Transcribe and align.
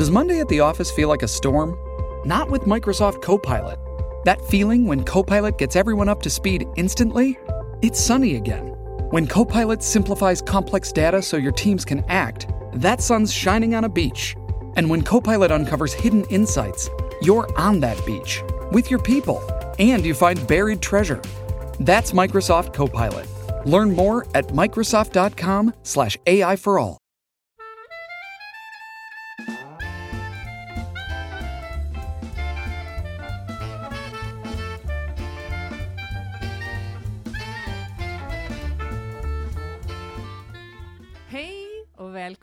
Does 0.00 0.10
Monday 0.10 0.40
at 0.40 0.48
the 0.48 0.60
office 0.60 0.90
feel 0.90 1.10
like 1.10 1.22
a 1.22 1.28
storm? 1.28 1.76
Not 2.24 2.48
with 2.48 2.62
Microsoft 2.62 3.20
Copilot. 3.20 3.78
That 4.24 4.40
feeling 4.46 4.86
when 4.86 5.04
Copilot 5.04 5.58
gets 5.58 5.76
everyone 5.76 6.08
up 6.08 6.22
to 6.22 6.30
speed 6.30 6.66
instantly? 6.76 7.38
It's 7.82 8.00
sunny 8.00 8.36
again. 8.36 8.68
When 9.10 9.26
Copilot 9.26 9.82
simplifies 9.82 10.40
complex 10.40 10.90
data 10.90 11.20
so 11.20 11.36
your 11.36 11.52
teams 11.52 11.84
can 11.84 12.02
act, 12.08 12.48
that 12.72 13.02
sun's 13.02 13.30
shining 13.30 13.74
on 13.74 13.84
a 13.84 13.90
beach. 13.90 14.34
And 14.76 14.88
when 14.88 15.02
Copilot 15.02 15.52
uncovers 15.52 15.92
hidden 15.92 16.24
insights, 16.30 16.88
you're 17.20 17.50
on 17.58 17.78
that 17.80 18.02
beach 18.06 18.42
with 18.72 18.90
your 18.90 19.02
people 19.02 19.42
and 19.78 20.02
you 20.02 20.14
find 20.14 20.46
buried 20.48 20.80
treasure. 20.80 21.20
That's 21.78 22.12
Microsoft 22.12 22.72
Copilot. 22.72 23.28
Learn 23.66 23.94
more 23.94 24.26
at 24.34 24.46
Microsoft.com/slash 24.46 26.16
AI 26.26 26.56
for 26.56 26.78
all. 26.78 26.96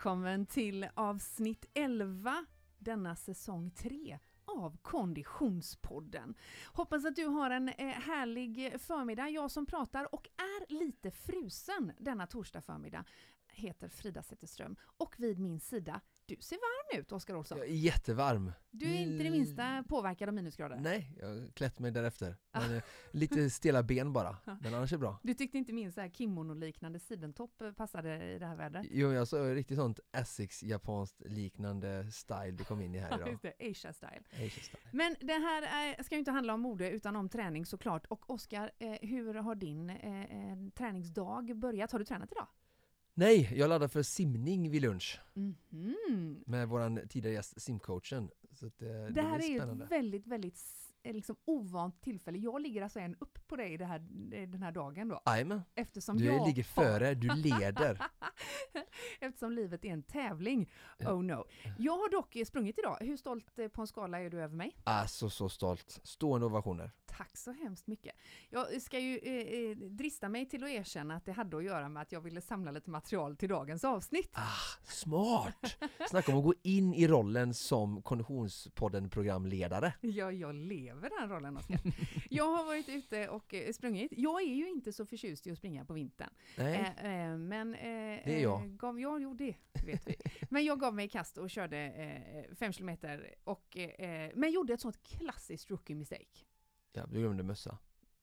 Välkommen 0.08 0.46
till 0.46 0.88
avsnitt 0.94 1.66
11 1.74 2.46
denna 2.78 3.16
säsong 3.16 3.72
3 3.72 4.20
av 4.46 4.78
Konditionspodden. 4.82 6.36
Hoppas 6.66 7.06
att 7.06 7.16
du 7.16 7.26
har 7.26 7.50
en 7.50 7.70
eh, 7.70 7.88
härlig 7.88 8.82
förmiddag. 8.82 9.30
Jag 9.30 9.52
som 9.52 9.66
pratar 9.66 10.16
och 10.16 10.30
är 10.38 10.74
lite 10.74 11.12
frusen 11.12 11.92
denna 12.00 12.28
torsdag 12.28 12.62
förmiddag 12.62 13.04
heter 13.52 13.90
Frida 13.90 14.24
Zetterström 14.24 14.76
och 14.98 15.16
vid 15.18 15.40
min 15.40 15.60
sida, 15.60 16.02
du 16.28 16.38
ser 16.40 16.56
varm 16.56 17.00
ut 17.00 17.12
Oskar 17.12 17.36
Olsson. 17.36 17.58
Jag 17.58 17.68
är 17.68 17.72
jättevarm. 17.72 18.52
Du 18.72 18.86
är 18.86 19.00
inte 19.00 19.24
det 19.24 19.30
minsta 19.32 19.84
påverkad 19.90 20.30
av 20.30 20.36
minusgrader. 20.36 20.78
Nej, 20.82 21.16
jag 21.20 21.28
har 21.28 21.52
klätt 21.54 21.80
mig 21.80 21.92
därefter. 21.92 22.36
Men, 22.52 22.76
eh, 22.76 22.84
lite 23.12 23.50
stela 23.50 23.84
ben 23.84 24.14
bara, 24.14 24.38
men 24.62 24.74
annars 24.74 24.92
är 24.94 24.98
det 24.98 25.00
bra. 25.02 25.20
Du 25.24 25.34
tyckte 25.34 25.58
inte 25.58 25.74
min 25.74 25.92
så 25.92 26.02
här 26.02 26.10
kimono-liknande 26.10 27.00
sidentopp 27.00 27.62
eh, 27.62 27.72
passade 27.72 28.24
i 28.34 28.40
det 28.40 28.46
här 28.46 28.56
vädret? 28.56 28.86
Jo, 28.92 29.12
jag 29.12 29.28
såg 29.28 29.56
riktigt 29.56 29.78
sånt 29.78 30.00
Essex 30.18 30.64
japanskt 30.64 31.22
liknande 31.26 32.12
style 32.12 32.52
du 32.52 32.64
kom 32.64 32.82
in 32.82 32.96
i 32.96 33.00
här 33.00 33.16
idag. 33.18 33.30
just 33.30 33.42
det, 33.42 33.54
Asia 33.60 33.94
style. 33.94 34.22
Asian 34.32 34.50
style. 34.64 34.80
Men 34.92 35.16
det 35.20 35.34
här 35.34 35.62
är, 35.62 36.04
ska 36.04 36.16
ju 36.16 36.20
inte 36.20 36.32
handla 36.32 36.54
om 36.54 36.62
mode 36.62 36.90
utan 36.92 37.16
om 37.16 37.30
träning 37.30 37.66
såklart. 37.66 38.06
Och 38.08 38.30
Oskar, 38.30 38.72
eh, 38.80 38.92
hur 39.02 39.34
har 39.34 39.56
din 39.56 39.90
eh, 39.90 40.22
eh, 40.22 40.58
träningsdag 40.76 41.56
börjat? 41.58 41.92
Har 41.92 42.00
du 42.00 42.06
tränat 42.06 42.32
idag? 42.32 42.48
Nej, 43.20 43.50
jag 43.56 43.70
laddar 43.70 43.88
för 43.88 44.04
simning 44.04 44.70
vid 44.72 44.82
lunch 44.82 45.20
Mhm. 45.34 46.44
med 46.46 46.68
våran 46.68 47.00
tidigare 47.10 47.34
gäst 47.36 47.62
simcoachen. 47.62 48.30
Så 48.54 48.66
eh, 48.66 48.72
det, 48.78 49.10
Det 49.10 49.22
här 49.22 49.38
blir 49.38 49.48
är 49.48 49.52
ju 49.52 49.58
spännande. 49.60 49.86
ett 49.86 49.92
väldigt, 49.92 50.28
väldigt 50.28 50.58
liksom 51.14 51.36
ovant 51.46 52.02
tillfälle. 52.02 52.38
Jag 52.38 52.62
ligger 52.62 52.82
alltså 52.82 53.00
en 53.00 53.16
upp 53.16 53.48
på 53.48 53.56
dig 53.56 53.78
det 53.78 53.86
här, 53.86 54.00
den 54.48 54.64
här 54.64 54.72
dagen 54.72 55.08
då. 55.08 55.22
Jajamän, 55.26 55.62
Eftersom 55.76 56.18
du 56.18 56.26
jag 56.26 56.48
ligger 56.48 56.64
före, 56.64 57.14
du 57.14 57.28
leder. 57.36 58.02
Eftersom 59.20 59.52
livet 59.52 59.86
är 59.86 59.90
en 59.90 60.04
tävling. 60.04 60.72
Oh 61.00 61.24
no. 61.24 61.46
Jag 61.78 61.98
har 61.98 62.12
dock 62.12 62.38
sprungit 62.48 62.80
idag. 62.80 62.98
Hur 63.00 63.18
stolt 63.18 63.60
eh, 63.60 63.68
på 63.68 63.82
en 63.82 63.88
skala 63.88 64.20
är 64.20 64.30
du 64.30 64.42
över 64.42 64.56
mig? 64.56 64.78
Alltså 64.84 65.30
så 65.30 65.50
stolt. 65.50 66.00
Stående 66.04 66.46
ovationer. 66.46 66.92
Tack 67.06 67.38
så 67.38 67.52
hemskt 67.52 67.88
mycket. 67.88 68.16
Jag 68.50 68.82
ska 68.82 69.00
ju 69.00 69.18
eh, 69.18 69.72
eh, 69.72 69.78
drista 69.78 70.30
mig 70.30 70.50
till 70.50 70.64
att 70.64 70.70
erkänna 70.70 71.16
att 71.16 71.26
det 71.26 71.32
hade 71.32 71.58
att 71.58 71.64
göra 71.64 71.90
med 71.90 72.02
att 72.02 72.12
jag 72.12 72.22
ville 72.22 72.42
samla 72.42 72.72
lite 72.72 72.90
material 72.90 73.36
till 73.36 73.50
dagens 73.50 73.84
avsnitt. 73.84 74.30
Ah, 74.34 74.84
smart! 74.84 75.78
Snacka 76.10 76.32
om 76.32 76.38
att 76.38 76.44
gå 76.44 76.54
in 76.64 76.94
i 76.94 77.08
rollen 77.08 77.54
som 77.54 78.02
Konditionspodden-programledare. 78.02 79.94
Ja, 80.02 80.32
jag 80.32 80.56
lever 80.56 80.97
den 81.02 81.30
rollen 81.30 81.58
Oskar. 81.58 81.80
Jag 82.30 82.52
har 82.58 82.66
varit 82.66 82.90
ute 82.90 83.30
och 83.30 83.54
eh, 83.54 83.72
sprungit. 83.72 84.12
Jag 84.16 84.42
är 84.42 84.54
ju 84.56 84.70
inte 84.70 84.94
så 84.94 85.06
förtjust 85.06 85.48
i 85.48 85.52
att 85.52 85.58
springa 85.58 85.86
på 85.86 85.94
vintern. 85.94 86.30
Nej, 86.58 86.94
Eh, 86.98 87.22
eh, 87.32 87.38
men... 87.38 87.74
Eh, 87.74 87.80
Det 88.26 88.36
är 88.36 88.40
jag. 88.40 88.62
eh, 88.62 88.68
Gav, 88.68 89.00
ja, 89.00 89.20
jo, 89.20 89.34
det 89.34 89.56
vet 89.86 90.08
vi. 90.08 90.16
Men 90.50 90.66
jag 90.66 90.80
gav 90.80 90.94
mig 90.96 91.06
i 91.06 91.10
kast 91.10 91.38
och 91.38 91.50
körde 91.50 91.78
eh, 91.78 92.56
fem 92.56 92.74
kilometer. 92.74 93.36
Och, 93.44 93.78
men 94.34 94.52
gjorde 94.52 94.74
ett 94.74 94.82
sånt 94.82 95.04
klassiskt 95.04 95.70
rookie 95.70 95.96
mistake. 95.96 96.46
ja, 96.94 97.06
du 97.06 97.20
glömde 97.20 97.44
mössa. 97.44 97.78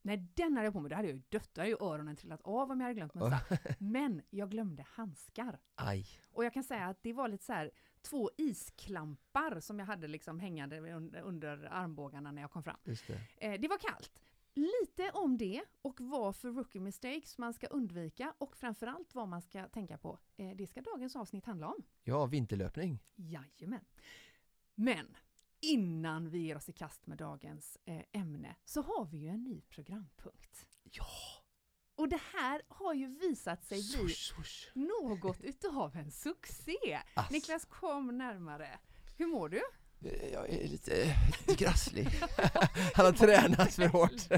Nej, 0.04 0.28
den 0.34 0.52
hade 0.56 0.66
jag 0.66 0.72
på 0.72 0.80
mig. 0.80 0.90
Då 0.90 0.96
hade 0.96 1.08
jag 1.08 1.16
ju 1.16 1.22
dött. 1.28 1.50
Då 1.52 1.60
hade 1.60 1.70
ju 1.70 1.76
öronen 1.80 2.16
trillat 2.16 2.40
av 2.42 2.70
om 2.70 2.80
jag 2.80 2.84
hade 2.86 2.94
glömt 2.94 3.14
mössa. 3.14 3.40
Men 3.78 4.22
jag 4.30 4.50
glömde 4.50 4.84
handskar. 4.88 5.58
Aj. 5.74 6.06
Och 6.32 6.44
jag 6.44 6.52
kan 6.52 6.64
säga 6.64 6.86
att 6.86 7.02
det 7.02 7.12
var 7.12 7.28
lite 7.28 7.44
så 7.44 7.52
här 7.52 7.70
två 8.02 8.30
isklampar 8.36 9.60
som 9.60 9.78
jag 9.78 9.86
hade 9.86 10.08
liksom 10.08 10.40
hängande 10.40 10.92
under, 10.92 11.20
under 11.20 11.68
armbågarna 11.70 12.32
när 12.32 12.42
jag 12.42 12.50
kom 12.50 12.62
fram. 12.62 12.76
Just 12.84 13.06
det. 13.06 13.20
Eh, 13.36 13.60
det 13.60 13.68
var 13.68 13.78
kallt. 13.78 14.20
Lite 14.54 15.10
om 15.10 15.38
det 15.38 15.62
och 15.82 16.00
vad 16.00 16.36
för 16.36 16.50
rookie 16.50 16.80
mistakes 16.80 17.38
man 17.38 17.54
ska 17.54 17.66
undvika 17.66 18.34
och 18.38 18.56
framförallt 18.56 19.14
vad 19.14 19.28
man 19.28 19.42
ska 19.42 19.68
tänka 19.68 19.98
på. 19.98 20.18
Eh, 20.36 20.50
det 20.56 20.66
ska 20.66 20.80
dagens 20.80 21.16
avsnitt 21.16 21.44
handla 21.44 21.68
om. 21.68 21.82
Ja, 22.02 22.26
vinterlöpning. 22.26 23.02
Jajamän. 23.14 23.84
Men 24.74 25.16
innan 25.72 26.30
vi 26.30 26.38
ger 26.38 26.56
oss 26.56 26.68
i 26.68 26.72
kast 26.72 27.06
med 27.06 27.18
dagens 27.18 27.78
eh, 27.84 28.02
ämne 28.12 28.56
så 28.64 28.82
har 28.82 29.04
vi 29.04 29.18
ju 29.18 29.28
en 29.28 29.44
ny 29.44 29.60
programpunkt. 29.60 30.66
Ja! 30.82 31.06
Och 31.96 32.08
det 32.08 32.20
här 32.34 32.62
har 32.68 32.94
ju 32.94 33.06
visat 33.06 33.64
sig 33.64 33.78
bli 33.78 33.82
Swoosh, 33.82 34.34
swoosh. 34.34 34.68
något 34.74 35.40
utav 35.40 35.96
en 35.96 36.10
succé. 36.10 37.00
Ass. 37.14 37.30
Niklas, 37.30 37.64
kom 37.64 38.18
närmare. 38.18 38.78
Hur 39.16 39.26
mår 39.26 39.48
du? 39.48 39.62
Eh, 40.04 40.32
Jag 40.32 40.50
är 40.50 40.68
lite, 40.68 41.16
lite 41.40 41.64
krasslig. 41.64 42.08
Han 42.94 43.06
har 43.06 43.12
tränat 43.12 43.74
för 43.74 43.88
hårt. 43.88 44.28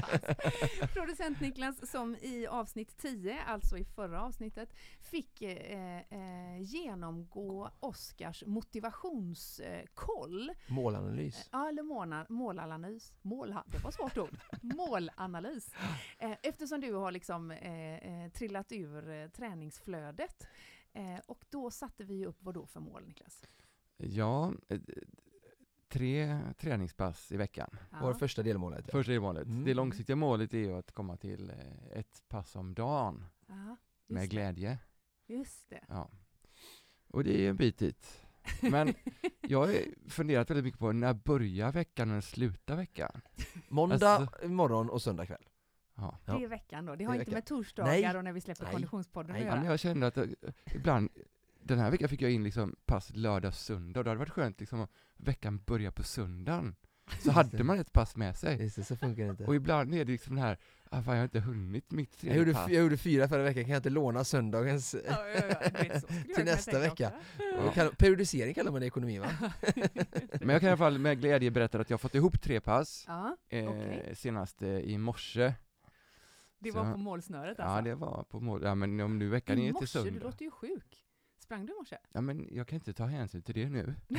Producent 0.93 1.41
Niklas 1.41 1.91
som 1.91 2.15
i 2.15 2.47
avsnitt 2.47 2.97
10, 2.97 3.41
alltså 3.47 3.77
i 3.77 3.83
förra 3.85 4.21
avsnittet, 4.21 4.69
fick 4.99 5.41
eh, 5.41 5.97
eh, 5.97 6.61
genomgå 6.61 7.69
Oscars 7.79 8.43
motivationskoll. 8.45 10.51
Målanalys. 10.67 11.49
Ja, 11.51 11.69
eller 11.69 11.83
måna, 11.83 12.25
målanalys. 12.29 13.13
Mål, 13.21 13.55
det 13.65 13.77
var 13.77 13.89
ett 13.89 13.95
svårt 13.95 14.17
ord. 14.17 14.37
Målanalys. 14.61 15.71
Eh, 16.19 16.31
eftersom 16.43 16.81
du 16.81 16.93
har 16.93 17.11
liksom 17.11 17.51
eh, 17.51 17.95
eh, 17.95 18.31
trillat 18.31 18.71
ur 18.71 19.09
eh, 19.09 19.27
träningsflödet. 19.29 20.47
Eh, 20.93 21.19
och 21.25 21.45
då 21.49 21.71
satte 21.71 22.03
vi 22.03 22.25
upp 22.25 22.37
vad 22.39 22.53
då 22.53 22.65
för 22.65 22.79
mål, 22.79 23.03
Niklas? 23.07 23.43
Ja, 23.97 24.53
eh, 24.69 24.79
tre 25.89 26.39
träningspass 26.57 27.31
i 27.31 27.37
veckan. 27.37 27.69
Ja. 27.91 27.97
Var 28.01 28.13
första 28.13 28.43
delmålet. 28.43 28.85
Ja. 28.87 28.91
Första 28.91 29.13
är 29.13 29.19
målet. 29.19 29.45
Mm. 29.47 29.65
Det 29.65 29.73
långsiktiga 29.73 30.15
målet 30.15 30.53
är 30.53 30.57
ju 30.57 30.73
att 30.77 30.91
komma 30.91 31.17
till 31.17 31.49
eh, 31.49 31.99
ett 31.99 32.23
pass 32.27 32.55
om 32.55 32.73
dagen 32.73 33.25
Ja, 33.47 33.75
med 34.07 34.29
glädje. 34.29 34.77
just 35.27 35.69
det. 35.69 35.83
Ja. 35.87 36.09
Och 37.07 37.23
det 37.23 37.35
är 37.37 37.39
ju 37.41 37.49
en 37.49 37.55
bit 37.55 37.77
dit. 37.77 38.25
Men 38.61 38.93
jag 39.41 39.59
har 39.59 39.75
funderat 40.09 40.49
väldigt 40.49 40.65
mycket 40.65 40.79
på 40.79 40.91
när 40.91 41.13
börjar 41.13 41.71
veckan 41.71 42.09
och 42.09 42.13
när 42.13 42.21
slutar 42.21 42.75
veckan? 42.75 43.21
Måndag 43.67 44.07
Alltså- 44.09 44.47
morgon 44.47 44.89
och 44.89 45.01
söndag 45.01 45.25
kväll. 45.25 45.43
Ja. 45.95 46.17
Det 46.25 46.43
är 46.43 46.47
veckan 46.47 46.85
då. 46.85 46.91
Det 46.91 46.97
Det 46.97 47.03
har 47.03 47.11
är 47.11 47.15
inte 47.19 47.25
veckan. 47.31 47.33
med 47.37 47.45
torsdagar 47.45 47.91
Nej. 47.91 48.17
och 48.17 48.23
när 48.23 48.33
vi 48.33 48.41
släpper 48.41 48.63
Nej. 48.63 48.71
Konditionspodden 48.73 49.31
Nej. 49.31 49.47
att 49.47 49.55
göra. 49.57 49.65
jag 49.65 49.79
kände 49.79 50.07
att 50.07 50.17
eh, 50.17 50.25
ibland, 50.75 51.09
den 51.67 51.79
här 51.79 51.91
veckan 51.91 52.09
fick 52.09 52.21
jag 52.21 52.31
in 52.31 52.43
liksom 52.43 52.75
pass 52.85 53.11
lördag, 53.15 53.53
söndag 53.53 53.99
och 53.99 54.03
det 54.03 54.09
hade 54.09 54.19
varit 54.19 54.29
skönt 54.29 54.59
liksom 54.59 54.81
att 54.81 54.91
veckan 55.17 55.57
börjar 55.65 55.91
på 55.91 56.03
söndagen. 56.03 56.75
Så 57.23 57.31
hade 57.31 57.63
man 57.63 57.79
ett 57.79 57.93
pass 57.93 58.15
med 58.15 58.35
sig. 58.37 58.61
Just 58.61 58.75
det, 58.75 58.83
så 58.83 58.95
funkar 58.95 59.23
det 59.23 59.29
inte. 59.29 59.45
Och 59.45 59.55
ibland 59.55 59.93
är 59.93 60.05
det 60.05 60.11
liksom 60.11 60.35
den 60.35 60.43
här, 60.43 60.57
ah, 60.89 61.01
fan 61.01 61.13
jag 61.13 61.19
har 61.21 61.23
inte 61.23 61.39
hunnit 61.39 61.91
mitt 61.91 62.09
Jag 62.11 62.19
tredje 62.19 62.37
gjorde, 62.39 62.53
pass. 62.53 62.69
jag 62.69 62.81
gjorde 62.83 62.97
fyra 62.97 63.27
förra 63.27 63.43
veckan, 63.43 63.63
kan 63.63 63.71
jag 63.71 63.79
inte 63.79 63.89
låna 63.89 64.23
söndagens? 64.23 64.95
Ja, 65.07 65.27
ja, 65.27 65.41
ja. 65.49 65.69
Du 65.69 65.87
vet, 65.87 66.05
jag 66.27 66.35
Till 66.35 66.45
nästa 66.45 66.79
vecka. 66.79 67.11
Kall- 67.73 67.95
Periodisering 67.95 68.53
kallar 68.53 68.71
man 68.71 68.81
det 68.81 68.85
i 68.85 68.87
ekonomi 68.87 69.19
va? 69.19 69.29
Men 70.41 70.49
jag 70.49 70.59
kan 70.61 70.67
i 70.67 70.71
alla 70.71 70.77
fall 70.77 70.99
med 70.99 71.19
glädje 71.21 71.51
berätta 71.51 71.79
att 71.79 71.89
jag 71.89 71.93
har 71.97 71.99
fått 71.99 72.15
ihop 72.15 72.41
tre 72.41 72.61
pass, 72.61 73.05
Ja, 73.07 73.37
eh, 73.49 73.69
senast 74.13 74.61
eh, 74.61 74.69
i 74.69 74.97
morse. 74.97 75.53
det 76.59 76.71
Så- 76.71 76.77
var 76.83 76.91
på 76.91 76.97
målsnöret 76.97 77.59
alltså. 77.59 77.75
Ja 77.75 77.81
det 77.81 77.95
var 77.95 78.23
på 78.29 78.39
mål, 78.39 78.61
ja 78.63 78.75
men 78.75 78.99
om 78.99 79.19
nu 79.19 79.29
veckan 79.29 79.57
är 79.57 79.61
I 79.63 79.65
till 79.65 79.73
morse, 79.73 79.99
du 79.99 80.05
söndag. 80.09 80.23
låter 80.23 80.45
ju 80.45 80.51
sjuk. 80.51 81.03
Sprang 81.47 81.65
du 81.65 81.73
i 81.73 81.75
morse? 81.75 81.97
Ja 82.11 82.21
men 82.21 82.47
jag 82.51 82.67
kan 82.67 82.75
inte 82.75 82.93
ta 82.93 83.05
hänsyn 83.05 83.41
till 83.41 83.55
det 83.55 83.69
nu. 83.69 83.95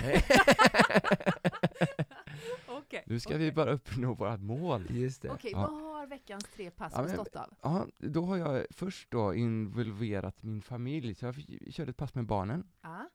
Okej. 2.69 3.03
Nu 3.07 3.21
ska 3.21 3.29
okej. 3.31 3.39
vi 3.39 3.53
bara 3.53 3.73
uppnå 3.73 4.15
vårt 4.15 4.41
mål. 4.41 4.87
Just 4.91 5.23
det. 5.23 5.31
Okej, 5.31 5.51
Ja. 5.53 5.59
vad 5.61 5.71
har 5.83 6.07
veckans 6.07 6.45
tre 6.45 6.71
pass 6.71 6.93
Ja, 6.97 6.99
men- 7.03 7.07
bestått 7.11 7.37
av? 7.37 7.55
Ja, 7.63 7.87
då 7.99 8.25
har 8.25 8.37
jag 8.37 8.67
först 8.71 9.11
då 9.11 9.35
involverat 9.35 10.43
min 10.43 10.63
familj, 10.63 11.15
så 11.15 11.27
jag 11.27 11.35
körde 11.71 11.91
ett 11.91 11.97
pass 11.97 12.15
med 12.15 12.27
barnen. 12.27 12.67
Ja, 12.83 13.09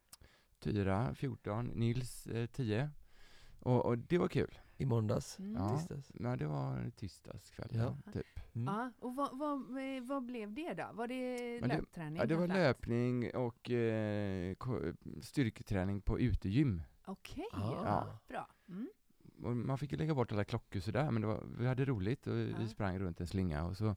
Tyra, 0.60 1.16
14, 1.16 1.66
Nils, 1.66 2.28
eh, 2.28 2.46
10. 2.46 2.90
Och, 3.60 3.86
och 3.86 3.98
det 3.98 4.18
var 4.18 4.28
kul. 4.28 4.60
I 4.84 4.86
måndags, 4.86 5.40
Mm. 5.40 5.54
Ja. 5.62 5.78
tisdags. 5.78 6.12
Nej, 6.14 6.38
det 6.38 6.48
var 6.48 6.90
tisdagskväll, 6.96 7.68
Ja. 7.72 7.96
ja. 8.06 8.12
typ. 8.12 8.40
Mm. 8.56 8.74
Ja, 8.74 8.92
och 9.00 9.16
vad, 9.16 9.38
vad, 9.38 9.78
eh, 9.98 10.04
vad 10.04 10.24
blev 10.26 10.54
det 10.54 10.74
då? 10.74 10.90
Var 10.94 11.08
det 11.08 11.58
Men 11.62 11.70
det- 11.70 11.76
löpträning? 11.78 12.18
Ja, 12.20 12.26
det 12.26 12.36
var 12.36 12.48
löpning 12.48 13.36
och 13.36 13.70
eh, 13.72 14.56
styrketräning 15.22 16.02
på 16.02 16.20
utegym. 16.20 16.82
Okej, 17.06 17.46
Ah. 17.54 17.60
Ja. 17.86 18.20
bra. 18.28 18.48
Mm. 18.70 18.90
Och 19.44 19.56
man 19.56 19.78
fick 19.78 19.92
ju 19.92 19.98
lägga 19.98 20.16
bort 20.16 20.32
alla 20.32 20.44
klockor 20.44 20.80
sådär, 20.80 21.12
men 21.12 21.22
det 21.22 21.28
var, 21.28 21.44
vi 21.58 21.68
hade 21.68 21.86
roligt 21.86 22.28
och 22.28 22.38
Ja. 22.38 22.56
vi 22.60 22.68
sprang 22.68 23.00
runt 23.00 23.22
en 23.22 23.28
slinga 23.28 23.66
och 23.66 23.78
så 23.78 23.96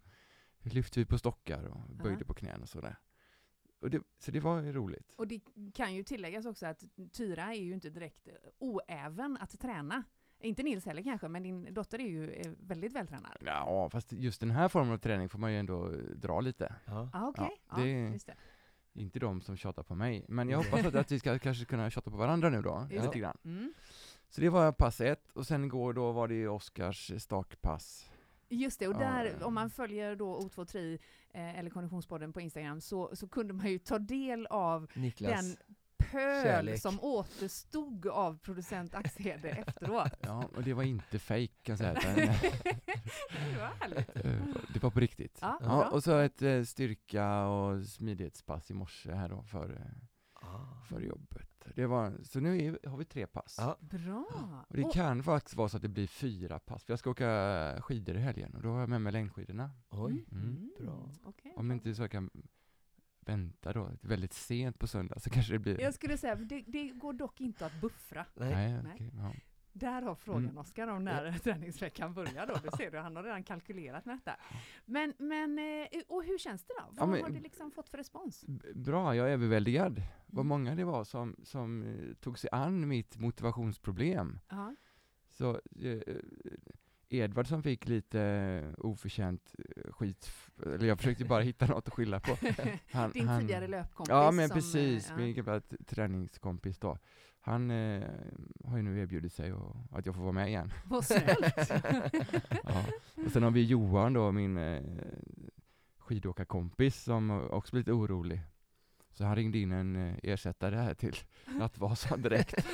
lyfte 0.62 1.00
vi 1.00 1.06
på 1.06 1.18
stockar 1.18 1.64
och 1.64 1.80
böjde 1.96 2.20
Ja. 2.20 2.26
på 2.26 2.34
knän 2.34 2.62
och 2.62 2.68
sådär. 2.68 2.96
Och 3.80 3.90
det, 3.90 4.02
så 4.18 4.30
det 4.30 4.40
var 4.40 4.62
ju 4.62 4.72
roligt. 4.72 5.12
Och 5.16 5.28
det 5.28 5.40
kan 5.74 5.94
ju 5.94 6.02
tilläggas 6.02 6.46
också 6.46 6.66
att 6.66 6.84
Tyra 7.12 7.42
är 7.54 7.60
ju 7.62 7.72
inte 7.74 7.90
direkt 7.90 8.28
eh, 8.28 8.34
oäven 8.58 9.36
att 9.40 9.60
träna. 9.60 10.02
Inte 10.40 10.62
Nils 10.62 10.86
heller 10.86 11.02
kanske, 11.02 11.28
men 11.28 11.42
din 11.42 11.74
dotter 11.74 11.98
är 12.00 12.06
ju 12.06 12.30
eh, 12.32 12.52
väldigt 12.60 12.92
vältränad. 12.92 13.36
Ja, 13.40 13.90
fast 13.90 14.12
just 14.12 14.40
den 14.40 14.50
här 14.50 14.68
formen 14.68 14.92
av 14.92 14.98
träning 14.98 15.28
får 15.28 15.38
man 15.38 15.52
ju 15.52 15.58
ändå 15.58 15.88
dra 16.14 16.40
lite. 16.40 16.74
Ja. 16.84 17.08
Ah, 17.12 17.28
okej. 17.28 17.50
Ja, 17.70 17.76
det- 17.76 17.90
Ja, 17.90 18.08
just 18.12 18.26
det. 18.26 18.34
Inte 18.92 19.18
de 19.18 19.40
som 19.40 19.56
tjatar 19.56 19.82
på 19.82 19.94
mig, 19.94 20.24
men 20.28 20.48
jag 20.48 20.58
hoppas 20.62 20.86
att, 20.86 20.94
att 20.94 21.12
vi 21.12 21.18
ska 21.18 21.38
kanske 21.38 21.64
kunna 21.64 21.90
tjata 21.90 22.10
på 22.10 22.16
varandra 22.16 22.50
nu 22.50 22.62
då, 22.62 22.86
Just 22.90 23.04
lite 23.04 23.18
grann. 23.18 23.36
Mm. 23.44 23.74
Så 24.28 24.40
det 24.40 24.48
var 24.48 24.72
pass 24.72 25.00
ett, 25.00 25.30
och 25.32 25.46
sen 25.46 25.64
igår 25.64 25.92
då 25.92 26.12
var 26.12 26.28
det 26.28 26.48
Oskars 26.48 27.12
stakpass. 27.22 28.10
Just 28.48 28.80
det, 28.80 28.88
och 28.88 28.94
där, 28.98 29.36
ja. 29.40 29.46
om 29.46 29.54
man 29.54 29.70
följer 29.70 30.16
då 30.16 30.40
O2 30.40 30.64
Tri 30.64 30.98
eh, 31.30 31.58
eller 31.58 31.70
Konditionspodden 31.70 32.32
på 32.32 32.40
Instagram 32.40 32.80
så, 32.80 33.16
så 33.16 33.28
kunde 33.28 33.54
man 33.54 33.66
ju 33.70 33.78
ta 33.78 33.98
del 33.98 34.46
av 34.46 34.90
Niklas. 34.94 35.30
den 35.32 35.56
pöl 35.98 36.42
Kärlek. 36.42 36.80
som 36.80 37.00
återstod 37.00 38.06
av 38.06 38.38
producent 38.38 38.94
Axhede 38.94 39.48
efteråt. 39.50 40.12
Ja, 40.20 40.44
och 40.56 40.62
det 40.62 40.74
var 40.74 40.82
inte 40.82 41.18
fake 41.18 41.46
kan 41.62 41.76
jag 41.76 41.78
säga. 41.78 41.94
det 43.52 43.58
var 43.58 43.72
härligt. 43.80 44.16
eh, 44.26 44.62
det 44.74 44.82
var 44.82 44.90
på 44.90 45.00
riktigt. 45.00 45.38
Ja, 45.42 45.58
Ja, 45.60 45.90
och 45.90 46.04
så 46.04 46.16
ett 46.18 46.42
eh, 46.42 46.62
styrka 46.62 47.46
och 47.46 47.84
smidighetspass 47.86 48.70
i 48.70 48.74
morse 48.74 49.12
här 49.12 49.28
då 49.28 49.42
för, 49.42 49.70
eh, 49.70 50.02
Ah. 50.40 50.80
för 50.88 51.00
jobbet. 51.00 51.48
Det 51.74 51.86
var, 51.86 52.12
så 52.22 52.40
nu 52.40 52.58
är, 52.64 52.88
har 52.88 52.96
vi 52.96 53.04
tre 53.04 53.26
pass. 53.26 53.56
Ja. 53.58 53.76
Bra. 53.80 54.24
Och 54.68 54.76
det 54.76 54.84
Och- 54.84 54.92
kan 54.92 55.22
faktiskt 55.22 55.56
vara 55.56 55.68
så 55.68 55.76
att 55.76 55.82
det 55.82 55.88
blir 55.88 56.06
fyra 56.06 56.58
pass, 56.58 56.84
för 56.84 56.92
jag 56.92 56.98
ska 56.98 57.10
åka 57.10 57.76
skidor 57.80 58.16
i 58.16 58.20
helgen 58.20 58.54
och 58.54 58.62
då 58.62 58.68
har 58.68 58.80
jag 58.80 58.88
med 58.88 59.00
mig 59.00 59.12
längdskidorna. 59.12 59.70
Oj. 59.90 60.26
Mm. 60.32 60.70
Bra. 60.80 61.10
okej. 61.24 61.52
Om 61.56 61.68
det 61.68 61.74
inte 61.74 61.94
så 61.94 62.02
jag 62.02 62.10
kan 62.10 62.30
vänta 63.26 63.72
då, 63.72 63.90
väldigt 64.00 64.32
sent 64.32 64.78
på 64.78 64.86
söndag 64.86 65.18
så 65.20 65.30
kanske 65.30 65.52
det 65.52 65.58
blir... 65.58 65.80
Jag 65.80 65.94
skulle 65.94 66.18
säga, 66.18 66.34
det, 66.34 66.64
det 66.66 66.88
går 66.88 67.12
dock 67.12 67.40
inte 67.40 67.66
att 67.66 67.80
buffra. 67.80 68.26
Nej. 68.34 68.50
Nej, 68.54 68.72
Nej. 68.82 68.92
okej, 68.94 69.10
ja. 69.16 69.32
Där 69.72 70.02
har 70.02 70.14
frågan 70.14 70.44
Mm. 70.44 70.58
Oskar 70.58 70.88
om 70.88 71.04
när 71.04 71.38
träningsveckan 71.44 72.14
börjar 72.14 72.46
då. 72.46 72.54
Du 72.70 72.76
ser 72.76 72.90
du, 72.90 72.98
han 72.98 73.16
har 73.16 73.22
redan 73.22 73.42
kalkylerat 73.42 74.04
med 74.04 74.16
detta. 74.16 74.36
Men, 74.84 75.12
men 75.18 75.58
eh, 75.58 75.86
och 76.08 76.24
hur 76.24 76.38
känns 76.38 76.64
det 76.64 76.74
då? 76.78 76.84
Vad 76.90 77.08
men- 77.08 77.22
har 77.22 77.30
du 77.30 77.40
liksom 77.40 77.70
fått 77.70 77.88
för 77.88 77.98
respons? 77.98 78.44
Bra, 78.74 79.16
jag 79.16 79.28
är 79.28 79.32
överväldigad. 79.32 80.02
Vad 80.26 80.46
Mm. 80.46 80.48
många 80.48 80.74
det 80.74 80.84
var 80.84 81.04
som, 81.04 81.36
som 81.42 81.82
eh, 81.82 82.14
tog 82.20 82.38
sig 82.38 82.50
an 82.52 82.88
mitt 82.88 83.16
motivationsproblem. 83.18 84.38
Ja. 84.48 84.74
Så 85.30 85.50
eh, 85.80 86.00
Edvard 87.08 87.46
som 87.46 87.62
fick 87.62 87.88
lite 87.88 88.20
eh, 88.20 88.84
oförtjänt 88.86 89.54
eh, 89.58 89.92
skit, 89.92 90.30
eller 90.66 90.86
jag 90.86 90.98
försökte 90.98 91.24
bara 91.24 91.40
hitta 91.42 91.66
något 91.66 91.88
att 91.88 91.94
skylla 91.94 92.20
på. 92.20 92.36
Han, 92.92 93.10
Din 93.10 93.28
han- 93.28 93.40
tidigare 93.40 93.66
löpkompis. 93.66 94.10
Ja 94.10 94.30
men 94.30 94.48
som, 94.48 94.54
precis, 94.54 95.10
eh, 95.10 95.16
min 95.16 95.34
gamla 95.34 95.60
träningskompis 95.86 96.78
då. 96.78 96.98
Han 97.40 97.70
eh, 97.70 98.02
har 98.64 98.76
ju 98.76 98.82
nu 98.82 99.00
erbjudit 99.00 99.32
sig 99.32 99.52
och, 99.52 99.76
att 99.90 100.06
jag 100.06 100.14
får 100.14 100.22
vara 100.22 100.32
med 100.32 100.48
igen. 100.48 100.72
Vad 100.84 101.04
snällt. 101.04 101.70
Ja. 102.64 102.84
Och 103.26 103.30
sen 103.32 103.42
har 103.42 103.50
vi 103.50 103.64
Johan 103.64 104.12
då, 104.12 104.32
min 104.32 104.56
eh, 104.58 104.82
skidåkarkompis 105.98 107.02
som 107.02 107.30
också 107.50 107.70
blivit 107.72 107.88
orolig. 107.88 108.40
Så 109.12 109.24
han 109.24 109.36
ringde 109.36 109.58
in 109.58 109.72
en 109.72 109.96
eh, 109.96 110.14
ersättare 110.22 110.76
här 110.76 110.94
till 110.94 111.14
Nattvasan 111.58 112.22
direkt. 112.22 112.66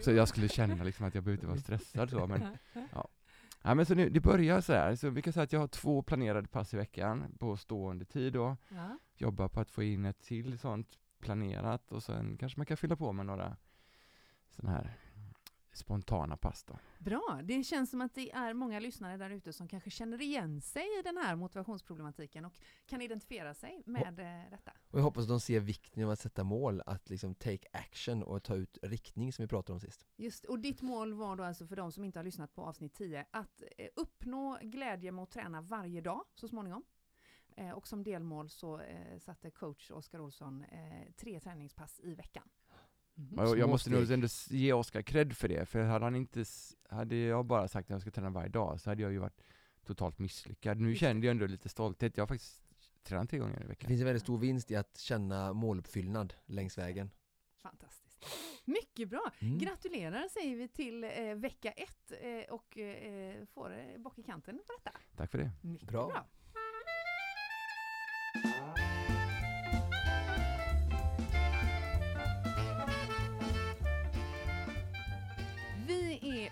Så 0.00 0.12
jag 0.12 0.28
skulle 0.28 0.48
känna 0.48 0.84
liksom 0.84 1.06
att 1.06 1.14
jag 1.14 1.24
behövde 1.24 1.46
vara 1.46 1.58
stressad 1.58 2.10
så, 2.10 2.26
men 2.26 2.58
Ja 3.62 3.74
men 3.74 3.86
så 3.86 3.94
nu, 3.94 4.08
det 4.08 4.20
börjar 4.20 4.60
så 4.60 4.72
här, 4.72 4.94
så 4.96 5.10
vi 5.10 5.22
kan 5.22 5.32
säga 5.32 5.44
att 5.44 5.52
jag 5.52 5.60
har 5.60 5.68
två 5.68 6.02
planerade 6.02 6.48
pass 6.48 6.74
i 6.74 6.76
veckan 6.76 7.36
på 7.38 7.56
stående 7.56 8.04
tid 8.04 8.32
då. 8.32 8.56
Ja. 8.68 8.98
Jobbar 9.16 9.48
på 9.48 9.60
att 9.60 9.70
få 9.70 9.82
in 9.82 10.04
ett 10.04 10.20
till 10.20 10.58
sånt 10.58 10.98
planerat 11.20 11.92
och 11.92 12.02
sen 12.02 12.36
kanske 12.36 12.58
man 12.58 12.66
kan 12.66 12.76
fylla 12.76 12.96
på 12.96 13.12
med 13.12 13.26
några 13.26 13.56
sådana 14.50 14.76
här 14.76 14.96
spontana 15.80 16.36
pass 16.36 16.64
då. 16.64 16.78
Bra, 16.98 17.40
det 17.44 17.64
känns 17.64 17.90
som 17.90 18.00
att 18.00 18.14
det 18.14 18.32
är 18.32 18.54
många 18.54 18.80
lyssnare 18.80 19.16
där 19.16 19.30
ute 19.30 19.52
som 19.52 19.68
kanske 19.68 19.90
känner 19.90 20.22
igen 20.22 20.60
sig 20.60 20.98
i 20.98 21.02
den 21.02 21.16
här 21.16 21.36
motivationsproblematiken 21.36 22.44
och 22.44 22.58
kan 22.86 23.02
identifiera 23.02 23.54
sig 23.54 23.82
med 23.86 24.20
eh, 24.20 24.50
detta. 24.50 24.72
Och 24.90 24.98
jag 24.98 25.04
hoppas 25.04 25.26
de 25.26 25.40
ser 25.40 25.60
vikten 25.60 26.04
av 26.04 26.10
att 26.10 26.20
sätta 26.20 26.44
mål, 26.44 26.82
att 26.86 27.10
liksom 27.10 27.34
take 27.34 27.68
action 27.72 28.22
och 28.22 28.42
ta 28.42 28.54
ut 28.56 28.78
riktning 28.82 29.32
som 29.32 29.42
vi 29.42 29.48
pratade 29.48 29.72
om 29.74 29.80
sist. 29.80 30.06
Just, 30.16 30.44
och 30.44 30.58
ditt 30.58 30.82
mål 30.82 31.14
var 31.14 31.36
då 31.36 31.44
alltså 31.44 31.66
för 31.66 31.76
de 31.76 31.92
som 31.92 32.04
inte 32.04 32.18
har 32.18 32.24
lyssnat 32.24 32.54
på 32.54 32.62
avsnitt 32.62 32.94
10 32.94 33.26
att 33.30 33.62
eh, 33.78 33.88
uppnå 33.96 34.58
glädje 34.62 35.12
med 35.12 35.22
att 35.22 35.30
träna 35.30 35.60
varje 35.60 36.00
dag 36.00 36.24
så 36.34 36.48
småningom. 36.48 36.84
Eh, 37.56 37.70
och 37.70 37.88
som 37.88 38.02
delmål 38.02 38.50
så 38.50 38.80
satte 39.18 39.50
coach 39.50 39.90
Oskar 39.90 40.20
Olsson 40.20 40.64
tre 41.16 41.40
träningspass 41.40 42.00
i 42.02 42.14
veckan. 42.14 42.48
Mhm. 43.20 43.38
Och 43.38 43.48
jag 43.48 43.58
Små 43.58 43.66
måste 43.66 43.90
nog 43.90 44.10
ändå 44.10 44.28
ge 44.48 44.72
Oskar 44.72 45.02
cred 45.02 45.36
för 45.36 45.48
det, 45.48 45.66
för 45.66 45.82
hade 45.84 46.04
han 46.04 46.16
inte, 46.16 46.44
hade 46.88 47.16
jag 47.16 47.46
bara 47.46 47.68
sagt 47.68 47.86
att 47.86 47.90
jag 47.90 48.00
ska 48.00 48.10
träna 48.10 48.30
varje 48.30 48.48
dag 48.48 48.80
så 48.80 48.90
hade 48.90 49.02
jag 49.02 49.12
ju 49.12 49.18
varit 49.18 49.42
totalt 49.84 50.18
misslyckad. 50.18 50.80
Nu 50.80 50.94
kände 50.94 51.26
jag 51.26 51.30
ändå 51.30 51.46
lite 51.46 51.68
stolthet, 51.68 52.16
jag 52.16 52.22
har 52.22 52.26
faktiskt 52.28 52.62
tränat 53.02 53.30
tre 53.30 53.38
gånger 53.38 53.56
i 53.56 53.62
Det 53.62 53.68
veckan. 53.68 53.88
finns 53.88 54.00
en 54.00 54.06
väldigt 54.06 54.22
stor 54.22 54.38
vinst 54.38 54.70
i 54.70 54.76
att 54.76 54.98
känna 54.98 55.52
måluppfyllnad 55.52 56.34
längs 56.46 56.78
vägen. 56.78 57.10
Fantastiskt. 57.62 58.26
Mycket 58.64 59.08
bra! 59.08 59.30
Mm. 59.38 59.58
Gratulerar 59.58 60.28
säger 60.28 60.56
vi 60.56 60.68
till 60.68 61.04
eh, 61.04 61.10
vecka 61.36 61.70
ett 61.72 62.12
eh, 62.20 62.54
och 62.54 62.78
eh, 62.78 63.44
får 63.54 63.78
eh, 63.78 63.98
bock 64.00 64.18
i 64.18 64.22
kanten 64.22 64.58
på 64.66 64.72
detta. 64.84 64.96
Tack 65.16 65.30
för 65.30 65.38
det. 65.38 65.50
Mycket 65.62 65.88
Bra. 65.88 66.06
bra. 66.08 66.26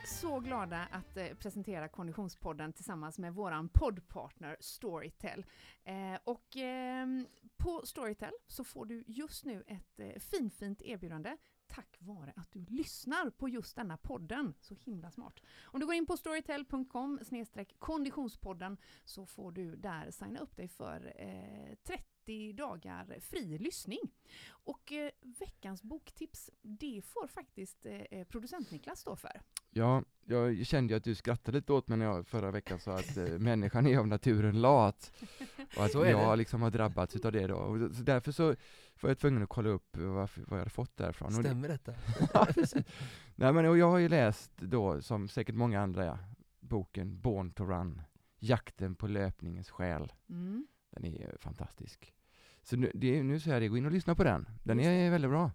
Så 0.09 0.41
glada 0.41 0.89
att 0.91 1.17
eh, 1.17 1.35
presentera 1.35 1.89
Konditionspodden 1.89 2.73
tillsammans 2.73 3.19
med 3.19 3.35
våran 3.35 3.69
poddpartner 3.69 4.57
Storytel. 4.61 5.47
Eh, 5.85 6.19
och 6.25 6.57
ehm, 6.57 7.27
på 7.57 7.83
Storytel 7.85 8.33
så 8.47 8.65
får 8.65 8.85
du 8.85 9.05
just 9.07 9.45
nu 9.45 9.65
ett 9.67 10.01
eh, 10.01 10.21
finfint 10.21 10.83
erbjudande 10.83 11.37
tack 11.67 11.97
vare 11.99 12.33
att 12.37 12.53
du 12.53 12.65
lyssnar 12.69 13.31
på 13.31 13.49
just 13.49 13.77
denna 13.77 13.97
podden. 13.97 14.55
Så 14.61 14.75
himla 14.75 15.11
smart. 15.11 15.41
Om 15.63 15.81
du 15.81 15.87
går 15.87 15.95
in 15.95 16.07
på 16.07 16.17
storytel.com 16.17 17.21
konditionspodden 17.79 18.77
så 19.05 19.27
får 19.27 19.53
du 19.53 19.77
där 19.77 20.11
signa 20.11 20.41
upp 20.41 20.57
dig 20.57 20.69
för 20.69 21.13
eh, 21.17 21.75
30 21.83 22.18
30 22.29 22.53
dagar 22.53 23.21
fri 23.21 23.59
lyssning. 23.59 24.01
Och 24.49 24.93
eh, 24.93 25.11
veckans 25.21 25.83
boktips, 25.83 26.51
det 26.63 27.03
får 27.05 27.27
faktiskt 27.27 27.87
eh, 27.87 28.25
producent 28.25 28.71
Niklas 28.71 29.01
stå 29.01 29.17
för. 29.17 29.41
Ja, 29.71 30.03
jag 30.27 30.67
kände 30.67 30.93
ju 30.93 30.97
att 30.99 31.05
du 31.05 31.15
skrattade 31.15 31.59
lite 31.59 31.73
åt 31.73 31.89
mig 31.89 31.99
när 31.99 32.07
jag 32.07 32.27
förra 32.27 32.51
veckan 32.51 32.81
sa 32.81 32.95
att 32.95 33.17
eh, 33.17 33.25
människan 33.25 33.87
är 33.87 33.99
av 33.99 34.09
naturen 34.09 34.61
lat. 34.61 35.13
Och 35.77 35.85
att 35.85 35.95
jag 35.95 36.33
det. 36.33 36.37
liksom 36.37 36.63
har 36.63 36.71
drabbats 36.71 37.17
utav 37.17 37.33
det 37.33 37.47
då. 37.47 37.57
Och 37.57 37.95
så 37.97 38.03
därför 38.03 38.33
så 38.33 38.47
var 39.01 39.11
jag 39.11 39.19
tvungen 39.19 39.43
att 39.43 39.49
kolla 39.49 39.69
upp 39.69 39.97
varför, 39.97 40.41
vad 40.41 40.53
jag 40.53 40.59
hade 40.59 40.71
fått 40.71 40.97
därifrån. 40.97 41.33
Stämmer 41.33 41.69
detta? 41.69 41.95
Ja, 42.35 42.47
precis. 42.55 42.87
Nej 43.35 43.53
men 43.53 43.67
och 43.67 43.79
jag 43.79 43.91
har 43.91 43.99
ju 43.99 44.09
läst 44.09 44.57
då, 44.57 45.03
som 45.03 45.29
säkert 45.29 45.55
många 45.55 45.81
andra, 45.81 46.05
ja, 46.05 46.19
boken 46.61 47.21
Born 47.21 47.51
to 47.51 47.65
Run. 47.65 48.03
Jakten 48.41 48.95
på 48.95 49.07
löpningens 49.07 49.71
själ. 49.71 50.13
Mm. 50.29 50.67
Den 50.91 51.05
är 51.05 51.11
ju 51.11 51.39
fantastisk. 51.39 52.15
Så 52.69 52.77
nu, 52.77 52.91
det, 52.95 53.23
nu 53.23 53.41
säger 53.41 53.55
jag 53.55 53.63
det, 53.63 53.69
gå 53.69 53.77
in 53.77 53.87
och 53.87 53.93
lyssna 53.93 54.15
på 54.15 54.25
den. 54.25 54.49
Den 54.63 54.79
Just 54.79 54.89
är 54.89 55.11
väldigt 55.11 55.31
bra. 55.31 55.51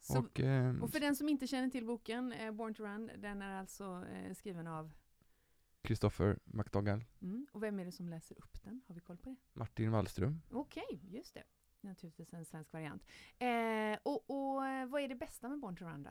Så, 0.00 0.18
Och, 0.18 0.40
eh, 0.40 0.82
och 0.82 0.90
för 0.90 1.00
den 1.00 1.16
som 1.16 1.28
inte 1.28 1.46
känner 1.46 1.68
till 1.68 1.86
boken, 1.86 2.32
eh, 2.32 2.52
Born 2.52 2.74
to 2.74 2.82
Run, 2.82 3.10
den 3.18 3.42
är 3.42 3.58
alltså 3.58 4.04
eh, 4.12 4.34
skriven 4.34 4.66
av, 4.66 4.92
Christopher 5.86 6.38
McDougall, 6.44 7.04
mm, 7.22 7.46
och 7.52 7.62
vem 7.62 7.80
är 7.80 7.84
det 7.84 7.92
som 7.92 8.08
läser 8.08 8.38
upp 8.38 8.62
den? 8.62 8.82
Har 8.86 8.94
vi 8.94 9.00
koll 9.00 9.16
på 9.16 9.30
det? 9.30 9.36
Martin 9.52 9.90
Wallström. 9.90 10.40
Okej, 10.50 11.00
just 11.02 11.34
det. 11.34 11.42
Naturligtvis 11.80 12.32
en 12.32 12.44
svensk 12.44 12.72
variant. 12.72 13.04
Eh, 13.38 13.98
och, 14.02 14.30
och 14.30 14.66
eh, 14.66 14.86
vad 14.86 15.02
är 15.02 15.08
det 15.08 15.14
bästa 15.14 15.48
med 15.48 15.60
Born 15.60 15.76
to 15.76 15.84
Run 15.84 16.02
då? 16.02 16.10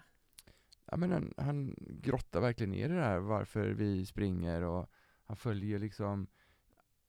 Ja, 0.86 0.98
men 0.98 1.12
han, 1.12 1.34
han 1.38 1.76
grottar 1.80 2.42
verkligen 2.42 2.72
ner 2.72 2.90
det 2.90 3.02
här 3.02 3.20
varför 3.20 3.70
vi 3.70 4.06
springer 4.06 4.62
och 4.62 4.90
han 5.24 5.38
följer 5.38 5.80
liksom 5.80 6.28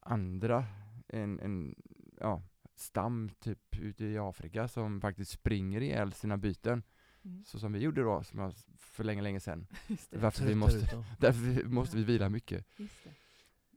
andra, 0.00 0.64
en, 1.08 1.40
en 1.40 1.74
ja, 2.20 2.42
stam 2.74 3.30
typ 3.40 3.76
ute 3.80 4.04
i 4.04 4.18
Afrika 4.18 4.68
som 4.68 5.00
faktiskt 5.00 5.30
springer 5.30 5.80
ihjäl 5.80 6.12
sina 6.12 6.36
byten 6.36 6.82
Mm. 7.26 7.44
så 7.44 7.58
som 7.58 7.72
vi 7.72 7.78
gjorde 7.78 8.02
då, 8.02 8.22
som 8.22 8.38
jag, 8.38 8.54
för 8.76 9.04
länge, 9.04 9.22
länge 9.22 9.40
sedan. 9.40 9.66
Just 9.86 10.10
det. 10.10 10.18
Varför 10.18 10.44
vi 10.44 10.54
måste, 10.54 11.04
därför 11.18 11.40
vi- 11.40 11.64
måste 11.64 11.96
vi 11.96 12.04
vila 12.04 12.28
mycket. 12.28 12.66
Just 12.76 13.04
det. 13.04 13.10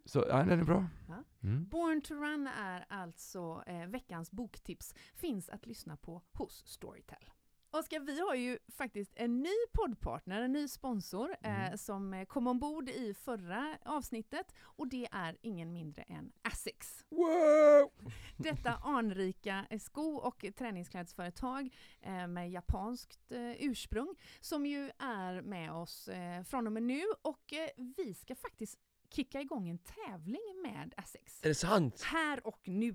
Så 0.05 0.25
ja, 0.29 0.43
den 0.43 0.59
är 0.59 0.63
bra. 0.63 0.87
Ja. 1.07 1.23
Mm. 1.43 1.67
Born 1.67 2.01
to 2.01 2.13
Run 2.13 2.47
är 2.47 2.85
alltså 2.89 3.63
eh, 3.67 3.85
veckans 3.87 4.31
boktips. 4.31 4.93
Finns 5.15 5.49
att 5.49 5.65
lyssna 5.65 5.97
på 5.97 6.21
hos 6.33 6.63
Storytel. 6.67 7.29
Oskar, 7.71 7.99
vi 7.99 8.19
har 8.19 8.35
ju 8.35 8.59
faktiskt 8.67 9.11
en 9.15 9.41
ny 9.43 9.53
poddpartner, 9.73 10.41
en 10.41 10.51
ny 10.51 10.67
sponsor 10.67 11.35
eh, 11.41 11.65
Mm. 11.65 11.77
som 11.77 12.13
eh, 12.13 12.25
kom 12.25 12.47
ombord 12.47 12.89
i 12.89 13.13
förra 13.13 13.77
avsnittet 13.85 14.53
och 14.61 14.87
det 14.87 15.07
är 15.11 15.37
ingen 15.41 15.73
mindre 15.73 16.01
än 16.01 16.31
Asics. 16.41 17.05
Wow! 17.09 17.91
Detta 18.37 18.73
anrika 18.83 19.65
eh, 19.69 19.79
sko 19.79 20.15
och 20.15 20.45
träningsklädsföretag 20.57 21.69
eh, 22.01 22.27
med 22.27 22.51
japanskt 22.51 23.31
eh, 23.31 23.51
ursprung 23.59 24.15
som 24.41 24.65
ju 24.65 24.91
är 24.99 25.41
med 25.41 25.71
oss 25.71 26.07
eh, 26.07 26.43
från 26.43 26.67
och 26.67 26.73
med 26.73 26.83
nu 26.83 27.01
och 27.21 27.53
vi 27.97 28.13
ska 28.13 28.35
faktiskt 28.35 28.79
kicka 29.09 29.41
igång 29.41 29.69
en 29.69 29.77
tävling 29.77 30.61
med 30.63 30.93
Asics. 30.97 31.43
Är 31.43 31.49
det 31.49 31.55
sant? 31.55 32.01
Här 32.03 32.47
och 32.47 32.59
nu. 32.67 32.91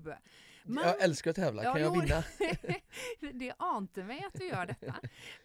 Man- 0.65 0.83
Jag 0.83 1.01
älskar 1.03 1.29
att 1.29 1.35
tävla, 1.35 1.63
Ja, 1.63 1.73
kan 1.73 1.81
jag 1.81 1.95
jo. 1.95 2.01
vinna? 2.01 2.23
det 3.39 3.53
ante 3.59 4.03
mig 4.03 4.23
att 4.27 4.33
du 4.33 4.47
gör 4.47 4.65
detta. 4.65 4.95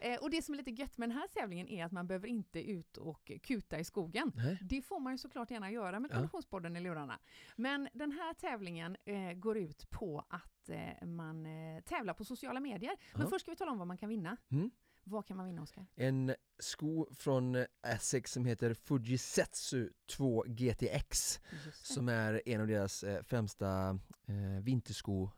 Eh, 0.00 0.20
och 0.22 0.30
det 0.30 0.42
som 0.42 0.54
är 0.54 0.58
lite 0.58 0.70
gött 0.70 0.98
med 0.98 1.08
den 1.08 1.16
här 1.18 1.28
tävlingen 1.28 1.68
är 1.68 1.84
att 1.84 1.92
man 1.92 2.06
behöver 2.06 2.28
inte 2.28 2.70
ut 2.70 2.96
och 2.96 3.30
kuta 3.42 3.78
i 3.78 3.84
skogen. 3.84 4.32
Nej. 4.34 4.58
Det 4.62 4.82
får 4.82 5.00
man 5.00 5.12
ju 5.14 5.18
såklart 5.18 5.50
gärna 5.50 5.70
göra 5.70 6.00
med 6.00 6.10
Ja. 6.10 6.14
Konditionspodden 6.14 6.76
i 6.76 6.80
lurarna. 6.80 7.18
Men 7.56 7.88
den 7.92 8.12
här 8.12 8.34
tävlingen 8.34 8.96
eh, 9.04 9.32
går 9.32 9.58
ut 9.58 9.90
på 9.90 10.24
att 10.28 10.68
eh, 10.68 11.06
man 11.06 11.46
eh, 11.46 11.80
tävlar 11.82 12.14
på 12.14 12.24
sociala 12.24 12.60
medier. 12.60 12.96
Men 13.12 13.22
Ja. 13.22 13.28
först 13.28 13.42
ska 13.42 13.50
vi 13.50 13.56
tala 13.56 13.70
om 13.72 13.78
vad 13.78 13.86
man 13.86 13.98
kan 13.98 14.08
vinna. 14.08 14.36
Mm. 14.50 14.70
Vad 15.10 15.26
kan 15.26 15.36
man 15.36 15.46
vinna, 15.46 15.62
Oskar? 15.62 15.86
En 15.94 16.34
sko 16.58 17.06
från 17.14 17.66
Asics 17.82 18.32
som 18.32 18.44
heter 18.44 18.74
Fujisetsu 18.74 19.90
2 20.06 20.44
GTX 20.46 21.40
som 21.72 22.08
är 22.08 22.42
en 22.46 22.60
av 22.60 22.66
deras 22.66 23.02
eh, 23.02 23.22
främsta 23.22 23.98
eh, 24.26 24.62
vintersko 24.62 25.30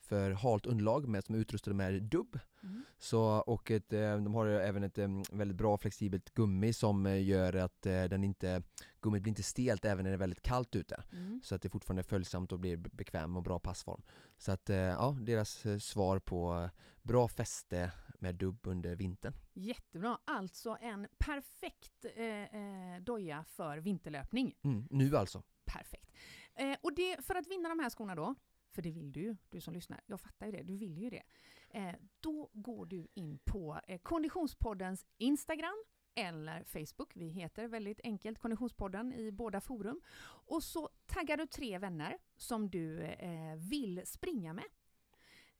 för 0.00 0.30
halt 0.30 0.66
underlag 0.66 1.08
med, 1.08 1.24
som 1.24 1.34
är 1.34 1.38
utrustade 1.38 1.76
med 1.76 2.02
dubb. 2.02 2.38
Mm. 2.62 2.84
Så, 2.98 3.22
och 3.22 3.70
ett, 3.70 3.92
eh, 3.92 4.16
de 4.16 4.34
har 4.34 4.46
även 4.46 4.82
ett 4.82 4.98
eh, 4.98 5.08
väldigt 5.32 5.56
bra 5.56 5.78
flexibelt 5.78 6.34
gummi 6.34 6.72
som 6.72 7.06
eh, 7.06 7.24
gör 7.24 7.54
att 7.56 7.86
eh, 7.86 8.04
den 8.04 8.24
inte, 8.24 8.62
gummit 9.00 9.22
blir 9.22 9.30
inte 9.30 9.42
stelt 9.42 9.84
även 9.84 10.04
när 10.04 10.10
det 10.10 10.16
är 10.16 10.18
väldigt 10.18 10.42
kallt 10.42 10.76
ute. 10.76 11.02
Mm. 11.12 11.40
Så 11.44 11.54
att 11.54 11.62
det 11.62 11.68
fortfarande 11.70 12.00
är 12.00 12.04
följsamt 12.04 12.52
och 12.52 12.60
blir 12.60 12.76
be- 12.76 12.90
bekväm 12.92 13.36
och 13.36 13.42
bra 13.42 13.58
passform. 13.58 14.02
Så 14.38 14.52
att 14.52 14.70
eh, 14.70 14.76
ja, 14.76 15.16
deras 15.20 15.66
eh, 15.66 15.78
svar 15.78 16.18
på 16.18 16.54
eh, 16.54 16.70
bra 17.02 17.28
fäste 17.28 17.92
med 18.20 18.34
dubb 18.34 18.66
under 18.66 18.96
vintern. 18.96 19.32
Jättebra. 19.52 20.18
Alltså 20.24 20.76
en 20.80 21.06
perfekt 21.18 22.04
eh, 22.16 22.24
eh, 22.24 23.00
doja 23.00 23.44
för 23.44 23.78
vinterlöpning. 23.78 24.54
Mm, 24.62 24.86
nu 24.90 25.16
alltså. 25.16 25.42
Perfekt. 25.64 26.10
Eh, 26.54 26.76
och 26.82 26.94
det, 26.94 27.24
för 27.24 27.34
att 27.34 27.46
vinna 27.46 27.68
de 27.68 27.78
här 27.78 27.90
skorna 27.90 28.14
då, 28.14 28.34
för 28.72 28.82
det 28.82 28.90
vill 28.90 29.12
du 29.12 29.20
ju, 29.20 29.36
du 29.48 29.60
som 29.60 29.74
lyssnar, 29.74 30.00
jag 30.06 30.20
fattar 30.20 30.46
ju 30.46 30.52
det, 30.52 30.62
du 30.62 30.76
vill 30.76 30.98
ju 30.98 31.10
det. 31.10 31.22
Eh, 31.70 31.94
då 32.20 32.50
går 32.52 32.86
du 32.86 33.06
in 33.14 33.38
på 33.38 33.80
eh, 33.88 33.98
Konditionspoddens 33.98 35.06
Instagram 35.18 35.84
eller 36.14 36.64
Facebook. 36.64 37.12
Vi 37.16 37.28
heter 37.28 37.68
väldigt 37.68 38.00
enkelt 38.04 38.38
Konditionspodden 38.38 39.12
i 39.12 39.32
båda 39.32 39.60
forum. 39.60 40.00
Och 40.22 40.62
så 40.62 40.88
taggar 41.06 41.36
du 41.36 41.46
tre 41.46 41.78
vänner 41.78 42.18
som 42.36 42.70
du 42.70 43.02
eh, 43.02 43.56
vill 43.56 44.02
springa 44.04 44.52
med. 44.52 44.64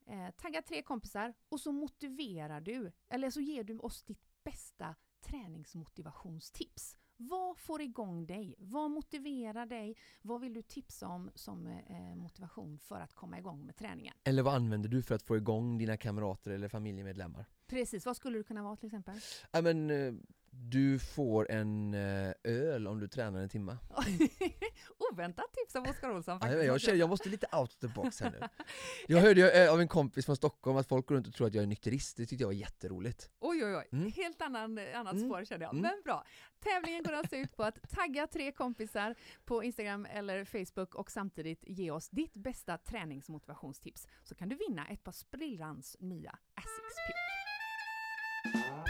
Eh, 0.07 0.31
tagga 0.31 0.63
tre 0.63 0.83
kompisar 0.83 1.35
och 1.49 1.61
så 1.61 1.73
motiverar 1.73 2.61
du, 2.61 2.93
eller 3.09 3.31
så 3.31 3.41
ger 3.41 3.65
du 3.65 3.79
oss 3.79 4.03
ditt 4.03 4.23
bästa 4.45 4.95
träningsmotivationstips. 5.21 6.97
Vad 7.17 7.59
får 7.59 7.83
igång 7.83 8.27
dig? 8.27 8.55
Vad 8.59 8.91
motiverar 8.91 9.67
dig? 9.67 9.97
Vad 10.23 10.41
vill 10.41 10.55
du 10.55 10.63
tipsa 10.63 11.09
om 11.09 11.31
som 11.35 11.67
eh, 11.67 12.17
motivation 12.17 12.79
för 12.79 13.01
att 13.01 13.15
komma 13.15 13.39
igång 13.39 13.67
med 13.67 13.77
träningen? 13.77 14.15
Eller 14.25 14.43
vad 14.43 14.55
använder 14.55 14.89
du 14.89 15.03
för 15.03 15.15
att 15.15 15.23
få 15.23 15.37
igång 15.37 15.79
dina 15.79 15.97
kamrater 15.97 16.51
eller 16.51 16.69
familjemedlemmar? 16.69 17.47
Precis, 17.67 18.07
vad 18.07 18.17
skulle 18.17 18.39
det 18.39 18.45
kunna 18.45 18.63
vara 18.63 18.77
till 18.77 18.87
exempel? 18.87 19.21
Ja 19.51 19.63
men 19.63 19.91
eh, 19.91 20.15
du 20.53 20.99
får 20.99 21.51
en 21.51 21.95
eh, 21.95 22.33
öl 22.45 22.87
om 22.87 23.01
du 23.01 23.09
tränar 23.09 23.41
en 23.41 23.49
timme. 23.49 23.77
Oväntat 25.13 25.53
tips 25.53 25.77
av 25.77 25.83
Oskar 25.89 26.11
Olsson 26.11 26.41
faktiskt. 26.41 26.65
jag, 26.65 26.81
känner, 26.81 26.99
jag 26.99 27.09
måste 27.09 27.29
lite 27.29 27.47
out 27.57 27.71
of 27.71 27.77
the 27.79 27.89
box 27.89 28.21
här 28.21 28.31
nu. 28.31 28.41
Jag 29.09 29.21
hörde 29.21 29.65
eh, 29.65 29.73
av 29.73 29.81
en 29.81 29.89
kompis 29.89 30.27
från 30.27 30.37
Stockholm 30.37 30.77
att 30.77 30.89
folk 30.89 31.07
går 31.07 31.15
runt 31.15 31.27
och 31.29 31.35
tror 31.35 31.47
att 31.47 31.55
jag 31.55 31.63
är 31.63 31.67
nykterist, 31.67 32.17
det 32.17 32.27
tyckte 32.27 32.43
jag 32.43 32.49
var 32.49 32.53
jätteroligt. 32.55 33.31
Oj, 33.41 33.65
oj, 33.65 33.77
oj. 33.77 33.89
Mm. 33.93 34.13
Helt 34.13 34.43
annan, 34.43 34.79
annat 34.95 35.13
Mm. 35.13 35.29
spår 35.29 35.45
kände 35.45 35.65
jag. 35.65 35.73
Mm. 35.73 35.83
Men 35.83 36.03
bra. 36.05 36.25
Tävlingen 36.61 37.03
går 37.03 37.13
alltså 37.13 37.37
ut 37.37 37.57
på 37.57 37.63
att 37.65 37.91
tagga 37.91 38.27
tre 38.27 38.53
kompisar 38.53 39.15
på 39.45 39.65
Instagram 39.65 40.07
eller 40.07 40.45
Facebook 40.45 40.95
och 40.95 41.11
samtidigt 41.11 41.65
ge 41.67 41.91
oss 41.91 42.09
ditt 42.09 42.35
bästa 42.35 42.79
träningsmotivationstips. 42.79 44.09
Så 44.23 44.35
kan 44.35 44.49
du 44.49 44.57
vinna 44.69 44.87
ett 44.89 45.05
par 45.05 45.13
sprillans 45.13 45.97
nya 46.01 46.39
Asics 46.55 46.97
Puke. 47.07 48.90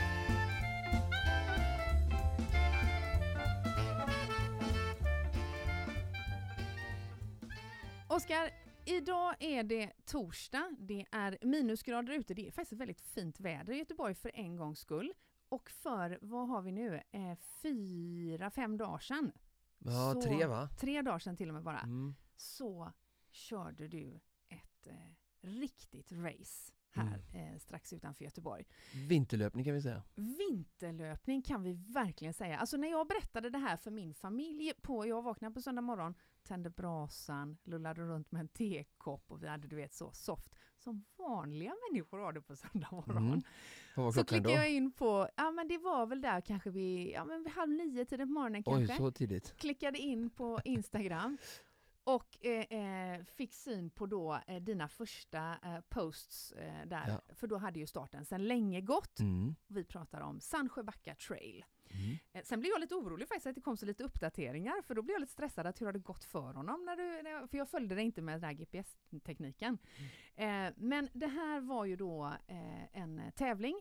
Oskar, 8.20 8.50
idag 8.84 9.34
är 9.40 9.62
det 9.62 9.92
torsdag. 10.04 10.70
Det 10.78 11.06
är 11.12 11.38
minusgrader 11.42 12.12
ute. 12.12 12.34
Det 12.34 12.46
är 12.48 12.50
faktiskt 12.52 12.80
väldigt 12.80 13.00
fint 13.00 13.40
väder 13.40 13.72
i 13.72 13.76
Göteborg 13.78 14.14
för 14.14 14.30
en 14.34 14.56
gångs 14.56 14.78
skull. 14.80 15.12
Och 15.48 15.70
för, 15.70 16.18
vad 16.22 16.48
har 16.48 16.62
vi 16.62 16.72
nu, 16.72 17.02
eh, 17.10 17.34
fyra, 17.62 18.50
fem 18.50 18.76
dagar 18.76 18.98
sedan, 18.98 19.32
Ja, 19.78 20.12
Så- 20.14 20.22
tre 20.22 20.46
va? 20.46 20.68
tre 20.80 21.02
dagar 21.02 21.18
sedan 21.18 21.36
till 21.36 21.48
och 21.48 21.54
med 21.54 21.62
bara, 21.62 21.80
Mm. 21.80 22.14
så 22.36 22.92
körde 23.30 23.88
du 23.88 24.20
ett 24.48 24.86
eh, 24.86 24.94
riktigt 25.40 26.12
race 26.12 26.72
här 26.92 27.23
eh, 27.32 27.59
strax 27.59 27.92
utanför 27.92 28.25
Göteborg. 28.25 28.64
Vinterlöpning 29.09 29.64
kan 29.64 29.75
vi 29.75 29.82
säga. 29.82 30.02
Vinterlöpning 30.14 31.42
kan 31.42 31.62
vi 31.62 31.73
verkligen 31.73 32.35
säga. 32.35 32.59
Alltså 32.59 32.76
när 32.76 32.90
jag 32.90 33.09
berättade 33.09 33.50
det 33.50 33.59
här 33.59 33.76
för 33.76 33.90
min 33.90 34.14
familj, 34.14 34.73
på, 34.82 35.06
jag 35.06 35.23
vaknade 35.23 35.54
på 35.54 35.61
söndag 35.61 35.82
morgon, 35.82 36.14
tände 36.42 36.70
brasan, 36.70 37.59
lullade 37.64 38.00
runt 38.00 38.32
med 38.32 38.40
en 38.40 38.49
tekopp 38.49 39.25
och 39.28 39.42
vi 39.42 39.49
hade 39.49 39.68
du 39.68 39.76
vet 39.76 39.94
så 39.94 40.12
soft 40.12 40.54
som 40.78 41.04
vanliga 41.18 41.75
människor 41.90 42.18
har 42.18 42.32
det 42.32 42.40
på 42.40 42.56
söndag 42.56 42.88
morgon. 42.90 43.26
Mm. 43.26 43.42
Vad 43.97 44.04
var 44.04 44.12
Så 44.12 44.25
klickade 44.25 44.54
jag 44.54 44.70
in 44.70 44.92
på, 44.92 45.28
ja 45.37 45.50
men 45.50 45.68
det 45.68 45.78
var 45.78 46.06
väl 46.06 46.20
där 46.20 46.40
kanske 46.40 46.70
vid, 46.70 47.11
ja 47.11 47.25
men 47.25 47.42
vid 47.42 47.52
halv 47.52 47.70
nio 47.70 48.04
tiden 48.04 48.28
på 48.28 48.32
morgonen 48.32 48.62
Oj, 48.66 48.87
kanske. 48.87 48.97
så 48.97 49.11
tidigt. 49.11 49.56
Klickade 49.56 49.99
in 49.99 50.30
på 50.30 50.61
Instagram 50.64 51.38
och 52.04 52.47
eh, 52.47 52.64
eh, 53.14 53.25
fick 53.25 53.54
syn 53.54 53.90
på 53.90 54.07
då 54.07 54.40
eh, 54.47 54.62
dina 54.62 54.88
första 54.88 55.59
eh, 55.62 55.80
posts 55.88 56.52
eh, 56.52 56.87
där. 56.87 57.09
Ja. 57.09 57.35
För 57.35 57.47
då 57.47 57.57
hade 57.57 57.78
ju 57.78 57.87
starten 57.87 58.25
sedan 58.25 58.49
länge 58.49 58.80
gått. 58.80 59.21
Mm. 59.21 59.54
Vi 59.66 59.85
pratar 59.85 60.21
om 60.21 60.40
Sandsjöbacka 60.40 61.14
trail. 61.14 61.64
Mm. 61.90 62.19
Eh, 62.33 62.42
Sen 62.45 62.61
blev 62.61 62.71
jag 62.71 62.80
lite 62.80 62.95
orolig 62.95 63.28
faktiskt 63.28 63.47
att 63.47 63.54
det 63.54 63.61
kom 63.61 63.76
så 63.76 63.87
lite 63.87 64.04
uppdateringar 64.04 64.83
för 64.83 64.95
då 64.95 65.02
blev 65.02 65.14
jag 65.14 65.21
lite 65.21 65.33
stressad 65.33 65.66
att 65.66 65.80
hur 65.80 65.87
har 65.87 65.92
det 65.92 65.99
gått 65.99 66.25
för 66.25 66.54
honom? 66.54 66.85
När 66.85 66.97
du, 66.97 67.49
för 67.49 67.59
jag 67.59 67.69
följde 67.69 67.95
det 67.95 68.02
inte 68.02 68.23
med 68.23 68.35
den 68.35 68.45
här 68.45 68.52
GPS-tekniken. 68.52 69.78
Eh, 70.35 70.69
men 70.76 71.09
det 71.12 71.26
här 71.26 71.61
var 71.61 71.85
ju 71.85 71.97
då 71.97 72.35
en 72.92 73.33
tävling 73.37 73.80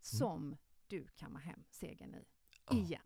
som 0.00 0.56
du 0.86 1.06
kammar 1.06 1.40
hem 1.40 1.64
segern 1.70 2.14
i. 2.14 2.24
Igen. 2.76 3.02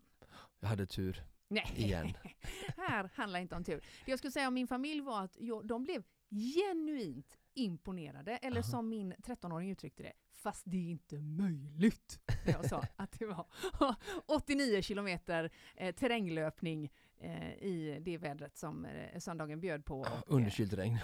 Jag 0.59 0.67
hade 0.67 0.85
tur. 0.85 1.23
Nej, 1.47 1.73
Igen. 1.75 2.13
här 2.77 3.09
handlar 3.13 3.39
inte 3.39 3.55
om 3.55 3.63
tur. 3.63 3.81
Det 4.05 4.11
jag 4.11 4.19
skulle 4.19 4.31
säga 4.31 4.47
om 4.47 4.53
min 4.53 4.67
familj 4.67 5.01
var 5.01 5.23
att 5.23 5.37
jag, 5.39 5.67
de 5.67 5.83
blev 5.83 6.03
genuint 6.29 7.37
imponerade, 7.53 8.37
eller 8.37 8.61
Aha. 8.61 8.69
som 8.69 8.89
min 8.89 9.13
13-åring 9.13 9.71
uttryckte 9.71 10.03
det, 10.03 10.13
fast 10.33 10.61
det 10.65 10.77
är 10.77 10.89
inte 10.91 11.15
möjligt. 11.21 12.19
Jag 12.45 12.69
sa 12.69 12.83
att 12.95 13.19
det 13.19 13.25
var 13.25 13.45
89 14.25 14.81
kilometer 14.81 15.51
eh, 15.75 15.95
terränglöpning 15.95 16.91
eh, 17.19 17.53
i 17.53 17.97
det 18.01 18.17
vädret 18.17 18.57
som 18.57 18.85
eh, 18.85 19.19
söndagen 19.19 19.59
bjöd 19.61 19.85
på. 19.85 19.99
Och, 19.99 20.07
eh, 20.07 20.21
Underkylt 20.27 20.73
regn. 20.73 20.97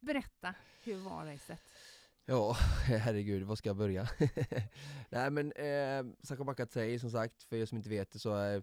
berätta, 0.00 0.54
hur 0.84 0.96
var 0.96 1.26
racet? 1.26 1.62
Ja, 2.24 2.52
herregud, 2.86 3.42
var 3.42 3.56
ska 3.56 3.68
jag 3.68 3.76
börja? 3.76 4.08
Nej 5.10 5.30
men, 5.30 5.52
eh, 5.52 6.04
Sakabaka 6.22 6.66
Trail 6.66 7.00
som 7.00 7.10
sagt, 7.10 7.42
för 7.42 7.56
er 7.56 7.66
som 7.66 7.78
inte 7.78 7.90
vet 7.90 8.10
det 8.10 8.18
så 8.18 8.34
är 8.34 8.62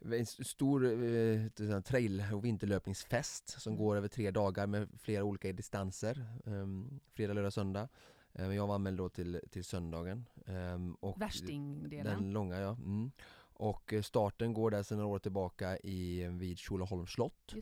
en 0.00 0.26
stor 0.26 0.84
eh, 0.84 1.80
trail 1.80 2.24
och 2.32 2.44
vinterlöpningsfest 2.44 3.60
som 3.60 3.72
Mm. 3.72 3.84
går 3.84 3.96
över 3.96 4.08
tre 4.08 4.30
dagar 4.30 4.66
med 4.66 4.88
flera 4.98 5.24
olika 5.24 5.52
distanser. 5.52 6.26
Um, 6.44 7.00
fredag, 7.14 7.32
lördag, 7.34 7.52
söndag. 7.52 7.88
Eh, 8.32 8.52
jag 8.54 8.66
var 8.66 8.74
anmäld 8.74 8.98
då 8.98 9.08
till, 9.08 9.40
till 9.50 9.64
söndagen. 9.64 10.28
ehm, 10.46 10.94
och 10.94 11.20
Värstingdelen. 11.20 12.22
Den 12.22 12.30
långa 12.32 12.60
ja. 12.60 12.70
Mm. 12.70 13.10
Och 13.56 13.92
eh, 13.92 14.02
starten 14.02 14.54
går 14.54 14.70
där 14.70 14.82
sedan 14.82 14.98
några 14.98 15.14
år 15.14 15.18
tillbaka 15.18 15.78
i, 15.78 16.26
vid 16.28 16.58
Tjolöholms 16.58 17.10
slott. 17.10 17.54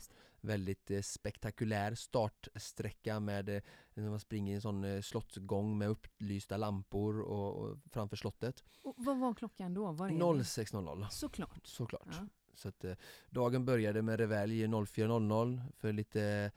Väldigt 0.45 0.91
eh, 0.91 1.01
spektakulär 1.01 1.95
startsträcka 1.95 3.21
med 3.21 3.49
eh, 3.49 3.63
när 3.95 4.11
man 4.11 4.21
springer 4.21 4.53
i 4.53 4.55
en 4.55 4.61
sån 4.61 4.85
eh, 4.85 5.01
slottsgång 5.01 5.79
med 5.79 5.89
upplysta 5.89 6.57
lampor 6.57 7.21
och, 7.21 7.57
och 7.57 7.79
framför 7.91 8.17
slottet. 8.17 8.65
Och 8.83 8.95
vad 8.97 9.19
var 9.19 9.35
klockan 9.35 9.75
då? 9.75 9.93
Var 9.93 10.07
är 10.07 10.11
det? 10.13 10.17
06.00 10.19 11.09
Såklart. 11.09 11.67
såklart. 11.67 12.09
Ja. 12.11 12.27
Så 12.55 12.69
att 12.69 12.85
eh, 12.85 12.95
dagen 13.31 13.65
började 13.65 14.03
med 14.03 14.21
revelj 14.21 14.65
04.00 14.67 15.73
för 15.77 15.93
lite 15.93 16.53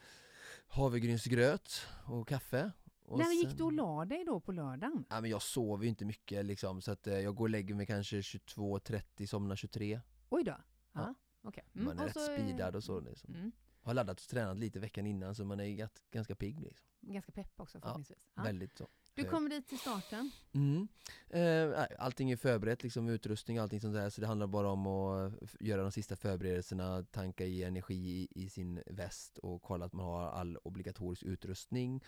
havregrynsgröt 0.67 1.87
och 2.05 2.27
kaffe. 2.27 2.71
Och 3.05 3.17
När 3.19 3.31
gick 3.31 3.47
sen- 3.47 3.57
du 3.57 3.63
och 3.63 3.73
la 3.73 4.05
dig 4.05 4.25
då 4.25 4.39
på 4.39 4.51
lördagen? 4.51 5.05
Ja, 5.09 5.21
men 5.21 5.29
jag 5.29 5.41
sover 5.41 5.83
ju 5.83 5.89
inte 5.89 6.05
mycket 6.05 6.45
liksom 6.45 6.81
så 6.81 6.91
att 6.91 7.07
eh, 7.07 7.19
jag 7.19 7.35
går 7.35 7.45
och 7.45 7.49
lägger 7.49 7.75
mig 7.75 7.85
kanske 7.85 8.17
22.30, 8.21 9.25
somnar 9.25 9.55
23. 9.55 10.01
Oj 10.29 10.43
då. 10.43 10.55
Ja, 10.93 11.13
okej. 11.41 11.63
Man 11.71 11.99
är 11.99 12.05
rätt 12.05 12.13
så, 12.13 12.19
speedad 12.25 12.75
och 12.75 12.83
så 12.83 12.99
liksom. 12.99 13.33
Mm. 13.35 13.51
Har 13.85 13.93
laddat 13.93 14.21
och 14.21 14.27
tränat 14.27 14.57
lite 14.57 14.79
veckan 14.79 15.05
innan 15.05 15.35
så 15.35 15.45
man 15.45 15.59
är 15.59 15.63
gans- 15.65 16.01
ganska 16.11 16.35
pigg 16.35 16.59
liksom. 16.59 16.87
Ganska 17.01 17.31
pepp 17.31 17.59
också 17.59 17.79
förhoppningsvis. 17.79 18.27
Ja. 18.35 18.43
Väldigt 18.43 18.77
så. 18.77 18.87
Du 19.13 19.21
hög. 19.21 19.31
kommer 19.31 19.49
dit 19.49 19.67
till 19.67 19.79
starten. 19.79 20.31
Mm. 20.53 20.87
Eh, 21.29 21.85
allting 21.99 22.31
är 22.31 22.35
förberett, 22.37 22.83
liksom 22.83 23.09
utrustning 23.09 23.57
och 23.59 23.63
allting 23.63 23.81
sånt 23.81 23.93
där 23.93 24.09
så 24.09 24.21
det 24.21 24.27
handlar 24.27 24.47
bara 24.47 24.69
om 24.69 24.87
att 24.87 25.33
f- 25.41 25.55
göra 25.59 25.81
de 25.81 25.91
sista 25.91 26.15
förberedelserna, 26.15 27.03
tanka 27.11 27.45
i 27.45 27.63
energi 27.63 28.27
i 28.31 28.49
sin 28.49 28.83
väst 28.85 29.37
och 29.37 29.61
kolla 29.61 29.85
att 29.85 29.93
man 29.93 30.05
har 30.05 30.21
all 30.27 30.57
obligatorisk 30.63 31.23
utrustning 31.23 32.03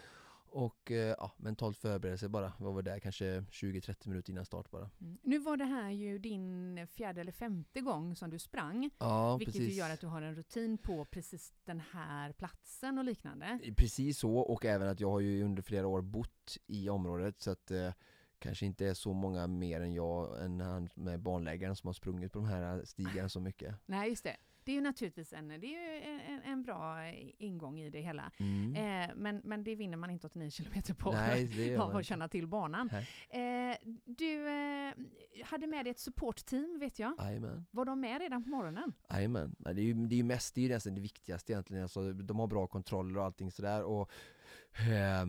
och 0.49 0.91
eh, 0.91 1.15
ja, 1.17 1.31
mentalt 1.37 1.77
förberedelse 1.77 2.29
bara, 2.29 2.53
vad 2.59 2.73
var 2.73 2.81
det, 2.81 2.99
kanske 2.99 3.39
20-30 3.39 4.09
minuter 4.09 4.31
innan 4.31 4.45
start 4.45 4.71
bara. 4.71 4.89
Mm. 5.01 5.17
Nu 5.23 5.39
var 5.39 5.57
det 5.57 5.65
här 5.65 5.89
ju 5.89 6.19
din 6.19 6.87
fjärde 6.87 7.21
eller 7.21 7.31
femte 7.31 7.81
gång 7.81 8.15
som 8.15 8.29
du 8.29 8.39
sprang, 8.39 8.89
Ja, 8.99 9.37
vilket 9.37 9.55
precis. 9.55 9.71
ju 9.71 9.75
gör 9.75 9.89
att 9.89 9.99
du 10.01 10.07
har 10.07 10.21
en 10.21 10.35
rutin 10.35 10.77
på 10.77 11.05
precis 11.05 11.53
den 11.65 11.79
här 11.91 12.31
platsen 12.31 12.97
och 12.97 13.03
liknande. 13.03 13.59
Precis 13.77 14.19
så 14.19 14.37
och 14.37 14.65
även 14.65 14.87
att 14.87 14.99
jag 14.99 15.09
har 15.09 15.19
ju 15.19 15.43
under 15.43 15.61
flera 15.61 15.87
år 15.87 16.01
bott 16.01 16.57
i 16.67 16.89
området 16.89 17.41
så 17.41 17.51
att 17.51 17.71
eh, 17.71 17.93
kanske 18.39 18.65
inte 18.65 18.87
är 18.87 18.93
så 18.93 19.13
många 19.13 19.47
mer 19.47 19.81
än 19.81 19.93
jag, 19.93 20.45
än 20.45 20.61
han 20.61 20.89
med 20.93 21.19
barnläggaren 21.19 21.75
som 21.75 21.87
har 21.87 21.93
sprungit 21.93 22.31
på 22.33 22.39
de 22.39 22.47
här 22.47 22.85
stigarna 22.85 23.29
så 23.29 23.39
mycket. 23.39 23.75
Nej, 23.85 24.09
just 24.09 24.23
det. 24.23 24.37
Det 24.67 24.71
är 24.71 24.75
ju 24.75 24.81
naturligtvis 24.81 25.33
en, 25.33 25.47
det 25.47 25.75
är 25.75 26.21
en, 26.29 26.41
en 26.43 26.63
bra 26.63 27.11
ingång 27.37 27.79
i 27.79 27.89
det 27.89 28.01
hela. 28.01 28.31
Mm. 28.37 28.75
Eh, 28.75 29.15
men, 29.15 29.41
men 29.43 29.63
det 29.63 29.75
vinner 29.75 29.97
man 29.97 30.09
inte 30.09 30.27
89 30.27 30.49
kilometer 30.49 30.93
på. 30.93 31.11
Nej, 31.11 31.77
av 31.79 31.95
att 31.95 32.05
känna 32.05 32.27
till 32.27 32.47
banan. 32.47 32.89
Eh, 33.29 33.77
du 34.05 34.47
eh, 34.47 34.93
hade 35.45 35.67
med 35.67 35.85
dig 35.85 35.91
ett 35.91 35.99
supportteam 35.99 36.79
vet 36.79 36.99
jag. 36.99 37.13
Jajamän. 37.19 37.65
Var 37.71 37.85
de 37.85 37.99
med 37.99 38.21
redan 38.21 38.43
på 38.43 38.49
morgonen? 38.49 38.93
Jajamän, 39.09 39.55
det 39.59 39.69
är 39.69 39.73
ju 39.75 39.93
det 39.93 40.19
är 40.19 40.23
mest, 40.23 40.55
det 40.55 40.61
är 40.61 40.63
ju 40.63 40.69
nästan 40.69 40.95
det 40.95 41.01
viktigaste 41.01 41.53
egentligen, 41.53 41.83
alltså, 41.83 42.13
de 42.13 42.39
har 42.39 42.47
bra 42.47 42.67
kontroller 42.67 43.17
och 43.17 43.25
allting 43.25 43.51
sådär 43.51 43.83
och 43.83 44.11
eh, 44.79 45.27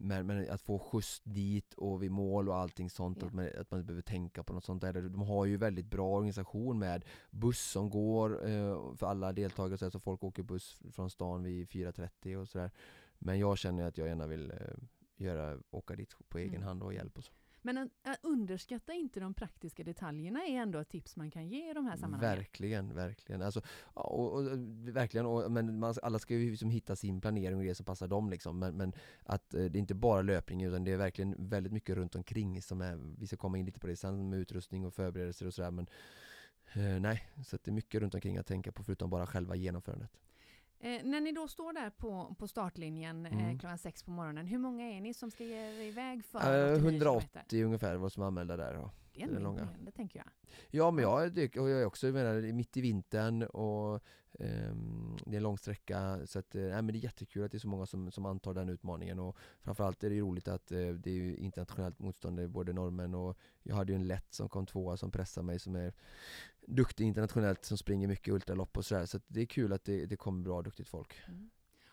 men, 0.00 0.26
men 0.26 0.50
att 0.50 0.60
få 0.62 0.78
skjuts 0.78 1.20
dit 1.24 1.74
och 1.74 2.02
vid 2.02 2.10
mål 2.10 2.48
och 2.48 2.56
allting 2.56 2.90
sånt, 2.90 3.18
Ja. 3.20 3.26
att, 3.26 3.32
man, 3.34 3.46
att 3.60 3.70
man 3.70 3.80
inte 3.80 3.86
behöver 3.86 4.02
tänka 4.02 4.42
på 4.42 4.52
något 4.52 4.64
sånt 4.64 4.82
där. 4.82 4.92
De 4.92 5.22
har 5.22 5.44
ju 5.44 5.56
väldigt 5.56 5.86
bra 5.86 6.16
organisation 6.16 6.78
med 6.78 7.04
buss 7.30 7.70
som 7.70 7.90
går 7.90 8.48
eh, 8.48 8.94
för 8.96 9.06
alla 9.06 9.32
deltagare, 9.32 9.78
så, 9.78 9.84
här, 9.84 9.90
så 9.90 10.00
folk 10.00 10.24
åker 10.24 10.42
buss 10.42 10.80
från 10.92 11.10
stan 11.10 11.42
vid 11.42 11.68
4.30 11.68 12.36
och 12.36 12.48
sådär. 12.48 12.70
Men 13.18 13.38
jag 13.38 13.58
känner 13.58 13.84
att 13.84 13.98
jag 13.98 14.08
gärna 14.08 14.26
vill 14.26 14.50
eh, 14.50 14.56
göra, 15.16 15.58
åka 15.70 15.94
dit 15.96 16.14
på 16.28 16.38
egen 16.38 16.54
Mm. 16.54 16.66
hand 16.66 16.82
och 16.82 16.94
hjälp 16.94 17.18
och 17.18 17.24
så. 17.24 17.32
Men 17.62 17.78
att, 17.78 17.88
eh, 18.06 18.14
underskatta 18.22 18.92
inte 18.92 19.20
de 19.20 19.34
praktiska 19.34 19.84
detaljerna 19.84 20.46
är 20.46 20.56
ändå 20.56 20.78
ett 20.78 20.88
tips 20.88 21.16
man 21.16 21.30
kan 21.30 21.48
ge 21.48 21.70
i 21.70 21.74
de 21.74 21.86
här 21.86 21.96
sammanhangen. 21.96 22.36
Verkligen, 22.36 22.94
verkligen. 22.94 23.42
Alltså, 23.42 23.62
och, 23.80 24.32
och, 24.32 24.42
verkligen 24.94 25.26
och, 25.26 25.52
men 25.52 25.78
man, 25.78 25.94
alla 26.02 26.18
ska 26.18 26.34
ju 26.34 26.50
liksom 26.50 26.70
hitta 26.70 26.96
sin 26.96 27.20
planering 27.20 27.58
och 27.58 27.64
det 27.64 27.74
som 27.74 27.86
passar 27.86 28.08
dem 28.08 28.30
liksom. 28.30 28.58
Men, 28.58 28.76
men 28.76 28.92
att 29.24 29.54
eh, 29.54 29.64
det 29.64 29.78
är 29.78 29.80
inte 29.80 29.94
bara 29.94 30.22
löpning 30.22 30.62
utan 30.62 30.84
det 30.84 30.92
är 30.92 30.96
verkligen 30.96 31.48
väldigt 31.48 31.72
mycket 31.72 31.96
runt 31.96 32.14
omkring 32.14 32.62
som 32.62 32.80
är, 32.80 32.98
vi 33.18 33.26
ska 33.26 33.36
komma 33.36 33.58
in 33.58 33.66
lite 33.66 33.80
på 33.80 33.86
det 33.86 33.96
sen 33.96 34.30
med 34.30 34.38
utrustning 34.38 34.86
och 34.86 34.94
förberedelser 34.94 35.46
och 35.46 35.54
sådär 35.54 35.70
men 35.70 35.86
eh, 36.72 37.00
nej, 37.00 37.30
så 37.46 37.56
att 37.56 37.64
det 37.64 37.70
är 37.70 37.72
mycket 37.72 38.00
runt 38.00 38.14
omkring 38.14 38.36
att 38.38 38.46
tänka 38.46 38.72
på 38.72 38.82
förutom 38.82 39.10
bara 39.10 39.26
själva 39.26 39.56
genomförandet. 39.56 40.10
Eh, 40.80 41.00
när 41.04 41.20
ni 41.20 41.32
då 41.32 41.48
står 41.48 41.72
där 41.72 41.90
på, 41.90 42.34
på 42.38 42.48
startlinjen 42.48 43.26
eh, 43.26 43.32
Mm. 43.32 43.58
klockan 43.58 43.78
sex 43.78 44.02
på 44.02 44.10
morgonen, 44.10 44.46
hur 44.46 44.58
många 44.58 44.86
är 44.86 45.00
ni 45.00 45.14
som 45.14 45.30
ska 45.30 45.44
ge 45.44 45.54
er 45.56 45.80
iväg 45.80 46.24
för 46.24 46.38
Eh, 46.38 46.72
89 46.72 46.88
180 46.88 47.28
kilometer? 47.30 47.64
ungefär 47.66 47.96
vad 47.96 48.12
som 48.12 48.22
anmälda 48.22 48.56
där. 48.56 48.74
Ja. 48.74 48.90
Det 49.26 49.36
är 49.36 49.40
långa. 49.40 49.68
det 49.80 49.90
tänker 49.90 50.18
jag. 50.18 50.28
Ja 50.70 50.90
men 50.90 51.02
jag, 51.02 51.32
det, 51.32 51.56
och 51.56 51.70
jag 51.70 51.80
är 51.80 51.84
också 51.84 52.06
jag 52.06 52.14
menar, 52.14 52.52
mitt 52.52 52.76
i 52.76 52.80
vintern 52.80 53.42
och 53.42 54.02
ehm, 54.38 55.16
det 55.26 55.32
är 55.32 55.36
en 55.36 55.42
lång 55.42 55.58
sträcka 55.58 56.26
så 56.26 56.38
att, 56.38 56.54
eh, 56.54 56.62
nej, 56.62 56.82
men 56.82 56.86
det 56.86 56.98
är 56.98 57.00
jättekul 57.00 57.44
att 57.44 57.52
det 57.52 57.56
är 57.56 57.60
så 57.60 57.68
många 57.68 57.86
som, 57.86 58.10
som 58.10 58.26
antar 58.26 58.54
den 58.54 58.68
utmaningen 58.68 59.18
och 59.18 59.36
framförallt 59.60 60.04
är 60.04 60.10
det 60.10 60.20
roligt 60.20 60.48
att 60.48 60.72
eh, 60.72 60.88
det 60.88 61.10
är 61.10 61.36
internationellt 61.36 61.98
motstånd, 61.98 62.50
både 62.50 62.72
norrmän 62.72 63.14
och 63.14 63.38
jag 63.62 63.76
hade 63.76 63.92
ju 63.92 63.96
en 63.96 64.06
lätt 64.06 64.34
som 64.34 64.48
kom 64.48 64.66
tvåa 64.66 64.96
som 64.96 65.10
pressar 65.10 65.42
mig 65.42 65.58
som 65.58 65.76
är 65.76 65.92
duktig 66.66 67.04
internationellt 67.04 67.64
som 67.64 67.78
springer 67.78 68.08
mycket 68.08 68.34
ultralopp 68.34 68.76
och 68.76 68.84
sådär 68.84 69.06
så 69.06 69.16
att 69.16 69.24
det 69.26 69.40
är 69.40 69.46
kul 69.46 69.72
att 69.72 69.84
det, 69.84 70.06
det 70.06 70.16
kommer 70.16 70.42
bra 70.42 70.62
duktigt 70.62 70.88
folk. 70.88 71.20
Mm. 71.28 71.50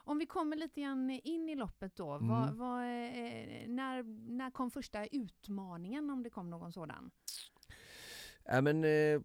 Om 0.08 0.18
vi 0.18 0.26
kommer 0.26 0.56
lite 0.56 0.82
grann 0.82 1.10
in 1.10 1.50
i 1.50 1.56
loppet 1.56 1.96
då, 1.96 2.12
Mm. 2.12 2.28
vad, 2.28 2.54
vad, 2.54 2.82
eh, 2.84 3.68
när, 3.68 4.04
när 4.38 4.52
kom 4.52 4.72
första 4.72 5.06
utmaningen 5.06 6.10
om 6.10 6.24
det 6.24 6.30
kom 6.30 6.50
någon 6.50 6.74
sådan? 6.74 7.12
Äh, 8.46 8.62
men, 8.62 8.84
eh, 8.84 9.22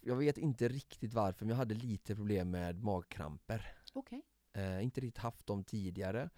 jag 0.00 0.16
vet 0.16 0.38
inte 0.38 0.68
riktigt 0.68 1.14
varför 1.14 1.44
men 1.44 1.50
jag 1.50 1.56
hade 1.56 1.74
lite 1.74 2.16
problem 2.16 2.50
med 2.50 2.82
magkramper. 2.82 3.66
Okej. 3.92 4.22
Eh, 4.52 4.82
inte 4.84 5.00
riktigt 5.00 5.22
haft 5.22 5.46
dem 5.46 5.64
tidigare. 5.64 6.30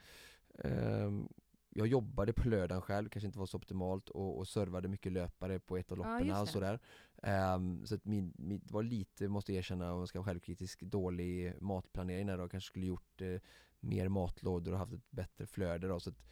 Ehm, 0.65 1.29
jag 1.71 1.87
jobbade 1.87 2.33
på 2.33 2.49
lördagen 2.49 2.83
själv, 2.83 3.09
kanske 3.09 3.27
inte 3.27 3.39
var 3.39 3.47
så 3.47 3.57
optimalt 3.57 4.09
och, 4.09 4.39
och 4.39 4.49
servade 4.49 4.89
mycket 4.89 5.13
löpare 5.13 5.59
på 5.59 5.77
ett 5.77 5.93
av 5.93 5.99
Ja, 5.99 6.05
loppen 6.05 6.27
just 6.29 6.41
och 6.41 6.47
det. 6.47 6.53
sådär. 6.53 6.79
Ehm, 7.23 7.87
så 7.87 7.95
att 7.95 8.05
min, 8.05 8.33
min, 8.39 8.61
det 8.65 8.73
var 8.73 8.83
lite, 8.83 9.29
måste 9.29 9.53
jag 9.53 9.59
erkänna, 9.59 9.93
om 9.93 9.99
jag 9.99 10.09
ska 10.09 10.19
vara 10.19 10.27
självkritisk, 10.27 10.81
dålig 10.81 11.55
matplanering 11.61 12.27
där 12.27 12.41
och 12.41 12.51
kanske 12.51 12.69
skulle 12.69 12.87
gjort 12.87 13.21
eh, 13.23 13.41
mer 13.81 14.09
matlådor 14.09 14.73
och 14.73 14.79
haft 14.79 14.93
ett 14.93 15.11
bättre 15.11 15.47
flöde 15.47 15.89
då. 15.89 16.01
Så 16.01 16.11
att 16.11 16.23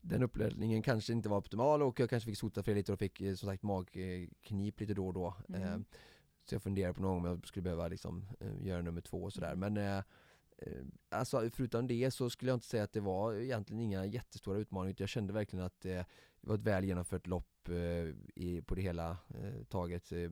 den 0.00 0.22
uppladdningen 0.22 0.82
kanske 0.82 1.12
inte 1.12 1.28
var 1.28 1.38
optimal 1.38 1.82
och 1.82 2.00
jag 2.00 2.10
kanske 2.10 2.30
fick 2.30 2.38
sota 2.38 2.62
för 2.62 2.74
lite 2.74 2.92
och 2.92 2.98
fick 2.98 3.20
eh, 3.20 3.34
som 3.34 3.48
sagt 3.48 3.62
magknip 3.62 4.80
lite 4.80 4.94
då 4.94 5.06
och 5.06 5.14
då. 5.14 5.34
Mm. 5.48 5.62
Ehm, 5.62 5.84
så 6.44 6.54
jag 6.54 6.62
funderar 6.62 6.92
på 6.92 7.02
någon 7.02 7.10
gång 7.10 7.20
om 7.20 7.26
jag 7.26 7.46
skulle 7.46 7.62
behöva 7.62 7.88
liksom, 7.88 8.26
eh, 8.40 8.66
göra 8.66 8.82
nummer 8.82 9.00
två 9.00 9.22
och 9.22 9.32
sådär. 9.32 9.54
Men 9.54 9.76
eh, 9.76 9.96
eh, 9.96 10.02
alltså, 11.08 11.50
förutom 11.52 11.86
det 11.86 12.10
så 12.10 12.30
skulle 12.30 12.50
jag 12.50 12.56
inte 12.56 12.66
säga 12.66 12.84
att 12.84 12.92
det 12.92 13.00
var 13.00 13.34
egentligen 13.34 13.80
inga 13.80 14.04
jättestora 14.04 14.58
utmaningar. 14.58 14.96
Jag 14.98 15.08
kände 15.08 15.32
verkligen 15.32 15.64
att 15.64 15.84
eh, 15.84 16.04
det 16.40 16.48
var 16.48 16.54
ett 16.54 16.62
väl 16.62 16.84
genomfört 16.84 17.26
lopp 17.26 17.68
eh, 17.68 17.74
i, 18.34 18.62
på 18.66 18.74
det 18.74 18.82
hela 18.82 19.10
eh, 19.10 19.64
taget. 19.68 20.12
Eh, 20.12 20.30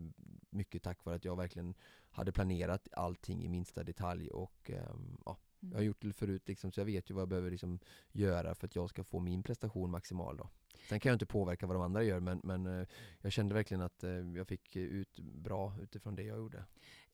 mycket 0.51 0.83
tack 0.83 1.05
vare 1.05 1.17
att 1.17 1.25
jag 1.25 1.37
verkligen 1.37 1.75
hade 2.11 2.33
planerat 2.33 2.89
allting 2.93 3.45
i 3.45 3.49
minsta 3.49 3.85
detalj 3.85 4.31
och 4.31 4.71
ehm, 4.71 5.19
ja, 5.25 5.37
jag 5.61 5.79
har 5.79 5.83
gjort 5.83 6.03
det 6.03 6.13
förut 6.13 6.49
liksom, 6.49 6.73
så 6.73 6.81
jag 6.81 6.85
vet 6.85 7.11
ju 7.11 7.15
vad 7.15 7.23
jag 7.23 7.29
behöver 7.29 7.51
liksom, 7.51 7.79
göra 8.13 8.55
för 8.55 8.67
att 8.67 8.77
jag 8.77 8.89
ska 8.89 9.05
få 9.05 9.21
min 9.21 9.43
prestation 9.43 9.91
maximal 9.91 10.37
då. 10.37 10.49
Sen 10.89 11.01
kan 11.01 11.11
jag 11.11 11.15
inte 11.15 11.27
påverka 11.27 11.67
vad 11.67 11.77
de 11.77 11.83
andra 11.83 12.03
gör 12.03 12.21
men, 12.21 12.41
men 12.45 12.67
eh, 12.67 12.87
jag 13.21 13.33
kände 13.33 13.55
verkligen 13.55 13.83
att 13.83 14.05
eh, 14.05 14.11
jag 14.11 14.49
fick 14.49 14.77
eh, 14.77 14.83
ut 14.83 15.21
bra 15.21 15.75
utifrån 15.83 16.17
det 16.17 16.23
jag 16.23 16.39
gjorde. 16.39 16.65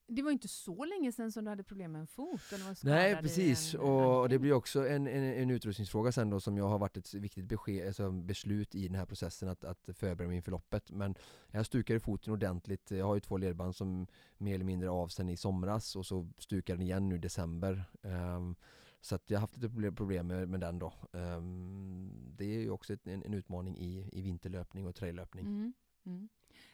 Det 0.08 0.22
var 0.22 0.30
inte 0.30 0.48
så 0.48 0.84
länge 0.84 1.12
sedan 1.12 1.32
som 1.32 1.44
du 1.44 1.50
hade 1.50 1.62
problem 1.62 1.92
med 1.92 2.00
en 2.00 2.06
fot 2.06 2.52
eller 2.52 2.64
var 2.64 2.76
Nej 2.82 3.16
precis, 3.16 3.74
en 3.74 3.80
och 3.80 4.16
ankel. 4.16 4.30
det 4.30 4.38
blir 4.38 4.52
också 4.52 4.88
en, 4.88 5.06
en, 5.06 5.22
en 5.22 5.50
utrustningsfråga 5.50 6.12
sen 6.12 6.30
då 6.30 6.40
som 6.40 6.56
jag 6.56 6.68
har 6.68 6.78
varit 6.78 6.96
ett 6.96 7.14
viktigt 7.14 7.44
besked, 7.44 7.86
alltså 7.86 8.10
beslut 8.10 8.74
i 8.74 8.86
den 8.88 8.96
här 8.96 9.06
processen 9.06 9.48
att, 9.48 9.64
att 9.64 9.88
förbereda 9.94 10.28
mig 10.28 10.36
inför 10.36 10.50
loppet. 10.50 10.90
Men 10.90 11.14
jag 11.50 11.66
stukade 11.66 12.00
foten 12.00 12.32
ordentligt, 12.32 12.90
jag 12.90 13.06
har 13.06 13.14
ju 13.14 13.20
två 13.20 13.36
ledband 13.36 13.76
som 13.76 14.06
mer 14.38 14.54
eller 14.54 14.64
mindre 14.64 14.90
av 14.90 15.08
sen 15.08 15.28
i 15.28 15.36
somras 15.36 15.96
och 15.96 16.06
så 16.06 16.28
stukade 16.38 16.76
den 16.76 16.86
igen 16.86 17.08
nu 17.08 17.14
i 17.14 17.18
december. 17.18 17.84
Ehm, 18.02 18.56
så 19.00 19.14
att 19.14 19.30
jag 19.30 19.36
har 19.38 19.40
haft 19.40 19.56
lite 19.56 19.92
problem- 19.92 20.26
med, 20.26 20.48
med 20.48 20.60
den 20.60 20.78
då. 20.78 20.92
Ehm, 21.12 22.10
det 22.36 22.44
är 22.44 22.60
ju 22.60 22.70
också 22.70 22.92
ett, 22.92 23.06
en, 23.06 23.22
en 23.22 23.34
utmaning 23.34 23.78
i, 23.78 24.08
i 24.12 24.22
vinterlöpning 24.22 24.86
och 24.86 24.94
traillöpning. 24.94 25.46
Mm. 25.46 25.72
Mm. 26.06 26.28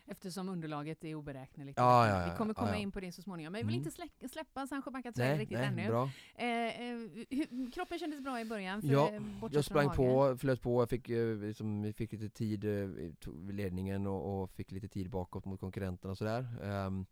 Eftersom 0.06 0.48
underlaget 0.48 1.04
är 1.04 1.14
oberäkneligt. 1.14 1.78
Ja, 1.78 2.08
ja, 2.08 2.20
ja, 2.26 2.32
Vi 2.32 2.36
kommer 2.38 2.54
komma 2.54 2.76
in 2.76 2.92
på 2.92 3.00
det 3.00 3.12
så 3.12 3.22
småningom. 3.22 3.52
Men 3.52 3.60
jag 3.60 3.66
vill 3.66 3.76
Mm. 3.76 3.86
inte 3.86 4.02
slä- 4.02 4.28
släppa 4.28 4.66
Sancho 4.66 4.90
Nej, 5.16 5.38
riktigt 5.38 5.58
nej, 5.58 5.66
ännu. 5.66 5.88
bra. 5.88 6.10
Eh, 6.34 6.46
eh, 6.48 6.96
hur, 7.30 7.70
kroppen 7.72 7.98
kändes 7.98 8.20
bra 8.20 8.40
i 8.40 8.44
början? 8.44 8.82
För, 8.82 8.88
Ja, 8.88 9.10
bortsett 9.40 9.54
Jag 9.54 9.64
sprang 9.64 9.90
på, 9.90 10.36
flöt 10.38 10.62
på, 10.62 10.82
jag 10.82 10.88
fick, 10.90 11.08
eh, 11.08 11.36
liksom, 11.36 11.82
vi 11.82 11.92
fick 11.92 12.12
lite 12.12 12.28
tid 12.28 12.64
eh, 12.64 12.88
ledningen 13.50 14.06
och, 14.06 14.42
och 14.42 14.50
fick 14.50 14.70
lite 14.72 14.88
tid 14.88 15.10
bakåt 15.10 15.44
mot 15.44 15.60
konkurrenterna 15.60 16.10
och 16.10 16.18
sådär. 16.18 16.46
Ehm, 16.62 17.06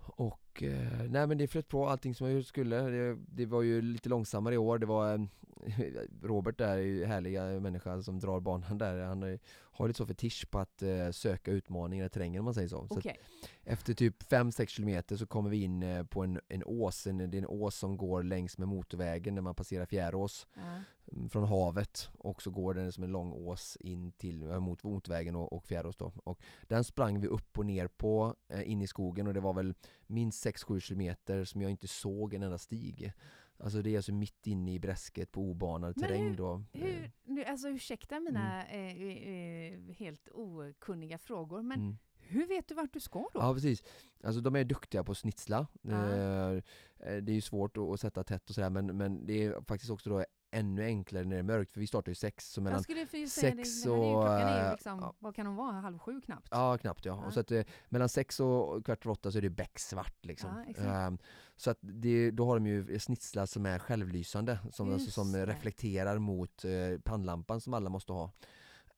och 0.00 0.40
Och 0.58 0.62
eh, 0.62 1.10
nej 1.10 1.26
men 1.26 1.38
det 1.38 1.48
flöt 1.48 1.68
på 1.68 1.88
allting 1.88 2.14
som 2.14 2.30
jag 2.30 2.44
skulle. 2.44 2.80
Det, 2.80 3.18
det 3.28 3.46
var 3.46 3.62
ju 3.62 3.82
lite 3.82 4.08
långsammare 4.08 4.54
i 4.54 4.58
år. 4.58 4.78
Det 4.78 4.86
var 4.86 5.14
eh, 5.14 5.20
Robert 6.22 6.58
där, 6.58 6.76
är 6.76 6.82
ju 6.82 7.04
härliga 7.04 7.60
människa 7.60 8.02
som 8.02 8.18
drar 8.18 8.40
banan 8.40 8.78
där. 8.78 8.98
Han 8.98 9.22
är, 9.22 9.38
har 9.78 9.88
lite 9.88 9.98
så 9.98 10.06
fetisch 10.06 10.50
på 10.50 10.58
att 10.58 10.82
eh, 10.82 11.10
söka 11.10 11.50
utmaningar 11.50 12.06
i 12.06 12.08
terrängen 12.08 12.38
om 12.38 12.44
man 12.44 12.54
säger 12.54 12.68
så. 12.68 12.86
så 12.86 12.94
att 12.94 12.98
Okej. 12.98 13.20
efter 13.64 13.94
typ 13.94 14.22
5-6 14.22 14.66
kilometer 14.66 15.16
så 15.16 15.26
kommer 15.26 15.50
vi 15.50 15.62
in 15.62 15.82
eh, 15.82 16.04
på 16.04 16.22
en, 16.22 16.40
en 16.48 16.62
ås, 16.66 17.06
en, 17.06 17.18
det 17.18 17.24
är 17.24 17.38
en 17.38 17.46
ås 17.46 17.76
som 17.76 17.96
går 17.96 18.22
längs 18.22 18.58
med 18.58 18.68
motorvägen 18.68 19.34
när 19.34 19.42
man 19.42 19.54
passerar 19.54 19.86
Fjärås 19.86 20.46
mm, 20.56 21.30
från 21.30 21.44
havet 21.44 22.10
och 22.18 22.42
så 22.42 22.50
går 22.50 22.74
den 22.74 22.92
som 22.92 23.04
en 23.04 23.12
lång 23.12 23.32
ås 23.32 23.76
in 23.80 24.12
till, 24.12 24.42
eh, 24.42 24.60
mot 24.60 24.82
motorvägen 24.82 25.36
och, 25.36 25.52
och 25.52 25.66
Fjärås 25.66 25.96
då. 25.96 26.12
Och 26.24 26.40
den 26.62 26.84
sprang 26.84 27.20
vi 27.20 27.26
upp 27.26 27.58
och 27.58 27.66
ner 27.66 27.88
på 27.88 28.34
eh, 28.48 28.70
in 28.70 28.82
i 28.82 28.86
skogen 28.86 29.26
och 29.26 29.34
det 29.34 29.40
var 29.40 29.52
väl 29.52 29.74
minst 30.08 30.46
6-7 30.46 30.80
kilometer 30.80 31.44
som 31.44 31.62
jag 31.62 31.70
inte 31.70 31.88
såg 31.88 32.34
en 32.34 32.42
enda 32.42 32.58
stig. 32.58 33.12
Alltså 33.60 33.82
det 33.82 33.90
är 33.90 33.96
alltså 33.96 34.12
mitt 34.12 34.46
inne 34.46 34.72
i 34.74 34.78
bräsket 34.78 35.32
på 35.32 35.40
obanad 35.42 35.92
Men 35.96 36.08
terräng 36.08 36.28
hur- 36.28 36.36
då. 36.36 36.54
Eh, 36.72 36.80
Hur, 36.80 37.10
nu, 37.24 37.44
alltså 37.44 37.68
ursäkta 37.68 38.20
mina 38.20 38.66
eh, 38.66 39.02
eh, 39.02 39.80
helt 39.98 40.28
okunniga 40.32 41.18
frågor, 41.18 41.62
men 41.62 41.80
mm. 41.80 41.98
hur 42.18 42.46
vet 42.46 42.68
du 42.68 42.74
vart 42.74 42.92
du 42.92 43.00
ska 43.00 43.18
då? 43.18 43.30
Ja 43.40 43.54
precis, 43.54 43.82
alltså 44.24 44.40
de 44.40 44.56
är 44.56 44.64
duktiga 44.64 45.04
på 45.04 45.12
att 45.12 45.18
snitsla. 45.18 45.66
Eh, 45.88 46.50
eh, 46.50 46.62
Det 46.98 47.32
är 47.32 47.34
ju 47.34 47.40
svårt 47.40 47.76
att, 47.76 47.82
att 47.88 48.00
sätta 48.00 48.24
tätt 48.24 48.48
och 48.48 48.54
sådär 48.54 48.70
men, 48.70 48.96
men 48.96 49.26
det 49.26 49.44
är 49.44 49.60
faktiskt 49.68 49.90
också 49.90 50.10
då 50.10 50.24
ännu 50.50 50.84
enklare 50.84 51.24
när 51.24 51.30
det 51.30 51.38
är 51.38 51.42
mörkt 51.42 51.72
för 51.72 51.80
vi 51.80 51.86
startar 51.86 52.10
ju 52.10 52.14
sex 52.14 52.52
så 52.52 52.60
mellan 52.60 52.84
ju 52.88 53.28
säga 53.28 53.54
det, 53.54 53.64
sex 53.64 53.86
och, 53.86 53.94
klockan 53.94 54.32
är 54.32 54.64
eh, 54.64 54.72
liksom, 54.72 54.98
ja. 55.00 55.14
vad 55.18 55.34
kan 55.34 55.46
de 55.46 55.56
vara, 55.56 55.72
halv 55.72 55.98
sju 55.98 56.20
knappt? 56.20 56.48
Ja 56.50 56.78
knappt 56.78 57.04
ja, 57.04 57.18
Ja. 57.22 57.26
och 57.26 57.32
så 57.32 57.40
att 57.40 57.50
eh, 57.50 57.62
mellan 57.88 58.08
sex 58.08 58.40
och 58.40 58.84
kvart 58.84 59.06
över 59.06 59.12
åtta 59.12 59.30
så 59.32 59.38
är 59.38 59.42
det 59.42 59.50
becksvart 59.50 60.24
liksom. 60.24 60.64
Ja. 60.76 60.84
Ehm, 60.84 61.18
så 61.56 61.70
att 61.70 61.78
det, 61.80 62.30
då 62.30 62.46
har 62.46 62.54
de 62.54 62.66
ju 62.66 62.98
snitslar 62.98 63.46
som 63.46 63.66
är 63.66 63.78
självlysande, 63.78 64.58
som, 64.72 64.92
alltså, 64.92 65.10
som 65.10 65.36
reflekterar 65.46 66.18
mot 66.18 66.64
eh, 66.64 67.00
pannlampan 67.04 67.60
som 67.60 67.74
alla 67.74 67.90
måste 67.90 68.12
ha. 68.12 68.32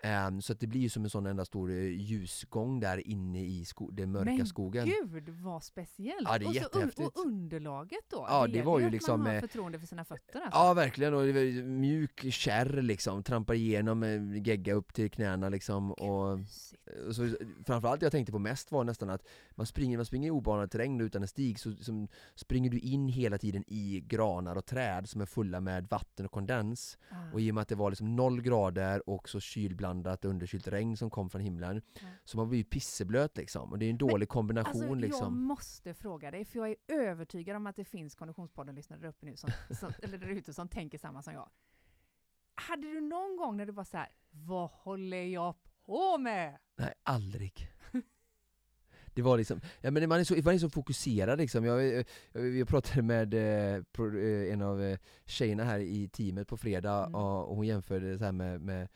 Ehm, 0.03 0.43
så 0.43 0.55
det 0.55 0.67
blir 0.67 0.81
ju 0.81 0.89
som 0.89 1.05
en 1.05 1.11
sån 1.11 1.27
enda 1.27 1.45
stor 1.45 1.71
eh, 1.71 1.77
ljusgång 2.01 2.81
där 2.81 3.07
inne 3.09 3.45
i 3.45 3.65
sko- 3.65 3.91
den 3.91 4.13
mörka 4.13 4.31
Men 4.33 4.47
skogen. 4.47 4.87
Gud 5.13 5.29
vad 5.29 5.63
speciellt! 5.65 6.29
Ja, 6.29 6.39
det 6.39 6.45
är 6.45 6.49
och, 6.49 6.53
un- 6.53 6.55
jättehäftigt. 6.55 7.01
och 7.17 7.27
underlaget 7.27 8.01
då? 8.11 8.25
Ja, 8.29 8.47
det 8.47 8.53
leder 8.53 8.65
var 8.65 8.79
ju 8.81 8.87
att 8.87 8.93
liksom, 8.93 9.21
man 9.21 9.27
har 9.29 9.35
eh, 9.35 9.41
förtroende 9.41 9.79
för 9.79 9.87
sina 9.87 10.05
fötter 10.05 10.41
alltså. 10.41 10.59
Ja 10.59 10.75
verkligen, 10.75 11.15
och 11.15 11.23
det 11.27 11.33
var 11.33 11.63
mjuk 11.63 12.33
kärr 12.33 12.83
liksom, 12.83 13.23
trampar 13.23 13.55
igenom 13.55 14.03
eh, 14.03 14.37
gegga 14.47 14.75
upp 14.75 14.95
till 14.95 15.11
knäna 15.11 15.49
liksom 15.49 15.93
och 15.93 16.39
och 17.09 17.15
så, 17.17 17.35
framförallt 17.67 18.01
det 18.01 18.05
jag 18.07 18.13
tänkte 18.13 18.33
på 18.33 18.39
mest 18.39 18.73
var 18.73 18.85
nästan 18.85 19.11
att 19.11 19.27
man 19.51 19.67
springer, 19.67 19.97
man 19.97 20.07
springer 20.07 20.29
i 20.29 20.31
obanad 20.31 20.71
terräng 20.71 21.01
utan 21.01 21.23
en 21.23 21.29
stig 21.29 21.59
så 21.59 21.73
som, 21.73 22.09
springer 22.35 22.71
du 22.71 22.79
in 22.79 23.09
hela 23.09 23.39
tiden 23.39 23.65
i 23.67 24.05
granar 24.07 24.57
och 24.57 24.67
träd 24.67 25.09
som 25.09 25.21
är 25.21 25.27
fulla 25.27 25.61
med 25.61 25.87
vatten 25.91 26.27
och 26.27 26.33
kondens 26.33 26.99
Ah. 27.11 27.33
och 27.33 27.41
i 27.41 27.51
och 27.51 27.55
med 27.55 27.63
att 27.63 27.69
det 27.69 27.75
var 27.75 27.91
liksom 27.91 28.17
noll 28.17 28.41
grader 28.43 29.09
och 29.09 29.29
så 29.29 29.41
kylblandat 29.41 29.90
underkylt 30.25 30.69
regn 30.69 30.97
som 30.97 31.11
kom 31.11 31.31
från 31.31 31.41
himlen 31.41 31.83
Ja. 31.95 32.01
så 32.25 32.37
man 32.37 32.49
blir 32.49 32.59
ju 32.59 32.65
pisseblöt 32.65 33.37
liksom 33.37 33.73
och 33.73 33.79
det 33.79 33.87
är 33.87 33.91
en 33.91 33.99
dålig 33.99 34.29
kombination 34.29 34.71
Alltså, 34.73 34.89
Jag 34.89 35.01
liksom 35.01 35.43
måste 35.43 35.95
fråga 35.95 36.31
dig, 36.31 36.45
för 36.45 36.59
jag 36.59 36.69
är 36.69 36.77
övertygad 36.89 37.57
om 37.57 37.67
att 37.67 37.77
det 37.77 37.85
finns 37.85 38.15
Konditionspodden-lyssnare 38.15 39.01
där 39.01 39.09
uppe 39.09 39.27
nu, 39.27 39.37
som, 39.37 39.51
som, 39.81 39.93
eller 40.03 40.19
där 40.19 40.29
ute, 40.29 40.53
som 40.53 40.69
tänker 40.69 40.99
samma 40.99 41.23
som 41.23 41.33
jag. 41.35 41.49
Hade 42.55 42.83
du 42.83 43.01
någon 43.01 43.37
gång 43.37 43.57
när 43.57 43.67
du 43.67 43.73
var 43.73 43.85
så 43.85 43.97
här, 43.97 44.09
vad 44.31 44.71
håller 44.71 45.23
jag 45.23 45.55
på 45.87 46.19
med? 46.19 46.59
Nej, 46.77 46.95
aldrig. 47.03 47.69
Det 49.15 49.23
var 49.23 49.39
liksom, 49.39 49.61
ja 49.81 49.91
men 49.91 50.09
man 50.09 50.21
är 50.21 50.25
så, 50.25 50.35
man 50.45 50.55
är 50.55 50.59
så 50.59 50.71
fokuserad 50.71 51.39
liksom. 51.39 51.65
Jag, 51.65 51.85
jag, 52.33 52.49
jag 52.49 52.69
pratade 52.69 53.03
med 53.03 53.35
eh, 53.35 53.75
eh, 53.99 54.53
en 54.53 54.63
av 54.63 54.83
eh, 54.83 54.99
tjejerna 55.25 55.65
här 55.65 55.79
i 55.79 56.09
teamet 56.09 56.49
på 56.49 56.57
fredag 56.57 57.05
Mm. 57.07 57.15
och, 57.15 57.57
hon 57.57 57.67
jämförde 57.67 58.13
det 58.13 58.19
så 58.19 58.25
här 58.25 58.33
med, 58.33 58.61
med, 58.61 58.89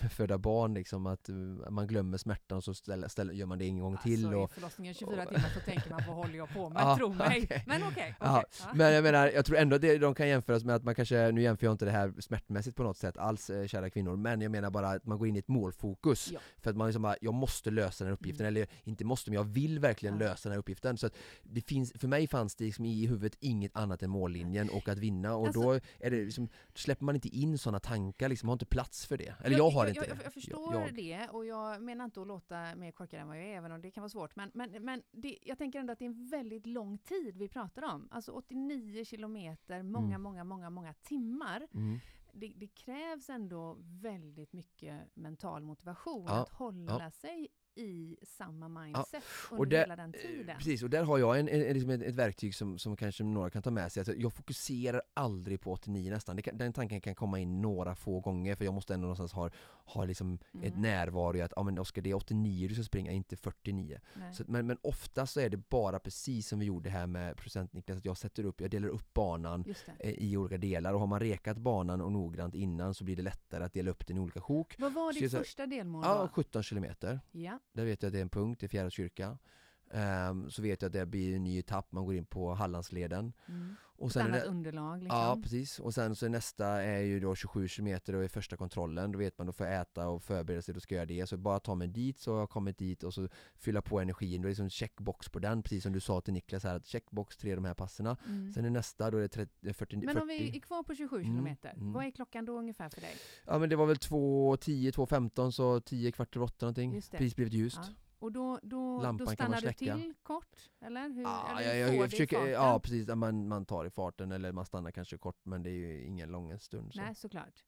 med 0.00 0.12
föda 0.12 0.38
barn 0.38 0.74
liksom, 0.74 1.06
att 1.06 1.28
eh, 1.28 1.34
man 1.70 1.86
glömmer 1.86 2.18
smärtan 2.18 2.58
och 2.58 2.64
så 2.64 2.74
ställer, 2.74 3.08
ställer, 3.08 3.32
gör 3.34 3.46
man 3.46 3.58
det 3.58 3.64
en 3.64 3.78
gång 3.78 3.96
till. 3.96 4.24
Alltså, 4.26 4.38
Och, 4.40 4.50
i 4.50 4.54
förlossningen 4.54 4.94
24 4.94 5.26
timmar 5.26 5.50
så 5.54 5.60
tänker 5.60 5.90
man, 5.90 6.02
vad 6.06 6.16
håller 6.16 6.34
jag 6.38 6.48
på 6.48 6.68
med? 6.68 6.82
Ja, 6.82 6.96
Tro 6.96 7.12
mig. 7.14 7.42
okej. 7.44 7.64
Men 7.66 7.82
okej. 7.82 8.14
Ja, 8.20 8.38
okej. 8.38 8.44
Ja. 8.60 8.72
Men 8.74 8.92
jag 8.94 9.02
menar, 9.02 9.28
jag 9.28 9.44
tror 9.44 9.56
ändå 9.58 9.78
det, 9.78 9.98
de 9.98 10.14
kan 10.14 10.28
jämföras 10.28 10.64
med 10.64 10.74
att 10.74 10.84
man 10.84 10.94
kanske, 10.94 11.32
nu 11.32 11.42
jämför 11.42 11.66
jag 11.66 11.74
inte 11.74 11.84
det 11.84 11.90
här 11.90 12.12
smärtmässigt 12.18 12.76
på 12.76 12.82
något 12.82 12.96
sätt 12.96 13.16
alls 13.16 13.50
eh, 13.50 13.66
kära 13.66 13.90
kvinnor, 13.90 14.16
men 14.16 14.40
jag 14.40 14.50
menar 14.52 14.70
bara 14.70 14.88
att 14.90 15.06
man 15.06 15.18
går 15.18 15.28
in 15.28 15.36
i 15.36 15.38
ett 15.38 15.48
målfokus. 15.48 16.30
Ja. 16.32 16.40
För 16.58 16.70
att 16.70 16.76
man 16.76 16.86
liksom 16.86 17.02
bara, 17.02 17.16
jag 17.20 17.34
måste 17.34 17.70
lösa 17.70 18.04
den 18.04 18.10
här 18.10 18.14
uppgiften, 18.14 18.46
Mm. 18.46 18.56
eller 18.56 18.66
inte 18.84 19.04
måste 19.04 19.30
men 19.30 19.36
jag 19.36 19.44
vill 19.44 19.78
verkligen 19.78 20.18
lösa 20.18 20.48
den 20.48 20.52
här 20.52 20.58
uppgiften. 20.58 20.96
Så 20.98 21.06
att 21.06 21.12
det 21.42 21.60
finns, 21.60 21.92
för 21.98 22.08
mig 22.08 22.26
fanns 22.26 22.54
det 22.56 22.64
liksom 22.64 22.84
i 22.84 23.06
huvudet 23.06 23.36
inget 23.40 23.76
annat 23.76 24.02
än 24.02 24.10
mållinjen 24.10 24.70
och 24.70 24.88
att 24.88 24.98
vinna 24.98 25.34
och 25.34 25.46
Alltså- 25.46 25.62
då 25.62 25.72
är 25.72 26.10
det 26.10 26.24
liksom, 26.24 26.48
släpper 26.74 27.04
man 27.04 27.14
inte 27.14 27.28
in 27.28 27.58
sådana 27.58 27.80
tankar 27.80 28.28
liksom, 28.28 28.48
har 28.48 28.52
inte 28.54 28.66
plats 28.66 29.06
för 29.06 29.16
det. 29.16 29.34
Eller 29.44 29.56
jag, 29.56 29.70
har 29.70 29.81
inte 29.88 30.00
jag. 30.00 30.08
Jag, 30.18 30.24
jag 30.24 30.32
förstår 30.32 30.74
Jag- 30.74 30.94
det 30.94 31.28
och 31.28 31.46
jag 31.46 31.82
menar 31.82 32.04
inte 32.04 32.20
att 32.20 32.26
låta 32.26 32.74
mer 32.74 32.92
korkad 32.92 33.20
än 33.20 33.28
vad 33.28 33.36
jag 33.38 33.44
är, 33.44 33.56
även 33.56 33.72
om 33.72 33.80
det 33.80 33.90
kan 33.90 34.02
vara 34.02 34.08
svårt. 34.08 34.36
Men, 34.36 34.50
men, 34.54 34.84
men 34.84 35.02
det, 35.10 35.38
jag 35.42 35.58
tänker 35.58 35.78
ändå 35.80 35.92
att 35.92 35.98
det 35.98 36.04
är 36.04 36.06
en 36.06 36.26
väldigt 36.28 36.66
lång 36.66 36.98
tid 36.98 37.36
vi 37.36 37.48
pratar 37.48 37.82
om. 37.94 38.08
Alltså 38.10 38.32
89 38.32 39.04
kilometer, 39.04 39.82
många, 39.82 40.06
Mm. 40.08 40.22
många, 40.22 40.44
många, 40.44 40.70
många 40.70 40.94
timmar. 40.94 41.68
Mm. 41.74 41.98
Det, 42.32 42.52
det 42.56 42.66
krävs 42.66 43.30
ändå 43.30 43.76
väldigt 43.80 44.52
mycket 44.52 45.16
mental 45.16 45.62
motivation 45.62 46.24
Ja, 46.28 46.42
att 46.42 46.48
hålla 46.48 47.10
sig 47.10 47.48
i 47.74 48.16
samma 48.22 48.68
mindset 48.68 49.24
under 49.50 49.60
Och 49.60 49.68
där- 49.68 49.78
hela 49.80 49.96
den 49.96 50.14
Eh, 50.14 50.20
tiden. 50.20 50.56
Precis, 50.58 50.82
och 50.82 50.90
där 50.90 51.04
har 51.04 51.18
jag 51.18 51.38
en, 51.40 51.48
en, 51.48 51.62
en, 51.66 51.72
liksom 51.74 51.90
ett, 51.90 52.02
ett 52.02 52.14
verktyg 52.14 52.54
som, 52.54 52.78
som 52.78 52.96
kanske 52.96 53.24
några 53.24 53.50
kan 53.50 53.62
ta 53.62 53.70
med 53.70 53.92
sig. 53.92 54.00
Alltså, 54.00 54.14
jag 54.14 54.32
fokuserar 54.32 55.02
aldrig 55.14 55.60
på 55.60 55.72
89 55.72 56.10
nästan. 56.10 56.42
Kan, 56.42 56.58
den 56.58 56.72
tanken 56.72 57.00
kan 57.00 57.14
komma 57.14 57.38
in 57.38 57.60
några 57.62 57.94
få 57.94 58.20
gånger 58.20 58.54
för 58.54 58.64
jag 58.64 58.74
måste 58.74 58.94
ändå 58.94 59.02
någonstans 59.02 59.32
ha, 59.32 59.50
ha 59.84 60.04
liksom 60.04 60.38
ett 60.62 60.68
Mm. 60.72 60.82
närvaro 60.82 61.36
i 61.36 61.42
att 61.42 61.52
ja, 61.56 61.62
men 61.62 61.78
Oskar, 61.78 62.02
det 62.02 62.10
är 62.10 62.14
89 62.14 62.68
du 62.68 62.74
ska 62.74 62.84
springa, 62.84 63.10
inte 63.12 63.36
49. 63.36 64.00
Nej. 64.14 64.34
Så, 64.34 64.44
men, 64.48 64.66
men 64.66 64.78
ofta 64.82 65.26
så 65.26 65.40
är 65.40 65.50
det 65.50 65.56
bara 65.56 65.98
precis 65.98 66.48
som 66.48 66.58
vi 66.58 66.66
gjorde 66.66 66.90
här 66.90 67.06
med 67.06 67.36
procent 67.36 67.72
Niklas, 67.72 67.98
att 67.98 68.04
jag 68.04 68.16
sätter 68.16 68.44
upp, 68.44 68.60
jag 68.60 68.70
delar 68.70 68.88
upp 68.88 69.14
banan 69.14 69.64
eh, 69.98 70.10
i 70.10 70.36
olika 70.36 70.58
delar 70.58 70.92
och 70.94 71.00
har 71.00 71.06
man 71.06 71.20
rekat 71.20 71.56
banan 71.58 72.00
och 72.00 72.12
noggrant 72.12 72.54
innan 72.54 72.94
så 72.94 73.04
blir 73.04 73.16
det 73.16 73.22
lättare 73.22 73.64
att 73.64 73.72
dela 73.72 73.90
upp 73.90 74.06
den 74.06 74.16
i 74.16 74.20
olika 74.20 74.40
sjok. 74.40 74.74
Vad 74.78 74.92
var 74.92 75.12
ditt 75.12 75.30
första 75.32 75.66
delmål 75.66 76.04
Ja, 76.06 76.22
då? 76.22 76.28
17 76.28 76.62
kilometer. 76.62 77.20
Ja, 77.32 77.58
där 77.72 77.84
vet 77.84 78.02
jag 78.02 78.08
att 78.08 78.12
det 78.12 78.18
är 78.18 78.22
en 78.22 78.28
punkt 78.28 78.62
i 78.62 78.68
Fjärås 78.68 78.92
kyrka. 78.94 79.28
Um, 79.28 80.00
ehm, 80.00 80.50
så 80.50 80.62
vet 80.62 80.82
jag 80.82 80.88
att 80.88 80.92
det 80.92 81.06
blir 81.06 81.36
en 81.36 81.44
ny 81.44 81.58
etapp, 81.58 81.92
man 81.92 82.04
går 82.04 82.14
in 82.14 82.26
på 82.26 82.54
Hallandsleden. 82.54 83.32
mm. 83.48 83.74
Och 84.02 84.08
ett 84.08 84.12
sen 84.12 84.26
är 84.26 84.28
annat 84.30 84.44
underlag 84.44 85.02
liksom. 85.02 85.18
Ja 85.18 85.38
precis, 85.42 85.78
och 85.78 85.94
sen 85.94 86.16
så 86.16 86.28
nästa 86.28 86.66
är 86.66 87.00
ju 87.00 87.20
då 87.20 87.34
27 87.34 87.68
km 87.68 87.86
och 87.86 88.24
är 88.24 88.28
första 88.28 88.56
kontrollen, 88.56 89.12
då 89.12 89.18
vet 89.18 89.38
man 89.38 89.46
då 89.46 89.52
får 89.52 89.66
jag 89.66 89.80
äta 89.80 90.08
och 90.08 90.22
förbereda 90.22 90.62
sig, 90.62 90.74
då 90.74 90.80
ska 90.80 90.94
jag 90.94 91.10
göra 91.10 91.20
det. 91.20 91.26
Så 91.26 91.36
bara 91.36 91.60
ta 91.60 91.74
mig 91.74 91.88
dit 91.88 92.18
så 92.18 92.32
har 92.32 92.38
jag 92.38 92.50
kommit 92.50 92.78
dit 92.78 93.02
och 93.02 93.14
så 93.14 93.28
fylla 93.54 93.82
på 93.82 94.00
energin, 94.00 94.42
då 94.42 94.46
är 94.46 94.48
det 94.48 94.50
liksom 94.50 94.70
checkbox 94.70 95.28
på 95.28 95.38
den, 95.38 95.62
precis 95.62 95.82
som 95.82 95.92
du 95.92 96.00
sa 96.00 96.20
till 96.20 96.34
Niklas 96.34 96.64
här, 96.64 96.76
att 96.76 96.86
checkbox 96.86 97.36
tre 97.36 97.54
de 97.54 97.64
här 97.64 97.74
passerna. 97.74 98.16
Mm. 98.26 98.52
Sen 98.52 98.64
är 98.64 98.70
nästa, 98.70 99.10
då 99.10 99.18
är 99.18 99.22
det 99.22 99.28
30, 99.28 99.72
40, 99.74 99.96
Men 99.96 100.08
40. 100.08 100.20
om 100.20 100.28
vi 100.28 100.56
är 100.56 100.60
kvar 100.60 100.82
på 100.82 100.94
27 100.94 101.16
Mm, 101.16 101.26
kilometer, 101.32 101.70
mm. 101.70 101.92
vad 101.92 102.04
är 102.04 102.10
klockan 102.10 102.44
då 102.44 102.58
ungefär 102.58 102.88
för 102.88 103.00
dig? 103.00 103.14
Ja 103.46 103.58
men 103.58 103.68
det 103.68 103.76
var 103.76 103.86
väl 103.86 103.96
2.10, 103.96 104.92
2.15 104.92 105.50
så 105.50 105.80
10 105.80 106.12
kvart 106.12 106.36
över 106.36 106.46
8 106.46 106.66
någonting. 106.66 106.92
Precis 106.92 107.36
blivit 107.36 107.54
ljust. 107.54 107.78
Ja. 107.82 107.88
Och 108.22 108.32
då, 108.32 108.58
då, 108.62 109.02
Lampan 109.02 109.26
då 109.26 109.32
stannar 109.32 109.60
du 109.60 109.72
till 109.72 110.14
kort? 110.22 110.70
Eller? 110.80 111.08
Hur, 111.08 111.22
Ja, 111.22 111.48
eller 111.50 111.74
jag, 111.74 111.88
jag, 111.88 111.96
jag 111.96 112.10
försöker, 112.10 112.46
ja 112.46 112.80
precis, 112.80 113.08
man, 113.08 113.48
man 113.48 113.64
tar 113.66 113.84
i 113.84 113.90
farten 113.90 114.32
eller 114.32 114.52
man 114.52 114.66
stannar 114.66 114.90
kanske 114.90 115.18
kort 115.18 115.40
men 115.44 115.62
det 115.62 115.70
är 115.70 115.72
ju 115.72 116.04
ingen 116.04 116.28
lång 116.28 116.58
stund. 116.58 116.94
Så. 116.94 117.00
Nej, 117.00 117.14
såklart. 117.14 117.64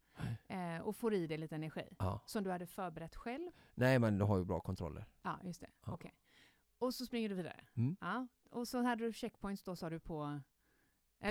Eh, 0.49 0.79
och 0.83 0.97
får 0.97 1.15
i 1.15 1.27
dig 1.27 1.39
lite 1.39 1.55
energi. 1.55 1.97
Ja. 1.99 2.21
Som 2.27 2.45
du 2.45 2.51
hade 2.51 2.67
förberett 2.67 3.17
själv? 3.17 3.51
Nej 3.75 3.99
men 3.99 4.19
du 4.19 4.25
har 4.25 4.39
ju 4.39 4.45
bra 4.45 4.61
kontroller. 4.61 5.07
Ja, 5.23 5.39
just 5.43 5.61
det. 5.61 5.71
Ja. 5.87 5.93
Okej. 5.93 6.15
Och 6.79 6.95
så 6.95 7.07
springer 7.07 7.29
du 7.29 7.35
vidare? 7.35 7.61
Mm. 7.75 7.97
Ja. 8.01 8.27
Och 8.51 8.69
så 8.69 8.83
hade 8.83 9.05
du 9.05 9.13
checkpoints 9.13 9.63
då 9.63 9.77
sa 9.77 9.91
du 9.91 10.01
på? 10.01 10.41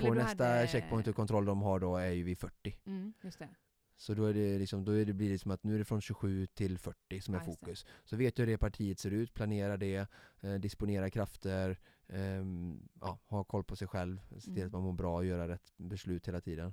på 0.00 0.14
nästa 0.14 0.44
hade- 0.44 0.68
checkpoint 0.68 1.06
och 1.06 1.16
kontroll 1.16 1.44
de 1.44 1.62
har 1.62 1.80
då 1.80 1.96
är 1.96 2.10
ju 2.10 2.22
vid 2.22 2.38
40. 2.38 2.78
Mm, 2.84 3.14
just 3.22 3.38
det. 3.38 3.48
Så 3.96 4.14
då 4.14 4.24
är 4.24 4.34
det 4.34 4.58
liksom, 4.58 4.84
då 4.84 4.92
är 4.92 5.04
det, 5.04 5.12
blir 5.12 5.30
det 5.30 5.38
som 5.38 5.50
att 5.50 5.64
nu 5.64 5.74
är 5.74 5.78
det 5.78 5.84
från 5.84 6.00
27 6.00 6.46
till 6.46 6.78
40 6.78 7.20
som 7.20 7.34
är 7.34 7.38
det. 7.38 7.44
fokus. 7.44 7.86
Så 8.04 8.16
vet 8.16 8.36
du 8.36 8.42
hur 8.42 8.50
det 8.50 8.58
partiet 8.58 8.98
ser 8.98 9.10
ut, 9.10 9.34
planera 9.34 9.76
det, 9.76 10.08
eh, 10.40 10.54
disponera 10.54 11.10
krafter, 11.10 11.78
ehm, 12.08 12.88
ja, 13.00 13.18
ha 13.26 13.44
koll 13.44 13.64
på 13.64 13.76
sig 13.76 13.88
själv, 13.88 14.20
se 14.30 14.40
till 14.40 14.52
Mm. 14.52 14.66
att 14.66 14.72
man 14.72 14.82
mår 14.82 14.92
bra 14.92 15.16
och 15.16 15.24
göra 15.24 15.48
rätt 15.48 15.72
beslut 15.76 16.28
hela 16.28 16.40
tiden. 16.40 16.72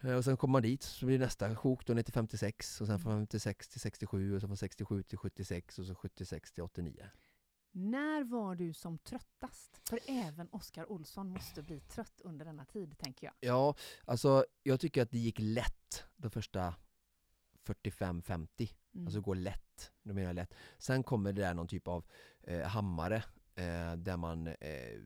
Eh, 0.00 0.14
och 0.16 0.24
sen 0.24 0.36
kommer 0.36 0.52
man 0.52 0.62
dit, 0.62 0.82
så 0.82 1.06
blir 1.06 1.18
nästa 1.18 1.56
sjok 1.56 1.86
då 1.86 1.94
ner 1.94 2.02
till 2.02 2.14
56 2.14 2.80
och 2.80 2.86
sen 2.86 2.98
från 3.00 3.12
Mm. 3.12 3.22
56 3.26 3.68
till 3.68 3.80
67 3.80 4.34
och 4.34 4.40
sen 4.40 4.48
från 4.48 4.56
67 4.56 5.02
till 5.02 5.18
76 5.18 5.78
och 5.78 5.86
så 5.86 5.94
76 5.94 6.52
till 6.52 6.62
89. 6.64 7.06
När 7.76 8.24
var 8.24 8.54
du 8.54 8.72
som 8.72 8.98
tröttast? 8.98 9.88
För 9.88 9.98
även 10.06 10.48
Oskar 10.50 10.92
Olsson 10.92 11.28
måste 11.28 11.62
bli 11.62 11.80
trött 11.80 12.20
under 12.24 12.44
denna 12.44 12.64
tid, 12.64 12.98
tänker 12.98 13.26
jag. 13.26 13.34
Ja, 13.40 13.74
alltså 14.04 14.44
jag 14.62 14.80
tycker 14.80 15.02
att 15.02 15.10
det 15.10 15.18
gick 15.18 15.38
lätt 15.38 16.04
de 16.16 16.30
första 16.30 16.74
45-50. 17.66 18.72
Mm. 18.94 19.06
Alltså 19.06 19.20
gå 19.20 19.34
lätt, 19.34 19.92
då 20.02 20.14
menar 20.14 20.28
jag 20.28 20.34
lätt. 20.34 20.54
Sen 20.78 21.02
kommer 21.02 21.32
det 21.32 21.42
där 21.42 21.54
någon 21.54 21.68
typ 21.68 21.88
av 21.88 22.04
eh, 22.42 22.62
hammare 22.62 23.16
eh, 23.54 23.92
där 23.96 24.16
man 24.16 24.46
eh, 24.46 25.00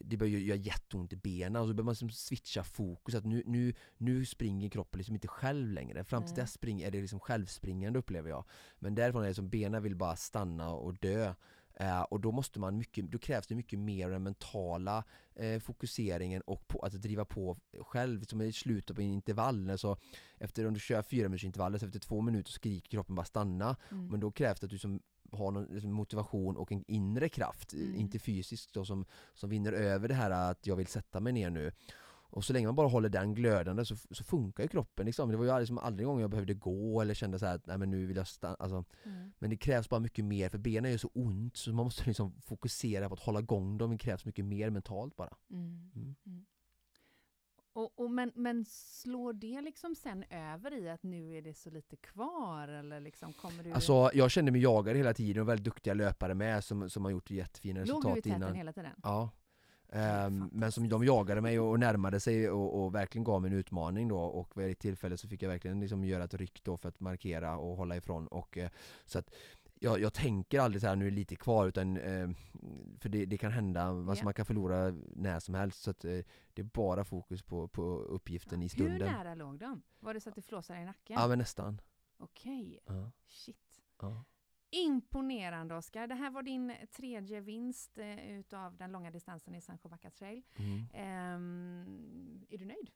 det 0.00 0.16
börjar 0.16 0.38
göra 0.38 0.58
jätteont 0.58 1.12
i 1.12 1.16
benen 1.16 1.62
och 1.62 1.68
så 1.68 1.74
behöver 1.74 1.82
man 1.82 1.92
liksom 1.92 2.10
switcha 2.10 2.64
fokus. 2.64 3.14
Att 3.14 3.24
nu, 3.24 3.42
nu, 3.46 3.74
nu 3.96 4.24
springer 4.24 4.68
kroppen 4.68 4.98
liksom 4.98 5.14
inte 5.14 5.28
själv 5.28 5.72
längre. 5.72 6.04
Fram 6.04 6.26
till 6.26 6.34
dess 6.34 6.52
spring, 6.52 6.82
är 6.82 6.90
det 6.90 7.00
liksom 7.00 7.20
självspringande 7.20 7.98
upplever 7.98 8.30
jag. 8.30 8.44
Men 8.78 8.94
därifrån 8.94 9.24
är 9.24 9.28
det 9.28 9.34
som 9.34 9.48
benen 9.48 9.82
vill 9.82 9.96
bara 9.96 10.16
stanna 10.16 10.70
och 10.70 10.94
dö. 10.94 11.34
Eh, 11.76 12.00
och 12.00 12.20
då 12.20 12.32
måste 12.32 12.60
man 12.60 12.78
mycket, 12.78 13.12
då 13.12 13.18
krävs 13.18 13.46
det 13.46 13.54
mycket 13.54 13.78
mer 13.78 14.10
den 14.10 14.22
mentala 14.22 15.04
eh, 15.34 15.60
fokuseringen 15.60 16.42
och 16.42 16.68
på 16.68 16.80
att 16.80 16.92
driva 16.92 17.24
på 17.24 17.58
själv. 17.80 18.24
Som 18.24 18.42
i 18.42 18.52
slutet 18.52 18.96
på 18.96 19.02
en 19.02 19.12
intervall, 19.12 19.78
så 19.78 19.96
efter 20.38 20.66
om 20.66 20.74
du 20.74 20.80
kör 20.80 21.02
fyra 21.02 21.28
minuters 21.28 21.44
intervaller 21.44 21.78
så 21.78 21.86
efter 21.86 22.00
två 22.00 22.20
minuter 22.20 22.52
skriker 22.52 22.90
kroppen 22.90 23.14
bara 23.14 23.26
stanna. 23.26 23.76
Mm. 23.90 24.06
Men 24.06 24.20
då 24.20 24.30
krävs 24.30 24.60
det 24.60 24.64
att 24.64 24.70
du 24.70 24.78
som 24.78 25.00
har 25.34 25.50
någon 25.50 25.64
liksom, 25.70 25.92
motivation 25.92 26.56
och 26.56 26.72
en 26.72 26.84
inre 26.88 27.28
kraft, 27.28 27.72
Mm. 27.72 27.94
inte 27.94 28.18
fysisk 28.18 28.70
då, 28.74 28.84
som, 28.84 29.04
som 29.34 29.50
vinner 29.50 29.72
över 29.72 30.08
det 30.08 30.14
här 30.14 30.30
att 30.50 30.66
jag 30.66 30.76
vill 30.76 30.86
sätta 30.86 31.20
mig 31.20 31.32
ner 31.32 31.50
nu. 31.50 31.72
Och 32.36 32.44
så 32.44 32.52
länge 32.52 32.66
man 32.66 32.74
bara 32.74 32.88
håller 32.88 33.08
den 33.08 33.34
glödande 33.34 33.84
så, 33.84 33.96
så 34.10 34.24
funkar 34.24 34.62
ju 34.62 34.68
kroppen 34.68 35.06
liksom. 35.06 35.30
Det 35.30 35.36
var 35.36 35.44
ju 35.44 35.50
aldrig, 35.50 35.62
liksom, 35.62 35.78
aldrig 35.78 36.06
gång 36.06 36.20
jag 36.20 36.30
behövde 36.30 36.54
gå 36.54 37.00
eller 37.00 37.14
kände 37.14 37.38
så 37.38 37.46
här 37.46 37.54
att 37.54 37.66
nej 37.66 37.78
men 37.78 37.90
nu 37.90 38.06
vill 38.06 38.16
jag 38.16 38.28
stanna. 38.28 38.56
Alltså, 38.58 38.84
Mm. 39.04 39.32
men 39.38 39.50
det 39.50 39.56
krävs 39.56 39.88
bara 39.88 40.00
mycket 40.00 40.24
mer 40.24 40.48
för 40.48 40.58
benen 40.58 40.90
gör 40.90 40.98
så 40.98 41.10
ont 41.14 41.56
så 41.56 41.72
man 41.72 41.84
måste 41.84 42.04
liksom 42.06 42.32
fokusera 42.40 43.08
på 43.08 43.14
att 43.14 43.20
hålla 43.20 43.40
igång 43.40 43.78
dem. 43.78 43.90
Det 43.90 43.98
krävs 43.98 44.24
mycket 44.24 44.44
mer 44.44 44.70
mentalt 44.70 45.16
bara. 45.16 45.36
Mm. 45.50 46.14
Och, 47.74 47.92
och 48.00 48.10
men, 48.10 48.32
men 48.34 48.64
slår 48.64 49.32
det 49.32 49.60
liksom 49.60 49.94
sen 49.94 50.24
över 50.30 50.74
i 50.74 50.90
att 50.90 51.02
nu 51.02 51.36
är 51.36 51.42
det 51.42 51.54
så 51.54 51.70
lite 51.70 51.96
kvar 51.96 52.68
eller 52.68 53.00
liksom 53.00 53.32
kommer 53.32 53.64
du... 53.64 53.72
Alltså 53.72 54.10
jag 54.14 54.30
kände 54.30 54.52
mig 54.52 54.62
jagad 54.62 54.96
hela 54.96 55.14
tiden 55.14 55.42
och 55.42 55.48
väldigt 55.48 55.64
duktiga 55.64 55.94
löpare 55.94 56.34
med 56.34 56.64
som, 56.64 56.90
som 56.90 57.04
har 57.04 57.12
gjort 57.12 57.30
jättefina 57.30 57.84
Låg 57.84 57.86
du 57.86 57.90
i 57.90 57.94
resultat 57.94 58.14
täten 58.14 58.36
innan. 58.36 58.54
hela 58.54 58.72
tiden? 58.72 58.92
Ja. 59.02 59.30
Ehm, 59.92 60.50
men 60.52 60.72
som 60.72 60.88
de 60.88 61.04
jagade 61.04 61.40
mig 61.40 61.60
och, 61.60 61.70
och 61.70 61.80
närmade 61.80 62.20
sig 62.20 62.50
och, 62.50 62.84
och 62.84 62.94
verkligen 62.94 63.24
gav 63.24 63.42
mig 63.42 63.50
en 63.50 63.56
utmaning 63.56 64.08
då 64.08 64.18
och 64.18 64.60
vid 64.60 64.70
ett 64.70 64.78
tillfälle 64.78 65.16
så 65.16 65.28
fick 65.28 65.42
jag 65.42 65.48
verkligen 65.48 65.80
liksom 65.80 66.04
göra 66.04 66.24
ett 66.24 66.34
ryck 66.34 66.60
då 66.64 66.76
för 66.76 66.88
att 66.88 67.00
markera 67.00 67.56
och 67.56 67.76
hålla 67.76 67.96
ifrån 67.96 68.26
och 68.26 68.58
eh, 68.58 68.70
så 69.06 69.18
att 69.18 69.34
jag, 69.84 70.00
jag 70.00 70.12
tänker 70.14 70.60
aldrig 70.60 70.80
så 70.80 70.86
här 70.88 70.96
nu 70.96 71.06
är 71.06 71.10
det 71.10 71.16
lite 71.16 71.36
kvar 71.36 71.66
utan 71.66 71.96
eh, 71.96 72.28
för 73.00 73.08
det, 73.08 73.26
det 73.26 73.38
kan 73.38 73.52
hända, 73.52 73.82
alltså 73.82 74.20
Ja. 74.20 74.24
man 74.24 74.34
kan 74.34 74.46
förlora 74.46 74.90
när 75.16 75.40
som 75.40 75.54
helst 75.54 75.82
så 75.82 75.90
att 75.90 76.04
eh, 76.04 76.10
det 76.54 76.62
är 76.62 76.64
bara 76.64 77.04
fokus 77.04 77.42
på, 77.42 77.68
på 77.68 77.82
uppgiften 77.98 78.62
i 78.62 78.64
Hur 78.64 78.68
stunden. 78.68 78.98
nära 79.12 79.34
låg 79.34 79.58
de? 79.58 79.82
Var 80.00 80.14
det 80.14 80.20
så 80.20 80.28
att 80.28 80.34
det 80.34 80.42
flåsade 80.42 80.80
i 80.80 80.84
nacken? 80.84 81.16
Ja 81.20 81.28
men 81.28 81.38
nästan. 81.38 81.80
Okej, 82.18 82.78
Ja, 82.86 83.10
shit. 83.26 83.80
ja. 84.00 84.24
Imponerande 84.70 85.74
Oskar. 85.74 86.06
Det 86.06 86.14
här 86.14 86.30
var 86.30 86.42
din 86.42 86.72
tredje 86.96 87.40
vinst 87.40 87.98
eh, 87.98 88.30
utav 88.38 88.76
den 88.76 88.92
långa 88.92 89.10
distansen 89.10 89.54
i 89.54 89.60
Sandsjöbacka 89.60 90.10
trail. 90.10 90.42
Mm. 90.56 90.86
Ehm, 90.94 92.44
är 92.50 92.58
du 92.58 92.64
nöjd? 92.64 92.90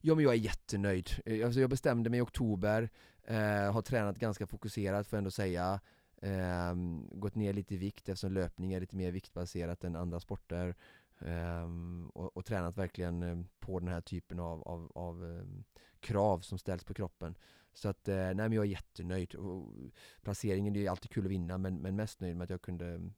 Ja 0.00 0.14
men 0.14 0.24
jag 0.24 0.32
är 0.34 0.38
jättenöjd. 0.38 1.10
Eh, 1.26 1.44
Alltså 1.46 1.60
jag 1.60 1.70
bestämde 1.70 2.10
mig 2.10 2.18
i 2.18 2.22
oktober, 2.22 2.90
eh, 3.24 3.72
har 3.72 3.82
tränat 3.82 4.18
ganska 4.18 4.46
fokuserat 4.46 5.06
får 5.06 5.16
jag 5.16 5.20
ändå 5.20 5.30
säga. 5.30 5.80
Ehm, 6.20 7.08
gått 7.12 7.34
ner 7.34 7.52
lite 7.52 7.74
i 7.74 7.76
vikt 7.76 8.08
eftersom 8.08 8.32
löpning 8.32 8.72
är 8.72 8.80
lite 8.80 8.96
mer 8.96 9.12
viktbaserat 9.12 9.84
än 9.84 9.96
andra 9.96 10.20
sporter. 10.20 10.74
Ehm, 11.18 12.10
och, 12.14 12.36
och 12.36 12.44
tränat 12.44 12.78
verkligen 12.78 13.22
eh, 13.22 13.38
på 13.58 13.78
den 13.78 13.88
här 13.88 14.00
typen 14.00 14.40
av, 14.40 14.62
av, 14.62 14.92
av 14.94 15.24
ehm, 15.24 15.64
krav 16.00 16.40
som 16.40 16.58
ställs 16.58 16.84
på 16.84 16.94
kroppen. 16.94 17.34
Så 17.72 17.88
att, 17.88 18.08
eh, 18.08 18.14
nej 18.14 18.34
men 18.34 18.52
jag 18.52 18.64
är 18.64 18.68
jättenöjd. 18.68 19.34
Och 19.34 19.74
placeringen, 20.22 20.72
det 20.72 20.86
är 20.86 20.90
alltid 20.90 21.10
kul 21.10 21.24
att 21.24 21.30
vinna 21.30 21.58
men, 21.58 21.76
men 21.76 21.96
mest 21.96 22.20
nöjd 22.20 22.36
med 22.36 22.44
att 22.44 22.50
jag 22.50 22.62
kunde 22.62 23.10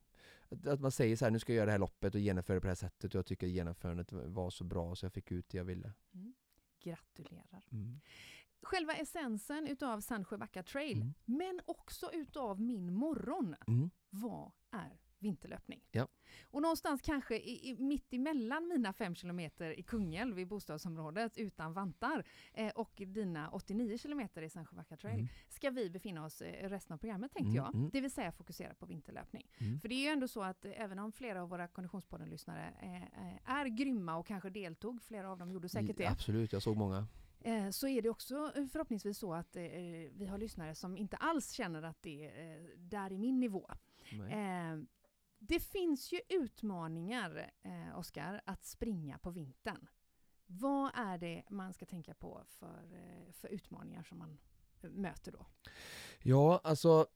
att, 0.53 0.67
att 0.67 0.81
man 0.81 0.93
säger 0.93 1.17
så 1.17 1.25
här, 1.25 1.31
nu 1.31 1.39
ska 1.39 1.53
jag 1.53 1.57
göra 1.57 1.67
det 1.67 1.73
här 1.73 1.79
loppet 1.79 2.15
och 2.15 2.21
genomföra 2.21 2.55
det 2.55 2.61
på 2.61 2.67
det 2.67 2.71
här 2.71 2.75
sättet 2.75 3.15
och 3.15 3.19
jag 3.19 3.27
tycker 3.27 3.47
genomförandet 3.47 4.13
var 4.13 4.51
så 4.51 4.65
bra 4.65 4.95
så 4.95 5.05
jag 5.05 5.13
fick 5.13 5.33
ut 5.33 5.49
det 5.49 5.59
jag 5.59 5.65
ville. 5.65 5.93
Mm. 6.15 6.35
Gratulerar. 6.83 7.65
Mm. 7.73 8.01
Själva 8.63 8.93
essensen 8.93 9.67
utav 9.67 10.01
Sandsjöbacka 10.01 10.63
trail, 10.63 10.97
Mm. 10.97 11.15
men 11.25 11.61
också 11.67 12.11
utav 12.13 12.61
min 12.61 12.93
morgon, 12.95 13.55
Mm. 13.67 13.91
vad 14.11 14.53
är 14.71 14.99
vinterlöpning? 15.19 15.81
Ja. 15.91 16.09
Och 16.51 16.63
någonstans 16.63 17.03
kanske 17.03 17.37
i, 17.37 17.71
i, 17.71 17.75
mitt 17.79 18.13
emellan 18.13 18.69
mina 18.69 18.93
fem 18.93 19.15
kilometer 19.15 19.79
i 19.79 19.83
Kungälv 19.83 20.39
i 20.39 20.47
bostadsområdet 20.47 21.37
utan 21.39 21.73
vantar 21.73 22.25
eh, 22.53 22.69
och 22.73 22.93
dina 23.07 23.51
89 23.51 23.99
kilometer 23.99 24.43
i 24.43 24.51
Sandsjöbacka 24.51 24.97
trail 24.97 25.15
Mm. 25.19 25.29
ska 25.49 25.71
vi 25.71 25.91
befinna 25.91 26.25
oss 26.25 26.43
eh, 26.43 26.69
resten 26.69 26.95
av 26.95 26.99
programmet 26.99 27.33
tänkte 27.33 27.49
Mm, 27.51 27.57
jag. 27.65 27.75
mm. 27.75 27.91
Det 27.93 28.01
vill 28.01 28.11
säga 28.11 28.33
fokusera 28.33 28.75
på 28.75 28.87
vinterlöpning. 28.87 29.51
Mm. 29.59 29.81
För 29.81 29.89
det 29.89 29.95
är 29.95 30.03
ju 30.03 30.09
ändå 30.09 30.29
så 30.29 30.43
att 30.43 30.65
eh, 30.65 30.81
även 30.81 30.99
om 30.99 31.13
flera 31.13 31.43
av 31.43 31.49
våra 31.49 31.69
Konditionspodden-lyssnare 31.69 32.75
eh, 32.83 33.03
eh, 33.03 33.51
är 33.51 33.67
grymma 33.67 34.17
och 34.17 34.27
kanske 34.27 34.51
deltog, 34.51 35.03
flera 35.03 35.31
av 35.31 35.39
dem 35.39 35.53
gjorde 35.53 35.69
säkert 35.69 35.97
det, 35.97 36.07
Absolut, 36.07 36.53
jag 36.53 36.63
såg 36.63 36.77
många. 36.77 37.07
Eh, 37.45 37.71
så 37.71 37.89
är 37.89 38.03
det 38.03 38.09
också 38.11 38.53
eh, 38.57 38.67
förhoppningsvis 38.67 39.19
så 39.19 39.35
att 39.35 39.57
eh, 39.57 39.63
vi 40.13 40.27
har 40.31 40.39
lyssnare 40.39 40.75
som 40.75 40.97
inte 40.97 41.17
alls 41.17 41.51
känner 41.51 41.83
att 41.83 42.03
det 42.03 42.27
är 42.27 42.57
eh, 42.57 42.65
där 42.77 43.13
i 43.13 43.19
min 43.19 43.41
nivå. 43.41 43.71
Eh, 44.31 44.79
det 45.39 45.61
finns 45.61 46.13
ju 46.13 46.21
utmaningar, 46.29 47.51
eh, 47.63 47.99
Oskar, 47.99 48.43
att 48.45 48.65
springa 48.65 49.19
på 49.19 49.31
vintern. 49.31 49.87
Vad 50.47 50.91
är 50.95 51.19
det 51.19 51.43
man 51.49 51.73
ska 51.73 51.87
tänka 51.87 52.15
på 52.15 52.43
för, 52.49 52.83
eh, 52.93 53.33
för 53.33 53.49
utmaningar 53.49 54.03
som 54.03 54.19
man 54.19 54.39
eh, 54.83 54.91
möter 54.91 55.33
då? 55.33 55.47
Ja, 56.19 56.61
alltså 56.65 57.07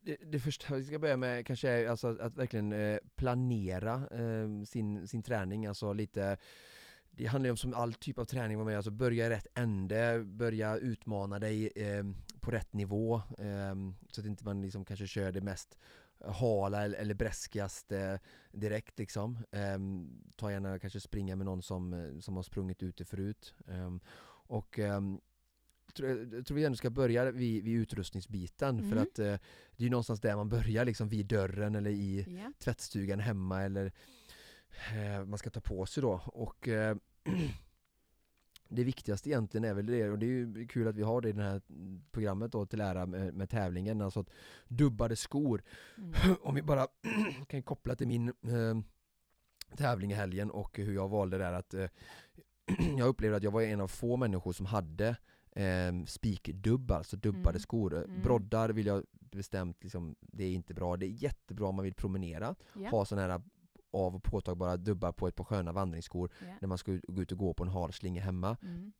det, 0.00 0.16
det 0.16 0.40
första 0.40 0.74
vi 0.74 0.84
ska 0.84 0.98
börja 0.98 1.16
med 1.16 1.46
kanske 1.46 1.68
är 1.68 1.88
alltså 1.88 2.08
att, 2.08 2.20
att 2.20 2.36
verkligen 2.36 2.72
eh, 2.72 2.98
planera 3.14 4.08
eh, 4.10 4.64
sin, 4.64 5.08
sin 5.08 5.22
träning, 5.22 5.66
alltså 5.66 5.92
lite 5.92 6.36
det 7.16 7.26
handlar 7.26 7.46
ju 7.46 7.50
om 7.50 7.56
som 7.56 7.74
all 7.74 7.94
typ 7.94 8.18
av 8.18 8.24
träning 8.24 8.58
var 8.58 8.64
med, 8.64 8.76
alltså 8.76 8.90
börja 8.90 9.26
i 9.26 9.30
rätt 9.30 9.46
ände, 9.54 10.24
börja 10.24 10.76
utmana 10.76 11.38
dig 11.38 11.66
eh, 11.76 12.04
på 12.40 12.50
rätt 12.50 12.72
nivå 12.72 13.16
eh, 13.38 13.74
så 14.10 14.20
att 14.20 14.26
inte 14.26 14.44
man 14.44 14.60
liksom 14.62 14.84
kanske 14.84 15.06
kör 15.06 15.32
det 15.32 15.40
mest 15.40 15.78
hala 16.24 16.82
eller, 16.84 16.98
eller 16.98 17.14
bräskigaste 17.14 18.20
direkt 18.52 18.98
liksom. 18.98 19.38
Eh, 19.50 19.78
ta 20.36 20.50
gärna 20.52 20.78
kanske 20.78 21.00
springa 21.00 21.36
med 21.36 21.46
någon 21.46 21.62
som, 21.62 22.12
som 22.20 22.36
har 22.36 22.42
sprungit 22.42 22.82
ute 22.82 23.04
förut. 23.04 23.54
Eh, 23.68 23.96
och 24.46 24.78
ehm, 24.78 25.20
jag 25.96 26.46
tror 26.46 26.54
vi 26.54 26.64
ändå 26.64 26.76
ska 26.76 26.90
börja 26.90 27.30
vid, 27.30 27.64
vid 27.64 27.74
utrustningsbiten 27.80 28.78
för 28.78 28.96
Mm. 28.96 29.02
att 29.02 29.18
eh, 29.18 29.24
det 29.76 29.82
är 29.82 29.84
ju 29.84 29.90
någonstans 29.90 30.20
där 30.20 30.36
man 30.36 30.48
börjar 30.48 30.84
liksom 30.84 31.08
vid 31.08 31.26
dörren 31.26 31.74
eller 31.74 31.90
i 31.90 32.26
Ja. 32.44 32.52
tvättstugan 32.58 33.20
hemma 33.20 33.62
eller 33.62 33.92
man 35.26 35.38
ska 35.38 35.50
ta 35.50 35.60
på 35.60 35.86
sig 35.86 36.00
då 36.02 36.20
och 36.26 36.68
eh, 36.68 36.96
det 38.68 38.84
viktigaste 38.84 39.28
egentligen 39.28 39.64
är 39.64 39.74
väl 39.74 39.86
det 39.86 40.10
och 40.10 40.18
det 40.18 40.26
är 40.26 40.28
ju 40.30 40.66
kul 40.66 40.88
att 40.88 40.96
vi 40.96 41.02
har 41.02 41.20
det 41.20 41.28
i 41.28 41.32
det 41.32 41.42
här 41.42 41.62
programmet 42.12 42.52
då 42.52 42.66
till 42.66 42.80
ära 42.80 43.06
med, 43.06 43.34
med 43.34 43.50
tävlingen, 43.50 44.00
alltså 44.00 44.20
att 44.20 44.30
dubbade 44.68 45.16
skor 45.16 45.62
Mm. 45.98 46.12
om 46.42 46.54
vi 46.54 46.62
bara 46.62 46.86
kan 47.48 47.62
koppla 47.62 47.94
till 47.96 48.08
min 48.08 48.28
eh, 48.28 48.78
tävling 49.76 50.10
i 50.10 50.14
helgen 50.14 50.50
och 50.50 50.78
hur 50.78 50.94
jag 50.94 51.08
valde 51.08 51.38
där 51.38 51.52
att 51.52 51.74
eh, 51.74 51.88
jag 52.98 53.08
upplevde 53.08 53.36
att 53.36 53.42
jag 53.42 53.50
var 53.50 53.62
en 53.62 53.80
av 53.80 53.88
få 53.88 54.16
människor 54.16 54.52
som 54.52 54.66
hade 54.66 55.08
eh, 55.52 56.04
spikdubb, 56.06 56.90
alltså 56.90 57.16
dubbade 57.16 57.48
Mm. 57.50 57.60
skor. 57.60 58.04
Mm. 58.04 58.22
Broddar 58.22 58.68
vill 58.68 58.86
jag 58.86 59.04
bestämt, 59.20 59.82
liksom, 59.82 60.14
det 60.20 60.44
är 60.44 60.52
inte 60.52 60.74
bra. 60.74 60.96
Det 60.96 61.06
är 61.06 61.22
jättebra 61.22 61.66
om 61.66 61.74
man 61.74 61.84
vill 61.84 61.94
promenera, 61.94 62.54
Ja. 62.74 62.88
ha 62.90 63.04
sådana 63.04 63.28
här 63.32 63.42
av 63.92 64.14
och 64.14 64.22
påtagbara 64.22 64.76
dubbar 64.76 65.12
på 65.12 65.28
ett 65.28 65.36
par 65.36 65.44
sköna 65.44 65.72
vandringsskor 65.72 66.30
Ja. 66.40 66.54
när 66.60 66.68
man 66.68 66.78
ska 66.78 66.98
gå 67.08 67.22
ut 67.22 67.32
och 67.32 67.38
gå 67.38 67.54
på 67.54 67.62
en 67.64 67.68
hal 67.70 67.92
slinga 67.92 68.22
hemma. 68.22 68.56
Mm. 68.62 68.92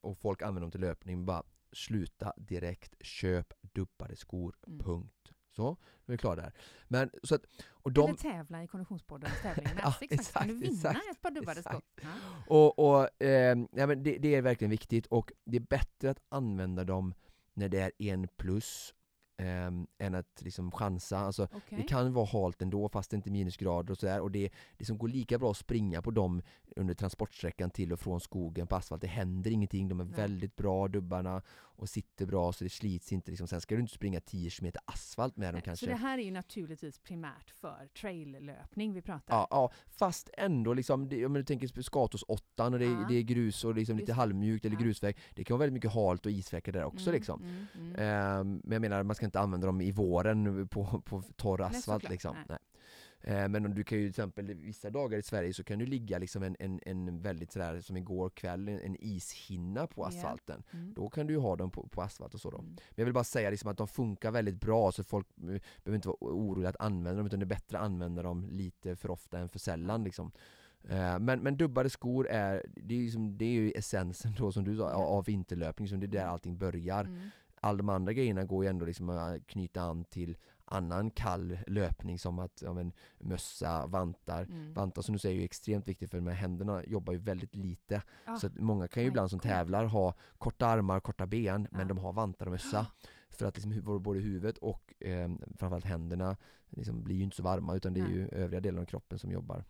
Och 0.00 0.18
folk 0.18 0.42
använder 0.42 0.60
dem 0.60 0.70
till 0.70 0.80
löpning, 0.80 1.24
bara 1.26 1.42
sluta 1.72 2.32
direkt, 2.36 2.94
köp 3.00 3.52
dubbade 3.62 4.16
skor, 4.16 4.56
Mm. 4.66 4.78
punkt. 4.78 5.32
Så, 5.56 5.70
nu 6.04 6.12
är 6.12 6.16
vi 6.16 6.18
klara 6.18 6.36
där. 6.36 6.52
Men 6.88 7.10
så 7.22 7.34
att, 7.34 7.42
och 7.68 7.92
de, 7.92 8.08
Eller 8.08 8.18
tävla 8.18 8.62
i 8.62 8.66
Konditionspoddens 8.66 9.32
tävling 9.42 9.64
med 9.74 9.82
Ja. 9.84 9.92
Kan 9.92 10.08
du 10.08 10.14
exakt, 10.14 10.46
vinna 10.50 10.66
exakt, 10.66 10.98
ett 11.10 11.20
par 11.22 11.30
dubbade 11.30 11.62
skor? 11.62 11.82
exakt. 11.96 12.12
Ja. 12.48 12.54
Och, 12.56 12.78
och 12.78 13.22
eh, 13.22 13.56
ja, 13.72 13.86
men 13.86 14.02
det, 14.02 14.18
det 14.18 14.34
är 14.34 14.42
verkligen 14.42 14.70
viktigt 14.70 15.06
och 15.06 15.32
det 15.44 15.56
är 15.56 15.60
bättre 15.60 16.10
att 16.10 16.20
använda 16.28 16.84
dem 16.84 17.14
när 17.54 17.68
det 17.68 17.80
är 17.80 17.92
en 17.98 18.28
plus 18.28 18.94
eh, 19.40 20.06
än 20.06 20.14
att 20.14 20.42
liksom 20.42 20.70
chansa. 20.70 21.18
Alltså, 21.18 21.48
Okej. 21.52 21.78
Det 21.78 21.82
kan 21.82 22.12
vara 22.12 22.26
halt 22.26 22.62
ändå 22.62 22.88
fast 22.88 23.10
det 23.10 23.16
inte 23.16 23.28
är 23.28 23.32
minusgrader 23.32 23.90
och 23.92 23.98
sådär 23.98 24.20
och 24.20 24.30
det, 24.30 24.50
det 24.78 24.84
som 24.84 24.98
går 24.98 25.08
lika 25.08 25.38
bra 25.38 25.50
att 25.50 25.56
springa 25.56 26.02
på 26.02 26.10
dem 26.10 26.42
under 26.76 26.94
transportsträckan 26.94 27.70
till 27.70 27.92
och 27.92 28.00
från 28.00 28.20
skogen 28.20 28.66
på 28.66 28.76
asfalt. 28.76 29.00
Det 29.02 29.08
händer 29.08 29.50
ingenting, 29.50 29.88
de 29.88 30.00
är 30.00 30.04
Nej. 30.04 30.14
väldigt 30.16 30.56
bra 30.56 30.88
dubbarna 30.88 31.42
och 31.52 31.88
sitter 31.88 32.26
bra 32.26 32.52
så 32.52 32.64
det 32.64 32.70
slits 32.70 33.12
inte. 33.12 33.30
Liksom. 33.30 33.48
Sen 33.48 33.60
ska 33.60 33.74
du 33.74 33.80
inte 33.80 33.94
springa 33.94 34.20
10 34.20 34.50
km 34.50 34.72
asfalt 34.84 35.36
med 35.36 35.48
dem 35.48 35.54
Nej, 35.54 35.62
kanske. 35.64 35.86
Så 35.86 35.90
det 35.90 35.96
här 35.98 36.18
är 36.18 36.22
ju 36.22 36.30
naturligtvis 36.30 36.98
primärt 36.98 37.50
för 37.50 37.88
traillöpning 38.00 38.92
vi 38.92 39.02
pratar. 39.02 39.34
Ja, 39.36 39.46
ja, 39.50 39.72
fast 39.86 40.30
ändå 40.38 40.74
liksom, 40.74 41.08
det, 41.08 41.26
om 41.26 41.32
du 41.34 41.44
tänker 41.44 41.82
Skatos 41.82 42.24
8 42.28 42.64
och 42.64 42.78
det, 42.78 42.84
Ja. 42.84 43.06
det 43.08 43.14
är 43.14 43.22
grus 43.22 43.64
och 43.64 43.74
liksom 43.74 43.96
Just 43.96 44.02
lite 44.02 44.12
halvmjukt 44.12 44.64
eller 44.64 44.76
Ja. 44.76 44.82
grusväg. 44.82 45.16
Det 45.34 45.44
kan 45.44 45.54
vara 45.54 45.58
väldigt 45.58 45.74
mycket 45.74 45.92
halt 45.94 46.26
och 46.26 46.32
isveckor 46.32 46.72
där 46.72 46.84
också 46.84 47.10
Mm, 47.10 47.14
liksom. 47.18 47.42
mm, 47.42 47.66
mm. 47.74 47.96
Ehm, 48.00 48.60
men 48.64 48.72
jag 48.72 48.80
menar, 48.80 49.02
man 49.02 49.16
ska 49.16 49.24
inte 49.30 49.40
använda 49.40 49.66
dem 49.66 49.80
i 49.80 49.92
våren 49.92 50.68
på, 50.68 51.02
på 51.04 51.22
torr 51.36 51.58
Nej, 51.58 51.66
asfalt 51.66 51.82
såklart. 52.02 52.10
liksom. 52.10 52.36
Nej. 52.36 52.44
Nej. 52.48 52.58
Eh, 53.22 53.48
Men 53.48 53.66
om 53.66 53.74
du 53.74 53.84
kan 53.84 53.98
ju 53.98 54.04
till 54.04 54.10
exempel 54.10 54.54
vissa 54.54 54.90
dagar 54.90 55.18
i 55.18 55.22
Sverige 55.22 55.54
så 55.54 55.64
kan 55.64 55.78
du 55.78 55.86
ligga 55.86 56.18
liksom 56.18 56.42
en, 56.42 56.56
en, 56.60 56.80
en 56.86 57.20
väldigt 57.22 57.52
sådär 57.52 57.80
som 57.80 57.96
igår 57.96 58.30
kväll, 58.30 58.68
en, 58.68 58.96
ishinna 59.00 59.86
på 59.86 60.04
asfalten. 60.04 60.62
Mm. 60.72 60.94
Då 60.94 61.08
kan 61.10 61.26
du 61.26 61.32
ju 61.34 61.40
ha 61.40 61.56
dem 61.56 61.70
på, 61.70 61.88
på 61.88 62.02
asfalt 62.02 62.34
och 62.34 62.40
så 62.40 62.50
då. 62.50 62.58
Mm. 62.58 62.70
Men 62.70 62.94
jag 62.94 63.04
vill 63.04 63.14
bara 63.14 63.24
säga 63.24 63.50
liksom 63.50 63.70
att 63.70 63.76
de 63.76 63.88
funkar 63.88 64.30
väldigt 64.30 64.60
bra 64.60 64.92
så 64.92 65.04
folk 65.04 65.26
eh, 65.36 65.44
behöver 65.84 65.94
inte 65.94 66.08
vara 66.08 66.16
oroliga 66.20 66.68
att 66.68 66.80
använda 66.80 67.16
dem 67.16 67.26
utan 67.26 67.38
det 67.40 67.44
är 67.44 67.54
bättre 67.56 67.78
att 67.78 67.84
använda 67.84 68.22
dem 68.22 68.48
lite 68.50 68.96
för 68.96 69.10
ofta 69.10 69.38
än 69.38 69.48
för 69.48 69.58
sällan 69.58 70.04
liksom. 70.04 70.32
Eh, 70.88 71.18
Men, 71.18 71.40
men 71.40 71.56
dubbade 71.56 71.90
skor 71.90 72.28
är, 72.28 72.66
det 72.76 72.94
är, 72.94 73.00
liksom, 73.02 73.38
det 73.38 73.44
är 73.44 73.52
ju 73.52 73.70
essensen 73.70 74.34
då 74.38 74.52
som 74.52 74.64
du 74.64 74.76
sa, 74.76 74.90
av 74.92 75.24
vinterlöpning, 75.24 75.88
som 75.88 76.00
det 76.00 76.06
är 76.06 76.08
där 76.08 76.26
allting 76.26 76.58
börjar. 76.58 77.04
Mm. 77.04 77.30
Alla 77.60 77.76
de 77.76 77.88
andra 77.88 78.12
grejerna 78.12 78.44
går 78.44 78.64
ju 78.64 78.70
ändå 78.70 78.86
liksom 78.86 79.08
att 79.10 79.46
knyta 79.46 79.82
an 79.82 80.04
till 80.04 80.36
annan 80.64 81.10
kall 81.10 81.58
löpning 81.66 82.18
som 82.18 82.38
att, 82.38 82.62
ja, 82.62 82.72
men, 82.72 82.92
mössa, 83.18 83.86
vantar. 83.86 84.42
Mm. 84.42 84.72
Vantar 84.74 85.02
som 85.02 85.12
du 85.12 85.18
säger 85.18 85.36
är 85.36 85.38
ju 85.38 85.44
extremt 85.44 85.88
viktigt 85.88 86.10
för 86.10 86.18
de 86.18 86.26
här 86.26 86.34
händerna 86.34 86.84
jobbar 86.84 87.12
ju 87.12 87.18
väldigt 87.18 87.54
lite. 87.54 88.02
Ah, 88.24 88.36
Så 88.36 88.48
många 88.56 88.88
kan 88.88 89.02
ju 89.02 89.06
nej, 89.06 89.10
ibland 89.12 89.30
som 89.30 89.40
tävlar 89.40 89.84
ha 89.84 90.14
korta 90.38 90.66
armar, 90.66 91.00
korta 91.00 91.26
ben, 91.26 91.68
men 91.70 91.80
Ja. 91.80 91.86
de 91.86 91.98
har 91.98 92.12
vantar 92.12 92.46
och 92.46 92.52
mössa. 92.52 92.86
För 93.30 93.46
att 93.46 93.56
liksom, 93.56 94.02
både 94.02 94.20
huvudet 94.20 94.58
och 94.58 94.94
eh, 95.02 95.28
framförallt 95.58 95.84
händerna 95.84 96.36
liksom, 96.70 97.02
blir 97.04 97.16
ju 97.16 97.22
inte 97.24 97.36
så 97.36 97.42
varma 97.42 97.76
utan 97.76 97.92
det 97.94 98.00
är 98.00 98.08
ju 98.08 98.28
övriga 98.28 98.60
delen 98.60 98.80
av 98.80 98.84
kroppen 98.86 99.18
som 99.18 99.30
jobbar. 99.32 99.64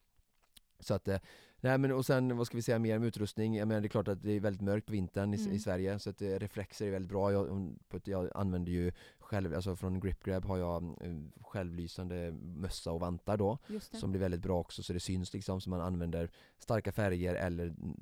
Så 0.80 0.94
att, 0.94 1.08
eh, 1.08 1.18
nej 1.60 1.78
men 1.78 1.92
och 1.92 2.06
sen 2.06 2.36
vad 2.36 2.46
ska 2.46 2.56
vi 2.56 2.62
säga 2.62 2.78
mer 2.78 2.96
om 2.96 3.02
utrustning? 3.02 3.56
Jag 3.56 3.68
menar 3.68 3.80
det 3.80 3.86
är 3.86 3.88
klart 3.88 4.08
att 4.08 4.22
det 4.22 4.32
är 4.32 4.40
väldigt 4.40 4.62
mörkt 4.62 4.86
på 4.86 4.92
vintern 4.92 5.34
i, 5.34 5.36
Mm. 5.36 5.52
i 5.52 5.58
Sverige 5.58 5.98
så 5.98 6.10
att 6.10 6.22
eh, 6.22 6.28
reflexer 6.28 6.86
är 6.86 6.90
väldigt 6.90 7.10
bra. 7.10 7.32
Jag, 7.32 7.76
jag 8.04 8.30
använder 8.34 8.72
ju 8.72 8.92
själv, 9.18 9.54
alltså 9.54 9.76
från 9.76 10.00
GripGrab 10.00 10.44
har 10.44 10.58
jag 10.58 10.82
eh, 11.00 11.16
självlysande 11.40 12.32
mössa 12.42 12.92
och 12.92 13.00
vantar 13.00 13.36
då 13.36 13.58
det. 13.66 13.80
som 13.80 14.10
blir 14.10 14.20
väldigt 14.20 14.40
bra 14.40 14.58
också 14.60 14.82
så 14.82 14.92
det 14.92 15.00
syns 15.00 15.32
liksom 15.32 15.60
så 15.60 15.70
man 15.70 15.80
använder 15.80 16.30
starka 16.58 16.92
färger 16.92 17.34
eller 17.34 17.66
mm, 17.66 17.96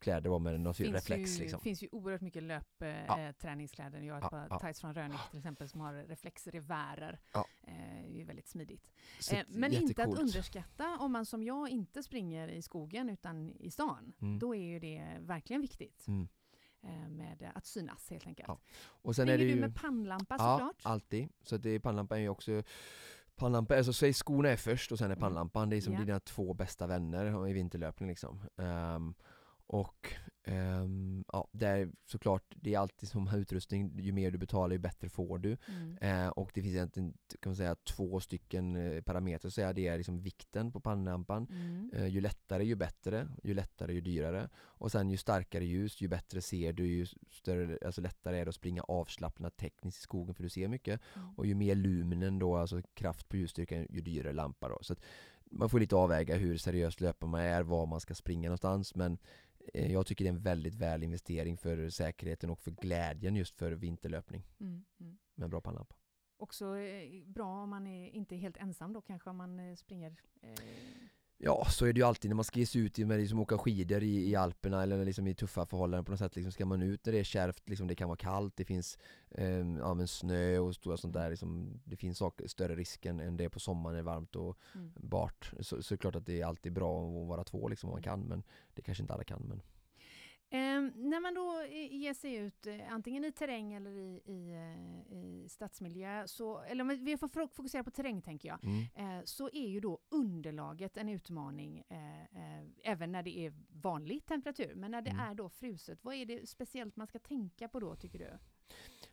kläder 0.00 0.30
då 0.30 0.38
med 0.38 0.60
någon 0.60 0.74
finns 0.74 0.92
reflex 0.94 1.38
ju, 1.38 1.42
liksom. 1.42 1.60
finns 1.60 1.82
ju 1.82 1.88
oerhört 1.92 2.20
mycket 2.20 2.42
löp, 2.42 2.82
eh, 2.82 2.88
Ja. 2.88 3.18
eh. 3.20 4.04
Jag 4.04 4.14
har 4.14 4.20
ett 4.20 4.30
par 4.30 4.46
ja. 4.50 4.58
tights 4.58 4.80
från 4.80 4.94
Rönnick 4.94 5.30
till 5.30 5.38
exempel 5.38 5.68
som 5.68 5.80
har 5.80 5.94
reflexrevärer. 5.94 7.20
Ja. 7.32 7.46
Eh, 7.62 8.12
det 8.12 8.20
är 8.20 8.24
väldigt 8.24 8.48
smidigt. 8.48 8.90
Så 9.20 9.34
Eh, 9.34 9.44
men 9.48 9.72
inte 9.72 10.04
att 10.04 10.18
underskatta 10.18 10.98
om 11.00 11.12
man 11.12 11.26
som 11.26 11.42
jag 11.42 11.68
inte 11.68 12.02
springer 12.02 12.48
i 12.48 12.62
skogen 12.72 13.08
utan 13.08 13.52
i 13.60 13.70
stan. 13.70 14.12
Mm. 14.22 14.38
Då 14.38 14.54
är 14.54 14.62
ju 14.62 14.78
det 14.78 15.16
verkligen 15.20 15.62
viktigt 15.62 16.08
Mm. 16.08 16.28
eh, 16.82 17.08
med 17.08 17.50
att 17.54 17.66
synas 17.66 18.10
helt 18.10 18.26
enkelt. 18.26 18.48
Ja, 18.48 18.58
Och 19.02 19.16
sen 19.16 19.28
är 19.28 19.38
det 19.38 19.44
du 19.44 19.50
ju 19.50 19.60
med 19.60 19.74
pannlampa 19.76 20.36
Ja, 20.38 20.56
såklart? 20.58 20.76
alltid. 20.82 21.28
Så 21.42 21.56
det, 21.56 21.80
pannlampan 21.80 22.18
är 22.18 22.22
ju 22.22 22.28
också 22.28 22.62
Pannlampa, 23.34 23.76
alltså 23.76 23.92
säg 23.92 24.12
skorna 24.12 24.48
är 24.48 24.56
först 24.56 24.92
och 24.92 24.98
sen 24.98 25.10
är 25.10 25.16
Mm. 25.16 25.20
pannlampan, 25.20 25.70
det 25.70 25.76
är 25.76 25.80
som 25.80 25.92
Ja. 25.92 26.00
dina 26.00 26.20
två 26.20 26.54
bästa 26.54 26.86
vänner 26.86 27.48
i 27.48 27.52
vinterlöpning 27.52 28.08
liksom. 28.08 28.40
Ehm, 28.56 29.14
och 29.66 30.14
ehm, 30.44 31.24
ja, 31.32 31.48
det 31.52 31.66
är 31.66 31.90
såklart, 32.04 32.54
det 32.56 32.74
är 32.74 32.78
alltid 32.78 33.08
som 33.08 33.28
utrustning, 33.34 33.98
ju 33.98 34.12
mer 34.12 34.30
du 34.30 34.38
betalar 34.38 34.72
ju 34.72 34.78
bättre 34.78 35.08
får 35.08 35.38
du. 35.38 35.56
Mm. 35.68 35.98
Eh, 36.00 36.28
och 36.28 36.50
det 36.54 36.62
finns 36.62 36.74
egentligen, 36.74 37.14
kan 37.40 37.50
man 37.50 37.56
säga, 37.56 37.74
två 37.74 38.20
stycken 38.20 38.76
eh, 38.76 39.02
parametrar 39.02 39.50
säga. 39.50 39.72
Det 39.72 39.86
är 39.86 39.96
liksom 39.96 40.20
vikten 40.20 40.72
på 40.72 40.80
pannlampan. 40.80 41.46
Mm. 41.50 41.90
Eh, 41.94 42.06
ju 42.06 42.20
lättare 42.20 42.64
ju 42.64 42.74
bättre, 42.74 43.28
ju 43.42 43.54
lättare 43.54 43.94
ju 43.94 44.00
dyrare. 44.00 44.48
Och 44.54 44.92
sen 44.92 45.10
ju 45.10 45.16
starkare 45.16 45.64
ljus, 45.64 46.00
ju 46.00 46.08
bättre 46.08 46.40
ser 46.40 46.72
du, 46.72 46.86
ju 46.86 47.06
större, 47.30 47.78
alltså 47.86 48.00
lättare 48.00 48.38
är 48.38 48.44
det 48.44 48.48
att 48.48 48.54
springa 48.54 48.82
avslappnat 48.82 49.56
tekniskt 49.56 49.98
i 49.98 50.02
skogen 50.02 50.34
för 50.34 50.42
du 50.42 50.48
ser 50.48 50.68
mycket. 50.68 51.00
Mm. 51.16 51.34
Och 51.36 51.46
ju 51.46 51.54
mer 51.54 51.74
luminen 51.74 52.38
då, 52.38 52.56
alltså 52.56 52.82
kraft 52.94 53.28
på 53.28 53.36
ljusstyrkan, 53.36 53.86
ju 53.90 54.00
dyrare 54.00 54.32
lampa 54.32 54.68
då. 54.68 54.78
Så 54.82 54.94
man 55.52 55.68
får 55.68 55.80
lite 55.80 55.96
avväga 55.96 56.36
hur 56.36 56.56
seriöst 56.56 57.00
löpare 57.00 57.30
man 57.30 57.40
är, 57.40 57.62
var 57.62 57.86
man 57.86 58.00
ska 58.00 58.14
springa 58.14 58.48
någonstans. 58.48 58.94
Men 58.94 59.18
jag 59.74 60.06
tycker 60.06 60.24
det 60.24 60.28
är 60.28 60.32
en 60.34 60.42
väldigt 60.42 60.74
väl 60.74 61.02
investering 61.02 61.56
för 61.56 61.88
säkerheten 61.88 62.50
och 62.50 62.60
för 62.60 62.70
glädjen 62.70 63.36
just 63.36 63.56
för 63.56 63.72
vinterlöpning 63.72 64.42
Mm. 64.60 64.84
Mm. 65.00 65.18
med 65.34 65.44
en 65.44 65.50
bra 65.50 65.60
pannlampa. 65.60 65.94
Också 66.36 66.76
eh, 66.76 67.24
bra 67.26 67.62
om 67.62 67.70
man 67.70 67.86
är, 67.86 68.08
inte 68.10 68.34
är 68.34 68.38
helt 68.38 68.56
ensam 68.56 68.92
då 68.92 69.00
kanske 69.00 69.30
om 69.30 69.36
man 69.36 69.58
eh, 69.60 69.74
springer 69.76 70.16
eh, 70.42 70.50
Ja, 71.44 71.64
så 71.70 71.86
är 71.86 71.92
det 71.92 72.00
ju 72.00 72.06
alltid 72.06 72.30
när 72.30 72.34
man 72.36 72.44
ska 72.44 72.58
ge 72.58 72.66
sig 72.66 72.80
ut 72.80 72.98
med 72.98 73.20
liksom 73.20 73.40
åka 73.40 73.58
skidor 73.58 74.02
i, 74.02 74.30
i 74.30 74.36
Alperna 74.36 74.82
eller 74.82 75.04
liksom 75.04 75.26
i 75.26 75.34
tuffa 75.34 75.66
förhållanden 75.66 76.04
på 76.04 76.12
något 76.12 76.18
sätt. 76.18 76.36
Liksom 76.36 76.52
ska 76.52 76.66
man 76.66 76.82
ut 76.82 77.06
när 77.06 77.12
det 77.12 77.18
är 77.18 77.24
kärvt, 77.24 77.68
liksom 77.68 77.86
det 77.86 77.94
kan 77.94 78.08
vara 78.08 78.16
kallt, 78.16 78.56
det 78.56 78.64
finns 78.64 78.98
eh, 79.30 79.66
ja, 79.78 79.94
men 79.94 80.08
snö 80.08 80.58
och 80.58 80.74
stora 80.74 80.96
sånt 80.96 81.14
där. 81.14 81.30
Liksom, 81.30 81.80
det 81.84 81.96
finns 81.96 82.18
saker, 82.18 82.48
större 82.48 82.74
risk 82.74 83.06
än, 83.06 83.20
än 83.20 83.36
det 83.36 83.44
är 83.44 83.48
på 83.48 83.60
sommaren 83.60 83.96
när 83.96 84.02
det 84.02 84.10
är 84.10 84.14
varmt 84.14 84.36
och 84.36 84.58
mm. 84.74 84.92
bart. 84.96 85.52
Så, 85.60 85.82
så 85.82 85.94
är 85.94 85.96
det 85.96 86.00
klart 86.00 86.16
att 86.16 86.26
det 86.26 86.40
är 86.40 86.46
alltid 86.46 86.72
bra 86.72 87.06
att 87.06 87.28
vara 87.28 87.44
två 87.44 87.68
liksom, 87.68 87.90
om 87.90 87.94
man 87.94 88.02
kan, 88.02 88.20
men 88.20 88.42
det 88.74 88.82
kanske 88.82 89.02
inte 89.02 89.14
alla 89.14 89.24
kan. 89.24 89.42
Men 89.42 89.62
Ehm, 90.54 90.92
när 90.96 91.20
man 91.20 91.34
då 91.34 91.64
ger 91.90 92.14
sig 92.14 92.34
ut 92.34 92.66
eh, 92.66 92.92
antingen 92.92 93.24
i 93.24 93.32
terräng 93.32 93.72
eller 93.74 93.90
i, 93.90 94.20
i, 94.24 94.52
eh, 94.52 95.16
i 95.16 95.48
stadsmiljö, 95.48 96.26
så, 96.26 96.60
eller 96.60 96.84
vi- 96.84 97.16
får 97.16 97.28
fo- 97.28 97.48
fokusera 97.54 97.84
på 97.84 97.90
terräng 97.90 98.22
tänker 98.22 98.48
jag, 98.48 98.58
mm. 98.64 99.18
eh, 99.18 99.24
så 99.24 99.50
är 99.52 99.68
ju 99.68 99.80
då 99.80 99.98
underlaget 100.08 100.96
en 100.96 101.08
utmaning 101.08 101.82
eh, 101.88 102.20
eh, 102.22 102.66
även 102.84 103.12
när 103.12 103.22
det 103.22 103.38
är 103.46 103.52
vanlig 103.82 104.24
temperatur. 104.26 104.74
Men 104.74 104.90
när 104.90 105.02
det 105.02 105.10
Mm. 105.10 105.30
är 105.30 105.34
då 105.34 105.48
fruset, 105.48 106.04
vad 106.04 106.14
är 106.14 106.26
det 106.26 106.48
speciellt 106.48 106.96
man 106.96 107.06
ska 107.06 107.18
tänka 107.18 107.68
på 107.68 107.80
då 107.80 107.96
tycker 107.96 108.18
du? 108.18 108.38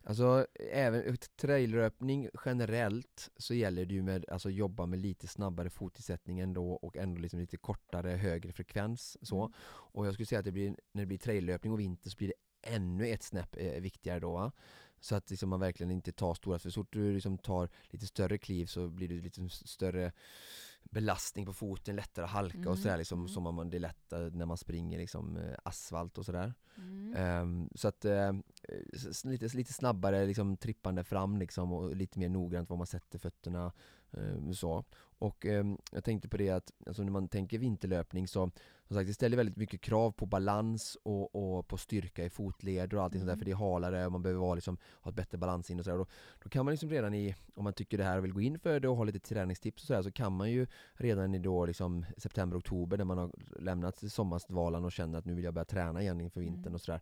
Alltså 0.04 0.46
även 0.72 1.16
trailröpning 1.36 2.28
generellt 2.44 3.30
så 3.36 3.54
gäller 3.54 3.84
det 3.84 3.94
ju 3.94 4.02
med 4.02 4.24
alltså 4.28 4.50
jobba 4.50 4.86
med 4.86 4.98
lite 4.98 5.26
snabbare 5.26 5.70
fotisättning 5.70 6.40
ändå 6.40 6.72
och 6.72 6.96
ändå 6.96 7.20
liksom 7.20 7.40
lite 7.40 7.56
kortare 7.56 8.10
högre 8.10 8.52
frekvens 8.52 9.16
så. 9.22 9.40
Mm. 9.40 9.52
Och 9.62 10.06
jag 10.06 10.14
skulle 10.14 10.26
säga 10.26 10.38
att 10.38 10.44
det 10.44 10.52
blir, 10.52 10.76
när 10.92 11.02
det 11.02 11.06
blir 11.06 11.18
traillöpning 11.18 11.72
och 11.72 11.80
vinter 11.80 12.10
så 12.10 12.16
blir 12.16 12.28
det 12.28 12.70
ännu 12.74 13.08
ett 13.08 13.22
snäpp 13.22 13.56
eh, 13.56 13.80
viktigare 13.80 14.20
då 14.20 14.32
va? 14.32 14.52
Så 15.00 15.14
att 15.14 15.30
liksom 15.30 15.48
man 15.48 15.60
verkligen 15.60 15.90
inte 15.90 16.12
tar 16.12 16.34
stora, 16.34 16.58
för 16.58 16.70
så 16.70 16.80
fort 16.80 16.92
du 16.92 17.12
liksom 17.12 17.38
tar 17.38 17.68
lite 17.90 18.06
större 18.06 18.38
kliv 18.38 18.66
så 18.66 18.88
blir 18.88 19.08
det 19.08 19.14
lite 19.14 19.48
större 19.48 20.12
belastning 20.82 21.46
på 21.46 21.52
foten, 21.52 21.96
lättare 21.96 22.24
att 22.24 22.30
halka 22.30 22.56
Mm, 22.58 22.68
och 22.68 22.78
sådär 22.78 22.96
liksom, 22.98 23.18
mm. 23.18 23.28
som 23.28 23.46
om 23.46 23.54
man, 23.54 23.70
det 23.70 23.76
är 23.76 23.80
lätt 23.80 24.12
eh, 24.12 24.18
när 24.20 24.46
man 24.46 24.56
springer 24.56 24.98
liksom 24.98 25.36
eh, 25.36 25.54
asfalt 25.64 26.18
och 26.18 26.24
sådär. 26.24 26.54
Mm. 26.76 27.14
Ehm, 27.16 27.68
så 27.74 27.88
att 27.88 28.04
s- 28.94 29.24
lite, 29.24 29.56
lite 29.56 29.72
snabbare 29.72 30.26
liksom 30.26 30.56
trippande 30.56 31.04
fram 31.04 31.38
liksom 31.38 31.72
och 31.72 31.96
lite 31.96 32.18
mer 32.18 32.28
noggrant 32.28 32.70
var 32.70 32.76
man 32.76 32.86
sätter 32.86 33.18
fötterna 33.18 33.72
så. 34.54 34.84
Och 35.18 35.46
ehm, 35.46 35.78
jag 35.92 36.04
tänkte 36.04 36.28
på 36.28 36.36
det 36.36 36.50
att 36.50 36.72
alltså 36.86 37.02
när 37.02 37.10
man 37.12 37.28
tänker 37.28 37.58
vinterlöpning 37.58 38.28
så 38.28 38.50
som 38.86 38.96
sagt, 38.96 39.06
det 39.08 39.14
ställer 39.14 39.36
väldigt 39.36 39.56
mycket 39.56 39.80
krav 39.80 40.10
på 40.12 40.26
balans 40.26 40.96
och, 41.02 41.34
och 41.34 41.68
på 41.68 41.76
styrka 41.76 42.24
i 42.24 42.30
fotleder 42.30 42.96
och 42.96 43.02
allting 43.02 43.20
sånt 43.20 43.26
där 43.26 43.32
Mm. 43.32 43.38
för 43.38 43.44
det 43.44 43.50
är 43.50 43.70
halare 43.72 44.06
och 44.06 44.12
man 44.12 44.22
behöver 44.22 44.40
vara, 44.40 44.54
liksom, 44.54 44.78
ha 45.02 45.10
ett 45.10 45.16
bättre 45.16 45.38
balans 45.38 45.70
in 45.70 45.78
och 45.78 45.84
sådär. 45.84 45.98
Då, 45.98 46.06
då 46.42 46.48
kan 46.48 46.64
man 46.64 46.72
liksom 46.72 46.90
redan 46.90 47.14
i, 47.14 47.34
om 47.54 47.64
man 47.64 47.72
tycker 47.72 47.98
det 47.98 48.04
här 48.04 48.18
och 48.18 48.24
vill 48.24 48.32
gå 48.32 48.40
in 48.40 48.58
för 48.58 48.80
det 48.80 48.88
och 48.88 48.96
ha 48.96 49.04
lite 49.04 49.18
träningstips 49.20 49.82
och 49.82 49.86
sådär 49.86 50.02
så 50.02 50.12
kan 50.12 50.32
man 50.32 50.50
ju 50.50 50.66
redan 50.94 51.34
i 51.34 51.38
då 51.38 51.66
liksom 51.66 52.06
september, 52.16 52.58
oktober 52.58 52.96
när 52.98 53.04
man 53.04 53.18
har 53.18 53.30
lämnat 53.60 53.98
sommarstvalan 54.12 54.84
och 54.84 54.92
känner 54.92 55.18
att 55.18 55.24
nu 55.24 55.34
vill 55.34 55.44
jag 55.44 55.54
börja 55.54 55.64
träna 55.64 56.02
igen 56.02 56.20
inför 56.20 56.40
vintern 56.40 56.60
Mm. 56.62 56.74
och 56.74 56.80
sådär. 56.80 57.00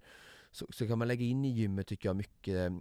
Så, 0.51 0.67
så 0.71 0.87
kan 0.87 0.99
man 0.99 1.09
lägga 1.09 1.25
in 1.25 1.45
i 1.45 1.49
gymmet 1.49 1.87
tycker 1.87 2.09
jag 2.09 2.17
mycket 2.17 2.55
eh, 2.71 2.79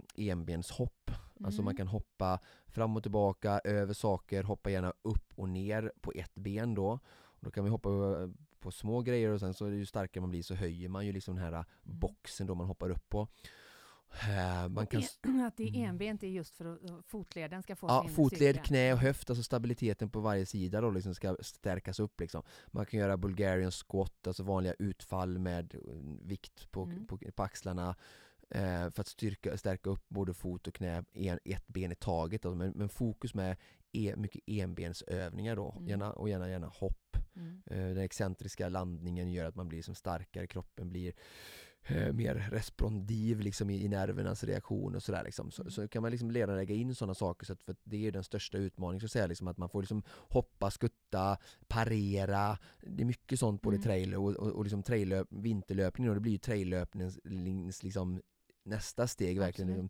enbenshopp. 1.38 1.46
Alltså 1.46 1.62
man 1.62 1.70
Mm. 1.72 1.76
kan 1.76 1.88
hoppa 1.88 2.40
fram 2.66 2.96
och 2.96 3.02
tillbaka, 3.02 3.60
över 3.64 3.94
saker, 3.94 4.42
hoppa 4.42 4.70
gärna 4.70 4.92
upp 5.02 5.32
och 5.34 5.48
ner 5.48 5.92
på 6.00 6.12
ett 6.14 6.34
ben 6.34 6.74
då. 6.74 6.98
Och 7.10 7.44
då 7.44 7.50
kan 7.50 7.64
vi 7.64 7.70
hoppa 7.70 7.88
eh, 7.90 8.28
på 8.60 8.70
små 8.70 9.02
grejer 9.02 9.30
och 9.30 9.40
sen 9.40 9.54
så 9.54 9.66
är 9.66 9.70
det 9.70 9.76
ju 9.76 9.86
starkare 9.86 10.20
man 10.20 10.30
blir 10.30 10.42
så 10.42 10.54
höjer 10.54 10.88
man 10.88 11.06
ju 11.06 11.12
liksom 11.12 11.34
den 11.34 11.44
här 11.44 11.52
Mm. 11.52 11.64
boxen 11.82 12.46
då 12.46 12.54
man 12.54 12.66
hoppar 12.66 12.90
upp 12.90 13.08
på. 13.08 13.28
Eh, 14.22 14.68
Man 14.68 14.86
kan 14.86 15.02
att 15.46 15.56
det 15.56 15.62
är 15.62 15.68
Mm. 15.68 15.90
enbent 15.90 16.22
är 16.22 16.26
just 16.28 16.56
för 16.56 16.64
att 16.74 17.06
fotleden 17.06 17.62
ska 17.62 17.76
få 17.76 17.86
Ja, 17.88 18.02
sin 18.02 18.14
fotled, 18.14 18.38
styrka. 18.38 18.62
knä 18.62 18.92
och 18.92 18.98
höft, 18.98 19.30
alltså 19.30 19.42
stabiliteten 19.42 20.10
på 20.10 20.20
varje 20.20 20.46
sida 20.46 20.80
då 20.80 20.90
liksom 20.90 21.14
ska 21.14 21.36
stärkas 21.40 22.00
upp 22.00 22.20
liksom. 22.20 22.42
Man 22.66 22.86
kan 22.86 23.00
göra 23.00 23.16
Bulgarian 23.16 23.70
squat, 23.70 24.26
alltså 24.26 24.42
vanliga 24.42 24.74
utfall 24.78 25.38
med 25.38 25.74
eh, 25.74 25.80
vikt 26.22 26.70
på, 26.70 26.82
Mm. 26.82 27.06
på, 27.06 27.18
på 27.34 27.42
axlarna 27.42 27.88
eh, 27.88 27.94
för 28.90 29.00
att 29.00 29.08
styrka, 29.08 29.56
stärka 29.58 29.90
upp 29.90 30.04
både 30.08 30.34
fot 30.34 30.66
och 30.66 30.74
knä, 30.74 31.04
en, 31.12 31.38
ett 31.44 31.66
ben 31.68 31.92
i 31.92 31.94
taget. 31.94 32.44
Men, 32.44 32.72
men 32.76 32.88
fokus 32.88 33.34
med 33.34 33.56
e, 33.92 34.14
mycket 34.16 34.42
enbensövningar 34.46 35.56
då, 35.56 35.72
Mm. 35.76 35.88
gärna, 35.88 36.12
och 36.12 36.28
gärna, 36.28 36.50
gärna 36.50 36.66
hopp. 36.66 37.16
Mm. 37.36 37.62
Eh, 37.66 37.76
den 37.78 37.98
excentriska 37.98 38.68
landningen 38.68 39.32
gör 39.32 39.44
att 39.44 39.54
man 39.54 39.68
blir 39.68 39.82
som 39.82 39.94
starkare, 39.94 40.46
kroppen 40.46 40.88
blir 40.90 41.12
eh, 41.88 42.12
mer 42.12 42.34
respondiv 42.34 43.40
liksom 43.40 43.70
i, 43.70 43.84
i 43.84 43.88
nervernas 43.88 44.44
reaktion 44.44 44.94
och 44.94 45.02
sådär 45.02 45.24
liksom. 45.24 45.50
så, 45.50 45.62
Mm. 45.62 45.70
så 45.70 45.88
kan 45.88 46.02
man 46.02 46.10
liksom 46.10 46.32
redan 46.32 46.56
lägga 46.56 46.74
in 46.74 46.94
sådana 46.94 47.14
saker 47.14 47.46
så 47.46 47.52
att 47.52 47.62
för 47.62 47.76
det 47.84 48.06
är 48.06 48.12
den 48.12 48.24
största 48.24 48.58
utmaningen 48.58 49.00
så 49.00 49.04
att 49.06 49.10
säga 49.12 49.26
liksom 49.26 49.48
att 49.48 49.58
man 49.58 49.68
får 49.68 49.82
liksom 49.82 50.02
hoppa, 50.28 50.70
skutta, 50.70 51.38
parera 51.68 52.58
det 52.80 53.02
är 53.02 53.06
mycket 53.06 53.38
sånt 53.38 53.62
både 53.62 53.76
Mm. 53.76 53.84
trailer 53.84 54.18
och, 54.18 54.30
och, 54.36 54.52
och 54.52 54.64
liksom 54.64 54.82
traillöp, 54.82 55.26
vinterlöpning 55.30 56.08
och 56.08 56.14
det 56.14 56.20
blir 56.20 56.32
ju 56.32 56.38
traillöpningens 56.38 57.82
liksom 57.82 58.20
nästa 58.68 59.06
steg 59.06 59.38
verkligen 59.38 59.68
liksom, 59.68 59.88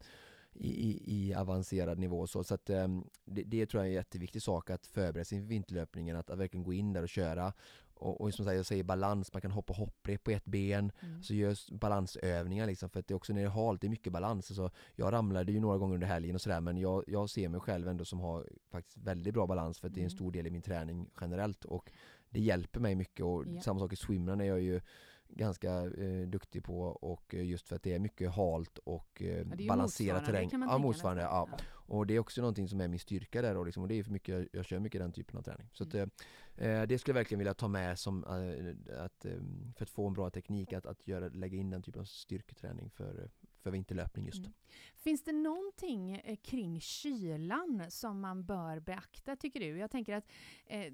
i, 0.54 0.68
i, 0.90 1.02
i 1.06 1.34
avancerad 1.34 1.98
nivå. 1.98 2.26
Så, 2.26 2.44
så 2.44 2.54
att, 2.54 2.70
ehm, 2.70 3.04
det, 3.24 3.42
det 3.42 3.66
tror 3.66 3.80
jag 3.82 3.86
är 3.86 3.90
en 3.90 3.94
jätteviktig 3.94 4.42
sak 4.42 4.70
att 4.70 4.86
förbereda 4.86 5.24
sig 5.24 5.38
inför 5.38 5.48
vinterlöpningen, 5.48 6.16
att, 6.16 6.30
att 6.30 6.38
verkligen 6.38 6.64
gå 6.64 6.72
in 6.72 6.92
där 6.92 7.02
och 7.02 7.08
köra. 7.08 7.52
Och, 7.94 8.20
och 8.20 8.34
som 8.34 8.44
sagt, 8.44 8.56
jag 8.56 8.66
säger 8.66 8.84
balans, 8.84 9.32
man 9.32 9.42
kan 9.42 9.50
hoppa 9.50 9.72
hopprep 9.72 10.24
på 10.24 10.30
ett 10.30 10.44
ben, 10.44 10.92
Mm. 11.02 11.22
så 11.22 11.34
görs 11.34 11.70
balansövningar 11.70 12.66
liksom, 12.66 12.90
för 12.90 13.00
att 13.00 13.06
det 13.06 13.12
är 13.12 13.16
också 13.16 13.32
när 13.32 13.40
det 13.40 13.46
är 13.46 13.50
halt, 13.50 13.80
det 13.80 13.86
är 13.86 13.88
mycket 13.88 14.12
balans. 14.12 14.50
Alltså, 14.50 14.70
jag 14.94 15.12
ramlade 15.12 15.52
ju 15.52 15.60
några 15.60 15.78
gånger 15.78 15.94
under 15.94 16.06
helgen 16.06 16.34
och 16.34 16.40
sådär, 16.40 16.60
men 16.60 16.76
jag, 16.76 17.04
jag 17.06 17.30
ser 17.30 17.48
mig 17.48 17.60
själv 17.60 17.88
ändå 17.88 18.04
som 18.04 18.20
har 18.20 18.48
faktiskt 18.70 18.96
väldigt 18.96 19.34
bra 19.34 19.46
balans, 19.46 19.78
för 19.78 19.88
att 19.88 19.94
det 19.94 20.00
är 20.00 20.02
en 20.02 20.08
Mm. 20.08 20.16
stor 20.16 20.32
del 20.32 20.46
i 20.46 20.50
min 20.50 20.62
träning 20.62 21.10
generellt. 21.20 21.64
Och 21.64 21.92
det 22.30 22.40
hjälper 22.40 22.80
mig 22.80 22.94
mycket 22.94 23.24
och 23.24 23.44
Ja. 23.46 23.60
samma 23.60 23.80
sak 23.80 23.92
i 23.92 23.96
swimrun 23.96 24.40
är 24.40 24.44
jag 24.44 24.60
ju 24.60 24.80
ganska 25.28 25.70
eh, 25.84 26.28
duktig 26.28 26.64
på 26.64 26.80
och 26.80 27.34
eh, 27.34 27.44
just 27.46 27.68
för 27.68 27.76
att 27.76 27.82
det 27.82 27.92
är 27.94 27.98
mycket 27.98 28.30
halt 28.34 28.78
och 28.78 29.22
eh, 29.22 29.46
Ja, 29.58 29.68
balanserad 29.68 30.24
terräng. 30.24 30.48
Ja, 30.52 30.78
motsvarande. 30.78 31.22
nästan. 31.22 31.48
Ja. 31.50 31.58
Och 31.90 32.06
det 32.06 32.14
är 32.14 32.18
också 32.18 32.40
någonting 32.40 32.68
som 32.68 32.80
är 32.80 32.88
min 32.88 32.98
styrka 33.00 33.42
där 33.42 33.56
och, 33.56 33.66
liksom, 33.66 33.82
och 33.82 33.88
det 33.88 33.94
är 33.98 34.02
för 34.02 34.12
mycket, 34.12 34.48
jag 34.52 34.64
kör 34.64 34.78
mycket 34.78 35.00
den 35.00 35.12
typen 35.12 35.38
av 35.38 35.42
träning. 35.42 35.68
Så 35.72 35.84
att, 35.84 35.94
Mm. 35.94 36.10
eh, 36.56 36.68
eh, 36.70 36.86
det 36.86 36.98
skulle 36.98 37.10
jag 37.12 37.20
verkligen 37.20 37.38
vilja 37.38 37.54
ta 37.54 37.68
med 37.68 37.98
som 37.98 38.24
eh, 38.24 39.04
att, 39.04 39.24
eh, 39.24 39.32
för 39.76 39.82
att 39.84 39.90
få 39.90 40.06
en 40.06 40.12
bra 40.14 40.30
teknik 40.30 40.72
att, 40.72 40.86
att 40.86 41.08
göra, 41.08 41.28
lägga 41.28 41.58
in 41.58 41.70
den 41.70 41.82
typen 41.82 42.00
av 42.00 42.04
styrketräning 42.04 42.90
för, 42.90 43.30
för 43.62 43.70
vinterlöpning 43.70 44.26
just. 44.26 44.38
Mm. 44.38 44.52
Finns 44.96 45.24
det 45.24 45.32
någonting 45.32 46.22
kring 46.42 46.80
kylan 46.80 47.82
som 47.88 48.20
man 48.20 48.44
bör 48.44 48.80
beakta 48.80 49.36
tycker 49.36 49.60
du? 49.60 49.78
Jag 49.78 49.90
tänker 49.90 50.14
att 50.14 50.24
eh, 50.66 50.92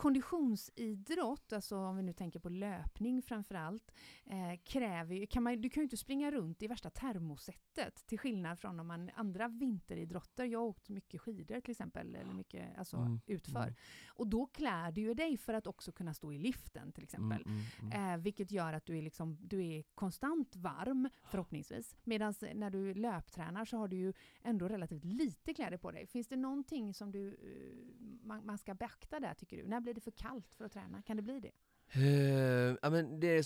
konditionsidrott, 0.00 1.52
alltså 1.52 1.76
om 1.76 1.96
vi 1.96 2.02
nu 2.02 2.12
tänker 2.12 2.40
på 2.40 2.48
löpning 2.48 3.22
framför 3.22 3.54
allt, 3.54 3.92
eh, 4.24 4.60
kräver 4.64 5.14
ju, 5.14 5.26
kan 5.26 5.42
man, 5.42 5.60
du 5.60 5.70
kan 5.70 5.80
ju 5.80 5.84
inte 5.84 5.96
springa 5.96 6.30
runt 6.30 6.62
i 6.62 6.66
värsta 6.66 6.90
termosättet 6.90 8.06
till 8.06 8.18
skillnad 8.18 8.58
från 8.58 8.80
om 8.80 8.86
man 8.86 9.10
andra 9.14 9.48
vinteridrotter, 9.48 10.44
jag 10.44 10.58
har 10.58 10.66
åkt 10.66 10.88
mycket 10.88 11.20
skidor 11.20 11.60
till 11.60 11.70
exempel, 11.70 12.14
eller 12.14 12.34
mycket 12.34 12.78
alltså, 12.78 12.96
Mm, 12.96 13.20
utför, 13.26 13.62
mm. 13.62 13.74
och 14.08 14.26
då 14.26 14.46
klär 14.46 14.92
du 14.92 15.00
ju 15.00 15.14
dig 15.14 15.36
för 15.36 15.54
att 15.54 15.66
också 15.66 15.92
kunna 15.92 16.14
stå 16.14 16.32
i 16.32 16.38
liften 16.38 16.92
till 16.92 17.04
exempel. 17.04 17.42
Mm, 17.46 17.60
mm, 17.80 17.92
mm. 17.92 18.14
Eh, 18.14 18.22
vilket 18.22 18.50
gör 18.50 18.72
att 18.72 18.86
du 18.86 18.98
är, 18.98 19.02
liksom, 19.02 19.38
du 19.40 19.66
är 19.66 19.82
konstant 19.94 20.56
varm 20.56 21.08
förhoppningsvis. 21.24 21.96
Medan 22.04 22.34
när 22.54 22.70
du 22.70 22.94
löptränar 22.94 23.64
så 23.64 23.76
har 23.76 23.88
du 23.88 23.96
ju 23.96 24.12
ändå 24.42 24.68
relativt 24.68 25.04
lite 25.04 25.54
kläder 25.54 25.78
på 25.78 25.90
dig. 25.90 26.06
Finns 26.06 26.28
det 26.28 26.36
någonting 26.36 26.94
som 26.94 27.12
du, 27.12 27.28
eh, 27.28 28.26
man, 28.26 28.46
man 28.46 28.58
ska 28.58 28.74
beakta 28.74 29.20
där 29.20 29.34
tycker 29.34 29.56
du? 29.56 29.68
När 29.68 29.89
blir 29.92 29.94
det 29.94 30.00
för 30.00 30.10
kallt 30.10 30.54
för 30.54 30.64
att 30.64 30.72
träna? 30.72 31.02
Kan 31.02 31.16
det 31.16 31.22
bli 31.22 31.40
det? 31.40 31.50
Eh, 31.92 32.76
ja, 32.82 32.90
men 32.90 33.20
det 33.20 33.26
är, 33.26 33.36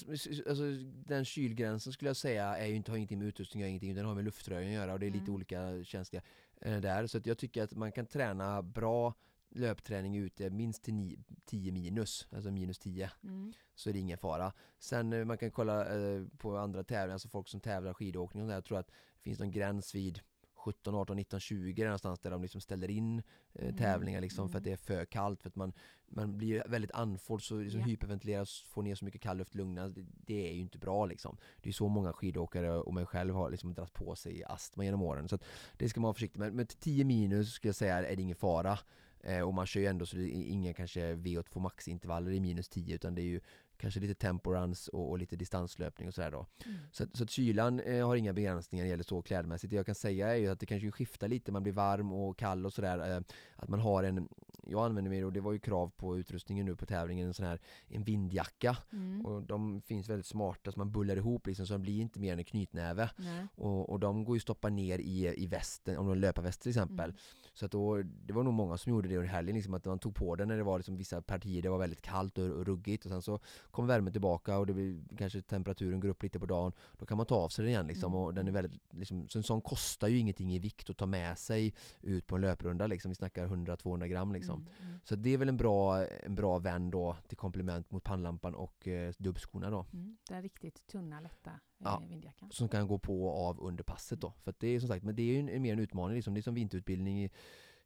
alltså, 0.49 0.65
den 1.07 1.25
kylgränsen 1.25 1.93
skulle 1.93 2.09
jag 2.09 2.17
säga 2.17 2.57
är 2.57 2.67
ju 2.67 2.75
inte, 2.75 2.91
har 2.91 2.97
ingenting 2.97 3.19
med 3.19 3.29
utrustning 3.29 3.63
att 3.63 3.69
ingenting, 3.69 3.95
den 3.95 4.05
har 4.05 4.15
med 4.15 4.25
luftrören 4.25 4.67
att 4.69 4.75
göra 4.75 4.93
och 4.93 5.01
det 5.01 5.07
är 5.07 5.11
lite 5.11 5.23
Mm. 5.25 5.35
olika 5.35 5.85
känsliga 5.85 6.23
eh, 6.61 6.81
där. 6.81 7.07
Så 7.07 7.21
jag 7.25 7.39
tycker 7.39 7.63
att 7.63 7.75
man 7.75 7.93
kan 7.93 8.07
träna 8.07 8.63
bra 8.63 9.15
löpträning 9.51 10.17
ute 10.17 10.51
minst 10.51 10.83
till 10.83 10.95
ni- 10.95 11.19
10 11.45 11.73
minus, 11.73 12.27
alltså 12.33 12.51
minus 12.51 12.79
10 12.79 13.11
Mm. 13.25 13.53
så 13.75 13.89
är 13.89 13.93
det 13.93 13.99
ingen 13.99 14.19
fara. 14.19 14.53
Sen 14.79 15.13
eh, 15.13 15.25
man 15.25 15.39
kan 15.39 15.51
kolla 15.51 15.97
eh, 15.99 16.25
på 16.39 16.57
andra 16.57 16.85
tävlingar, 16.85 17.13
alltså 17.13 17.29
folk 17.29 17.49
som 17.49 17.61
tävlar 17.61 17.95
skidåkning 17.95 18.43
och 18.43 18.47
sådär, 18.47 18.57
jag 18.57 18.65
tror 18.65 18.79
att 18.79 18.87
det 18.89 19.23
finns 19.23 19.39
någon 19.39 19.51
gräns 19.51 19.95
vid 19.95 20.21
17, 20.65 20.95
18, 20.95 21.17
19, 21.17 21.41
20 21.41 21.83
där 21.83 21.89
någonstans 21.89 22.19
där 22.21 22.31
de 22.31 22.43
liksom 22.43 22.61
ställer 22.61 22.91
in 22.91 23.23
eh, 23.53 23.65
Mm, 23.65 23.77
tävlingar 23.77 24.21
liksom 24.21 24.49
för 24.49 24.59
att 24.59 24.67
mm. 24.67 24.77
det 24.77 24.93
är 24.93 24.97
för 24.97 25.05
kallt 25.05 25.43
för 25.43 25.49
att 25.49 25.57
man, 25.57 25.73
man 26.09 26.39
blir 26.39 26.63
väldigt 26.69 26.91
andfådd 26.91 27.43
så 27.43 27.57
liksom 27.57 27.81
Ja. 27.81 27.87
hyperventileras, 27.87 28.61
får 28.69 28.83
ner 28.83 28.95
så 28.95 29.05
mycket 29.05 29.21
kall 29.21 29.37
luft 29.37 29.55
lungorna, 29.55 29.89
det, 29.89 30.07
det 30.27 30.49
är 30.49 30.53
ju 30.53 30.61
inte 30.61 30.79
bra 30.79 31.07
liksom. 31.07 31.37
Det 31.63 31.69
är 31.69 31.73
så 31.73 31.89
många 31.89 32.13
skidåkare 32.13 32.73
och 32.73 32.95
mig 32.95 33.07
själv 33.07 33.35
har 33.35 33.51
liksom 33.51 33.75
dragit 33.75 33.93
på 33.93 34.17
sig 34.17 34.45
astma 34.45 34.85
genom 34.85 35.03
åren 35.03 35.29
så 35.29 35.35
att 35.35 35.45
det 35.77 35.89
ska 35.89 36.01
man 36.01 36.07
vara 36.07 36.15
försiktig 36.15 36.41
med. 36.41 36.55
Men 36.55 36.67
till 36.67 36.79
10 36.79 37.05
minus 37.05 37.53
skulle 37.53 37.69
jag 37.69 37.77
säga 37.77 37.97
är 37.97 38.17
det 38.17 38.23
ingen 38.23 38.37
fara. 38.37 38.79
Eh, 39.21 39.41
och 39.41 39.55
man 39.55 39.67
kör 39.67 39.81
ju 39.81 39.87
ändå 39.87 40.07
så 40.07 40.17
det 40.17 40.37
är 40.37 40.45
inga 40.45 40.75
kanske 40.75 41.15
VO2 41.15 41.61
maxintervaller 41.61 42.31
i 42.33 42.41
minus 42.41 42.69
10 42.69 42.95
utan 42.95 43.15
det 43.15 43.23
är 43.23 43.25
ju 43.25 43.41
kanske 43.77 44.01
lite 44.01 44.15
temporuns 44.15 44.89
och, 44.89 45.11
och 45.11 45.19
lite 45.19 45.37
distanslöpning 45.37 46.09
och 46.09 46.15
sådär 46.15 46.31
då. 46.31 46.47
Mm. 46.67 46.79
Så, 46.93 47.07
så 47.15 47.25
att 47.25 47.31
kylan 47.31 47.81
eh, 47.81 48.07
har 48.07 48.17
inga 48.17 48.33
begränsningar 48.33 48.83
när 48.83 48.87
det 48.87 48.91
gäller 48.91 49.05
så 49.05 49.23
klädmässigt. 49.23 49.71
Det 49.71 49.77
jag 49.77 49.87
kan 49.87 49.95
säga 49.95 50.29
är 50.29 50.37
ju 50.37 50.49
att 50.49 50.61
det 50.61 50.67
kanske 50.67 50.91
skiftar 50.91 51.29
lite, 51.29 51.53
man 51.53 51.63
blir 51.63 51.73
varm 51.73 52.13
och 52.13 52.39
kall 52.39 52.67
och 52.67 52.73
sådär. 52.73 53.17
Eh, 53.17 53.21
att 53.57 53.69
man 53.69 53.81
har 53.81 54.03
en, 54.03 54.29
jag 54.67 54.85
använder 54.85 55.11
mig, 55.11 55.25
och 55.25 55.33
det 55.33 55.41
var 55.41 55.53
ju 55.53 55.59
krav 55.59 55.93
på 55.97 56.19
utrustningen 56.19 56.67
nu 56.67 56.77
på 56.77 56.87
tävlingen, 56.87 57.27
en 57.27 57.35
sån 57.35 57.47
här 57.47 57.61
en 57.89 58.05
vindjacka. 58.05 58.77
Mm. 58.93 59.27
Och 59.27 59.43
de 59.43 59.81
finns 59.81 60.09
väldigt 60.09 60.27
smarta 60.27 60.73
så 60.73 60.79
man 60.79 60.93
bullar 60.93 61.17
ihop 61.17 61.47
liksom 61.47 61.67
så 61.67 61.73
de 61.73 61.83
blir 61.83 62.01
inte 62.01 62.21
mer 62.21 62.33
än 62.33 62.39
en 62.39 62.45
knytnäve. 62.45 63.11
Och, 63.55 63.91
och 63.91 64.01
de 64.01 64.25
går 64.25 64.37
ju 64.37 64.39
att 64.39 64.43
stoppa 64.43 64.69
ner 64.69 64.99
i, 64.99 65.43
i 65.43 65.47
västen, 65.47 65.99
om 65.99 66.07
de 66.07 66.19
löper 66.19 66.43
väst 66.43 66.61
till 66.61 66.71
exempel. 66.71 67.11
Mm. 67.11 67.17
Så 67.55 67.67
att 67.67 67.73
då, 67.73 68.03
det 68.03 68.33
var 68.33 68.43
nog 68.43 68.55
många 68.55 68.79
som 68.79 68.93
gjorde 68.93 69.09
det 69.09 69.17
under 69.17 69.29
helgen, 69.29 69.57
liksom, 69.57 69.75
att 69.75 69.85
man 69.85 69.99
tog 69.99 70.15
på 70.15 70.37
den 70.37 70.49
när 70.49 70.57
det 70.57 70.63
var 70.63 70.79
liksom 70.79 70.97
vissa 70.97 71.23
partier 71.23 71.63
det 71.63 71.69
var 71.69 71.79
väldigt 71.79 72.03
kallt 72.03 72.39
och, 72.39 72.47
och 72.47 72.67
ruggigt 72.67 73.05
och 73.05 73.11
sen 73.11 73.23
så 73.23 73.41
kom 73.75 73.87
värmen 73.87 74.13
tillbaka 74.13 74.59
och 74.59 74.67
det 74.67 74.73
blir, 74.73 75.03
kanske 75.19 75.43
temperaturen 75.43 76.01
går 76.01 76.09
upp 76.09 76.23
lite 76.23 76.41
på 76.41 76.47
dagen. 76.47 76.73
Då 76.99 77.07
kan 77.07 77.17
man 77.17 77.27
ta 77.27 77.35
av 77.35 77.49
sig 77.49 77.63
den 77.63 77.71
igen 77.71 77.87
liksom, 77.87 78.13
Mm. 78.13 78.25
och 78.25 78.35
den 78.35 78.49
är 78.49 78.53
väldigt, 78.53 78.81
liksom, 78.91 79.29
så 79.29 79.39
en 79.39 79.43
sån 79.43 79.61
kostar 79.61 80.09
ju 80.09 80.19
ingenting 80.19 80.53
i 80.55 80.59
vikt 80.59 80.91
att 80.91 80.97
ta 80.97 81.07
med 81.07 81.39
sig 81.39 81.75
ut 82.01 82.27
på 82.27 82.35
en 82.35 82.41
löprunda 82.41 82.87
liksom. 82.87 83.09
Vi 83.09 83.15
snackar 83.15 83.47
100-200 83.47 84.07
gram 84.07 84.33
liksom. 84.33 84.61
Mm. 84.61 84.89
Mm. 84.89 85.01
Så 85.05 85.17
det 85.17 85.31
är 85.31 85.39
väl 85.39 85.49
en 85.49 85.57
bra, 85.57 86.07
en 86.07 86.35
bra 86.35 86.59
vän 86.59 86.91
då 86.91 87.17
till 87.29 87.37
komplement 87.37 87.91
mot 87.91 88.05
pannlampan 88.05 88.55
och 88.55 88.89
eh, 88.89 89.13
dubbskorna 89.19 89.71
då. 89.71 89.87
Mm. 89.93 90.17
Den 90.29 90.43
riktigt 90.43 90.87
tunna, 90.87 91.21
lätta 91.21 91.51
eh, 91.51 91.57
Ja. 91.79 92.03
vindjackan. 92.09 92.51
Som 92.53 92.69
kan 92.69 92.87
gå 92.89 92.99
på 92.99 93.27
och 93.27 93.49
av 93.49 93.61
under 93.61 93.85
passet 93.85 94.21
då. 94.21 94.33
För 94.43 94.55
det 94.59 94.69
är 94.69 94.81
som 94.81 94.89
sagt, 94.89 95.05
men 95.05 95.17
det 95.17 95.23
är 95.23 95.27
ju 95.43 95.55
en 95.55 95.63
mer 95.63 95.73
en 95.73 95.79
utmaning 95.79 96.15
liksom. 96.15 96.35
Det 96.35 96.41
är 96.41 96.43
som 96.43 96.55
vinterutbildning 96.55 97.25
i, 97.25 97.31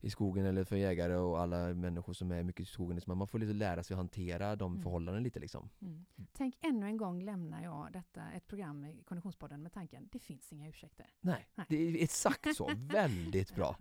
i 0.00 0.10
skogen 0.10 0.46
eller 0.46 0.64
för 0.64 0.76
jägare 0.76 1.14
och 1.16 1.40
alla 1.40 1.74
människor 1.74 2.12
som 2.12 2.32
är 2.32 2.42
mycket 2.42 2.62
i 2.62 2.66
skogen. 2.66 2.94
Liksom. 2.96 3.18
Man 3.18 3.28
får 3.28 3.38
lite 3.38 3.52
lära 3.52 3.82
sig 3.82 3.94
att 3.94 3.98
hantera 3.98 4.56
de 4.56 4.72
Mm. 4.72 4.82
förhållanden 4.82 5.22
lite 5.22 5.40
liksom. 5.40 5.68
Mm. 5.82 6.06
Tänk 6.32 6.54
ännu 6.60 6.86
en 6.86 6.96
gång 6.96 7.22
lämnar 7.22 7.62
jag 7.62 7.88
detta, 7.92 8.30
ett 8.30 8.46
program 8.46 8.84
i 8.84 9.02
Konditionspodden 9.04 9.62
med 9.62 9.72
tanken, 9.72 10.08
det 10.12 10.18
finns 10.18 10.52
inga 10.52 10.68
ursäkter. 10.68 11.06
Nej, 11.20 11.48
Nej. 11.54 11.66
det 11.68 11.76
är 11.76 12.02
exakt 12.02 12.56
så. 12.56 12.70
Väldigt 12.92 13.54
bra. 13.54 13.76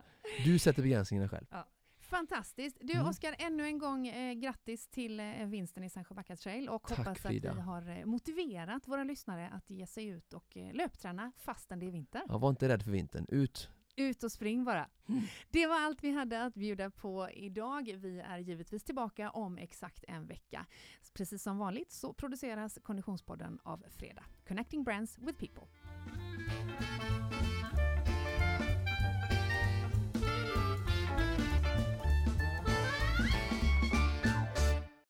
Du 0.45 0.59
sätter 0.59 0.81
begränsningarna 0.81 1.29
själv. 1.29 1.45
Fantastiskt! 1.99 2.77
Du 2.81 2.93
Mm. 2.93 3.07
Oskar, 3.07 3.35
ännu 3.39 3.65
en 3.65 3.77
gång 3.77 4.07
eh, 4.07 4.33
grattis 4.33 4.87
till 4.87 5.19
eh, 5.19 5.25
vinsten 5.45 5.83
i 5.83 5.89
Sancho 5.89 6.13
Backa 6.13 6.35
Trail 6.35 6.69
och 6.69 6.83
Tack, 6.87 6.97
hoppas 6.97 7.19
Frida. 7.21 7.51
att 7.51 7.57
vi 7.57 7.61
har 7.61 7.89
eh, 7.99 8.05
motiverat 8.05 8.87
våra 8.87 9.03
lyssnare 9.03 9.49
att 9.49 9.69
ge 9.69 9.87
sig 9.87 10.05
ut 10.07 10.33
och 10.33 10.57
eh, 10.57 10.73
löpträna 10.73 11.31
fastän 11.37 11.79
det 11.79 11.85
är 11.87 11.91
vinter. 11.91 12.21
Ja, 12.27 12.37
var 12.37 12.49
inte 12.49 12.69
rädd 12.69 12.83
för 12.83 12.91
vintern. 12.91 13.25
Ut! 13.29 13.69
Ut 13.99 14.23
och 14.23 14.31
spring 14.31 14.63
bara. 14.63 14.89
Mm. 15.09 15.21
Det 15.49 15.67
var 15.67 15.79
allt 15.79 16.03
vi 16.03 16.11
hade 16.11 16.43
att 16.43 16.53
bjuda 16.53 16.89
på 16.89 17.29
idag. 17.33 17.97
Vi 17.97 18.19
är 18.19 18.37
givetvis 18.37 18.83
tillbaka 18.83 19.29
om 19.29 19.57
exakt 19.57 20.03
en 20.07 20.27
vecka. 20.27 20.65
Precis 21.13 21.43
som 21.43 21.57
vanligt 21.57 21.91
så 21.91 22.13
produceras 22.13 22.79
Konditionspodden 22.83 23.59
av 23.63 23.83
Fredag. 23.89 24.23
Connecting 24.47 24.83
Brands 24.83 25.17
with 25.19 25.39
People. 25.39 25.67